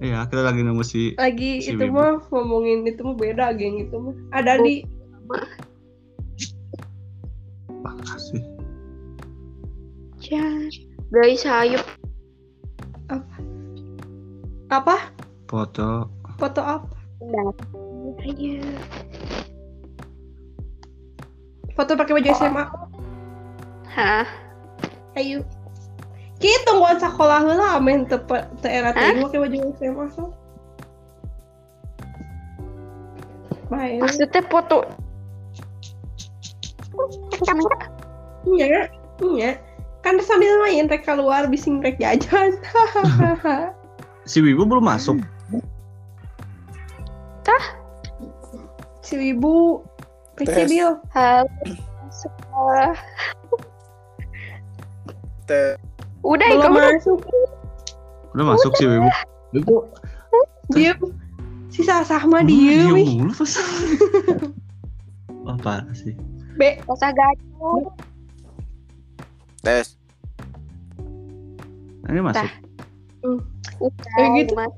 [0.00, 1.98] iya kita lagi nunggu si Lagi Si itu Wibu.
[1.98, 4.14] mah ngomongin itu mah beda geng itu mah.
[4.32, 4.84] Ada di
[8.16, 8.42] sih
[10.26, 10.70] Jangan.
[11.14, 11.78] Guys, ayo.
[14.66, 14.96] apa?
[15.46, 16.90] foto Foto apa?
[17.22, 17.54] Nah,
[18.26, 18.58] ayo.
[21.76, 22.64] Foto pakai baju SMA.
[23.92, 24.26] Hah?
[25.16, 25.44] Ayo.
[26.36, 30.32] Kita tungguan sekolah lah amin tepat teu era teh pakai baju SMA so.
[33.72, 34.04] Baik.
[34.04, 34.84] Maksudnya foto
[38.46, 38.88] Iya,
[39.20, 39.52] iya.
[40.00, 42.56] Kan sambil main rek keluar bising rek jajan.
[44.30, 45.22] si Wibu belum masuk
[49.06, 49.86] si Wibu
[50.36, 50.68] Tes.
[50.68, 51.00] Bill.
[51.10, 51.48] halo
[52.12, 52.92] sekolah
[55.46, 55.78] Te-
[56.20, 57.18] udah Belum kamu masuk.
[58.34, 59.08] udah masuk si Wibu
[59.54, 59.74] itu
[60.68, 60.98] Diem.
[61.70, 62.96] Si Hmm, diem.
[62.98, 63.08] ih.
[63.16, 63.52] mulu pas.
[65.62, 66.12] Parah sih.
[66.58, 66.82] B.
[66.84, 67.94] Masa gacor.
[69.62, 69.94] Tes.
[72.06, 72.48] Ini masuk.
[74.10, 74.52] Kayak gitu.
[74.52, 74.74] Mas.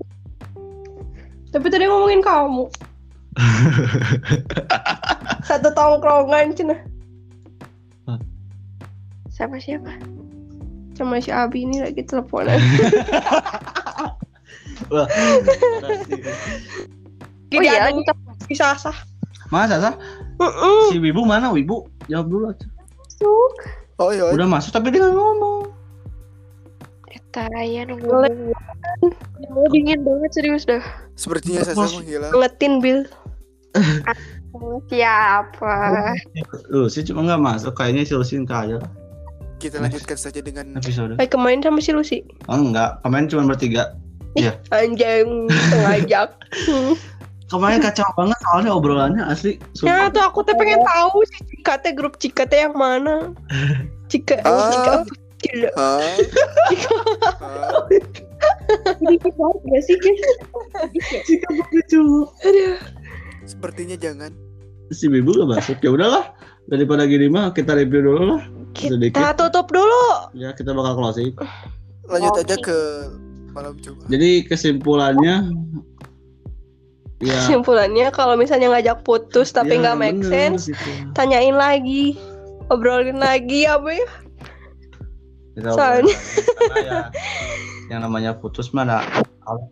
[1.48, 2.68] Tapi tadi ngomongin kamu.
[5.48, 6.76] Satu tongkrongan cina
[9.32, 9.96] Sama siapa?
[10.92, 12.58] sama si Abi ini lagi teleponan.
[14.90, 15.06] Wah.
[17.54, 18.12] Jadi iya, ada kita
[18.50, 18.98] si Sasah.
[19.54, 19.94] Masa sah?
[20.42, 20.90] Mm-mm.
[20.90, 21.86] Si Wibu mana Wibu?
[22.10, 22.66] Jawab dulu aja.
[22.98, 23.54] masuk.
[24.02, 24.26] Oh iya.
[24.34, 25.70] Udah masuk tapi dia ngomong.
[27.14, 28.10] Eta ya nunggu.
[28.10, 30.82] Oh, dingin banget serius dah.
[31.14, 32.34] Sepertinya Sasa Mas- menghilang.
[32.34, 33.00] Ngetin Bill.
[34.88, 35.74] Siapa?
[36.68, 37.72] Lu sih cuma nggak masuk.
[37.72, 38.78] Kayaknya si Lucy nggak aja
[39.58, 41.18] Kita lanjutkan saja dengan episode.
[41.18, 42.18] Kayak kemarin sama si Lucy.
[42.46, 43.98] Oh enggak, kemarin cuma bertiga.
[44.70, 46.30] Anjing sengajak.
[46.66, 46.94] Hmm.
[47.48, 49.56] Kemarin kacau banget soalnya obrolannya asli.
[49.56, 50.12] Ya Sumpah.
[50.12, 53.32] tuh aku tuh pengen tahu si Cika teh grup Cika teh yang mana.
[54.12, 54.68] Cika, Ah.
[54.68, 55.12] Cika apa?
[55.40, 55.70] Gila.
[55.72, 56.12] Hah?
[57.40, 57.88] Hah?
[59.00, 60.20] Dikit banget gak sih guys?
[61.24, 62.28] Jika begitu.
[63.48, 64.36] Sepertinya jangan.
[64.92, 65.80] Si Bibu gak masuk.
[65.80, 66.36] Ya udahlah.
[66.68, 68.42] Daripada gini mah kita review dulu lah.
[68.76, 69.16] Sedikit.
[69.16, 70.28] Kita tutup dulu.
[70.36, 71.32] Ya kita bakal closing.
[72.04, 72.44] Lanjut Oke.
[72.44, 72.78] aja ke
[73.56, 74.04] malam Jumat.
[74.12, 75.34] Jadi kesimpulannya
[77.18, 80.90] ya Kesimpulannya kalau misalnya ngajak putus tapi ya, nggak make bener sense, gitu.
[81.18, 82.14] tanyain lagi,
[82.70, 84.08] obrolin lagi apa ya?
[85.58, 86.18] Kita Soalnya-
[86.86, 87.00] ya
[87.88, 88.98] yang namanya putus mah ada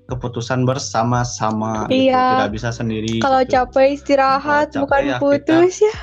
[0.08, 2.08] keputusan bersama-sama gitu.
[2.10, 2.24] Iya.
[2.42, 3.20] Tidak bisa sendiri.
[3.20, 3.60] Kalau gitu.
[3.60, 5.94] capek istirahat Kalau capek bukan ya putus ya.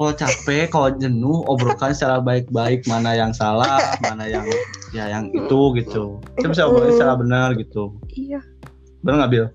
[0.00, 4.48] kalau capek, kalau jenuh, obrolkan secara baik-baik mana yang salah, mana yang
[4.96, 6.18] ya yang itu gitu.
[6.40, 7.92] Kita bisa obrolin secara benar gitu.
[8.16, 8.40] Iya.
[9.04, 9.46] Benar nggak Bil?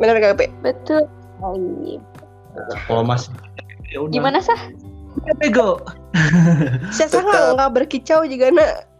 [0.00, 0.46] Bener gak Pe?
[0.64, 1.04] Betul.
[2.88, 3.36] Kalau masih
[3.92, 4.12] ya udah.
[4.16, 4.60] Gimana sah?
[5.38, 5.78] Bego.
[6.90, 8.91] Saya nggak nggak berkicau juga nak.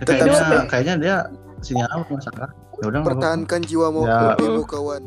[0.00, 0.64] Kayaknya Tetap.
[0.66, 1.16] kayaknya dia
[1.60, 2.48] sinyal masalah.
[2.80, 3.00] Ya udah.
[3.04, 4.32] Pertahankan jiwa mau Ya.
[4.36, 5.02] ibu kawan.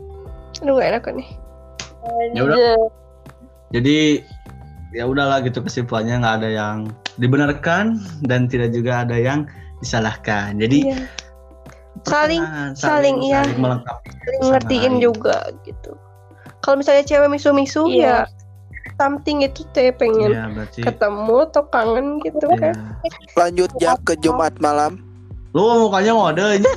[0.62, 1.30] Aduh gak enak nih.
[2.32, 2.78] Ya udah.
[3.74, 4.22] Jadi
[4.94, 6.78] ya udahlah gitu kesimpulannya nggak ada yang
[7.18, 9.50] dibenarkan dan tidak juga ada yang
[9.80, 10.56] disalahkan.
[10.56, 11.02] Jadi Iya.
[12.04, 13.42] Saling pertengahan, saling, iya.
[13.42, 14.10] saling melengkapi.
[14.12, 15.02] saling Sama ngertiin lain.
[15.02, 15.92] juga gitu.
[16.60, 18.28] Kalau misalnya cewek misu-misu Iya.
[18.28, 18.43] ya
[18.96, 20.82] something itu teh pengen berarti.
[20.82, 22.72] ketemu atau kangen gitu Iya.
[22.72, 22.76] kan.
[23.36, 25.02] Lanjut ya ke Jumat malam.
[25.54, 26.72] Lu mukanya ngode ini.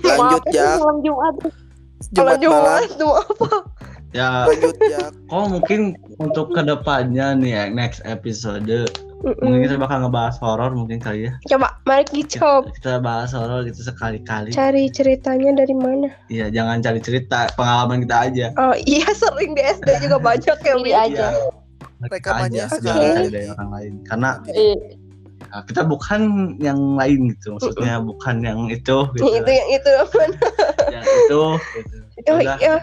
[0.00, 1.34] Lanjut ya Malam Jumat.
[2.14, 2.80] Kalau Jumat malam.
[2.80, 3.48] Jumat tuh apa?
[4.16, 5.12] Ya, Lanjut ya.
[5.12, 5.80] kok mungkin
[6.16, 8.64] untuk ke depannya nih ya next episode
[9.18, 9.64] mungkin Mm-mm.
[9.66, 11.32] kita bakal ngebahas horor mungkin kali ya.
[11.48, 14.54] Coba mari gicop Kita bahas horor gitu sekali-kali.
[14.54, 16.08] cari ceritanya dari mana?
[16.28, 18.46] Iya, jangan cari cerita, pengalaman kita aja.
[18.54, 21.26] Oh iya sering di SD juga banyak yang Sendiri aja.
[21.28, 21.50] Iya.
[21.98, 22.94] Mereka Rekamannya aja, segala.
[22.94, 23.92] jangan cari dari orang lain.
[24.04, 24.78] Karena Eh,
[25.48, 26.20] Nah, kita bukan
[26.60, 30.04] yang lain gitu maksudnya bukan yang itu gitu itu yang itu yang
[31.00, 31.40] itu
[31.72, 31.98] gitu.
[32.28, 32.74] oh Udah, iya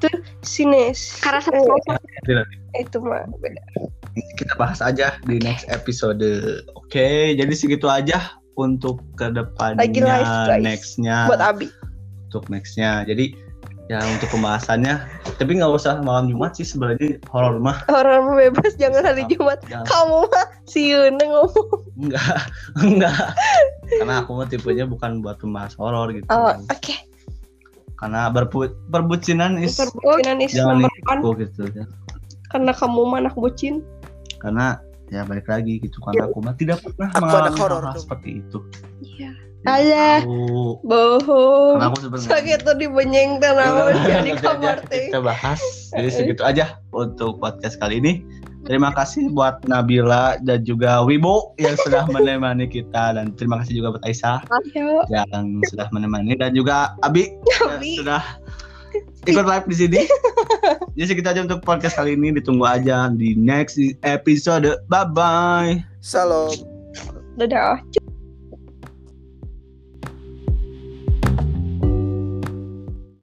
[0.00, 0.08] itu
[0.40, 1.60] sines karena Eh, satu
[2.80, 3.60] itu mah beda.
[4.40, 6.24] Kita bahas aja di next episode.
[6.72, 11.28] Oke jadi segitu aja untuk ke depannya Lagi live, nextnya.
[11.28, 11.68] Buat Abi.
[12.32, 13.04] Untuk nextnya.
[13.04, 13.36] Jadi
[13.90, 15.02] ya untuk pembahasannya.
[15.36, 17.82] Tapi nggak usah malam Jumat sih sebenarnya horor mah.
[17.90, 19.58] Mah bebas jangan hari Jumat.
[19.66, 19.84] Jangan.
[19.84, 21.80] kamu mah si Yuna ngomong.
[22.00, 22.38] Enggak
[22.78, 23.34] enggak
[24.00, 26.24] karena aku mah tipenya bukan buat pembahas horor gitu.
[26.30, 27.09] Oh oke
[28.00, 31.84] karena berpu perbucinan is perbucinan is jangan nipu gitu ya.
[32.48, 33.84] Karena kamu mah anak bucin.
[34.40, 34.80] Karena
[35.12, 38.00] ya balik lagi gitu karena aku mah tidak pernah Aku mengalami dong.
[38.00, 38.58] seperti itu.
[39.04, 39.30] Iya.
[39.60, 40.20] Jadi Alah.
[40.80, 41.76] bohong.
[41.76, 45.04] Karena aku sebenarnya sakit tuh dibenyeng tanaman Udah, di nanti aja kamar teh.
[45.12, 45.60] kita bahas.
[45.92, 48.24] Jadi segitu aja untuk podcast kali ini
[48.66, 53.96] terima kasih buat Nabila dan juga Wibo yang sudah menemani kita dan terima kasih juga
[53.96, 54.38] buat Aisyah
[55.08, 57.92] ya yang sudah menemani dan juga Abi yang Abi.
[58.00, 58.22] sudah
[59.28, 60.00] ikut live di sini.
[60.98, 62.34] Jadi segitu aja untuk podcast kali ini.
[62.34, 64.66] Ditunggu aja di next episode.
[64.90, 65.72] Bye bye.
[66.02, 66.50] Salam.
[67.38, 67.80] dadah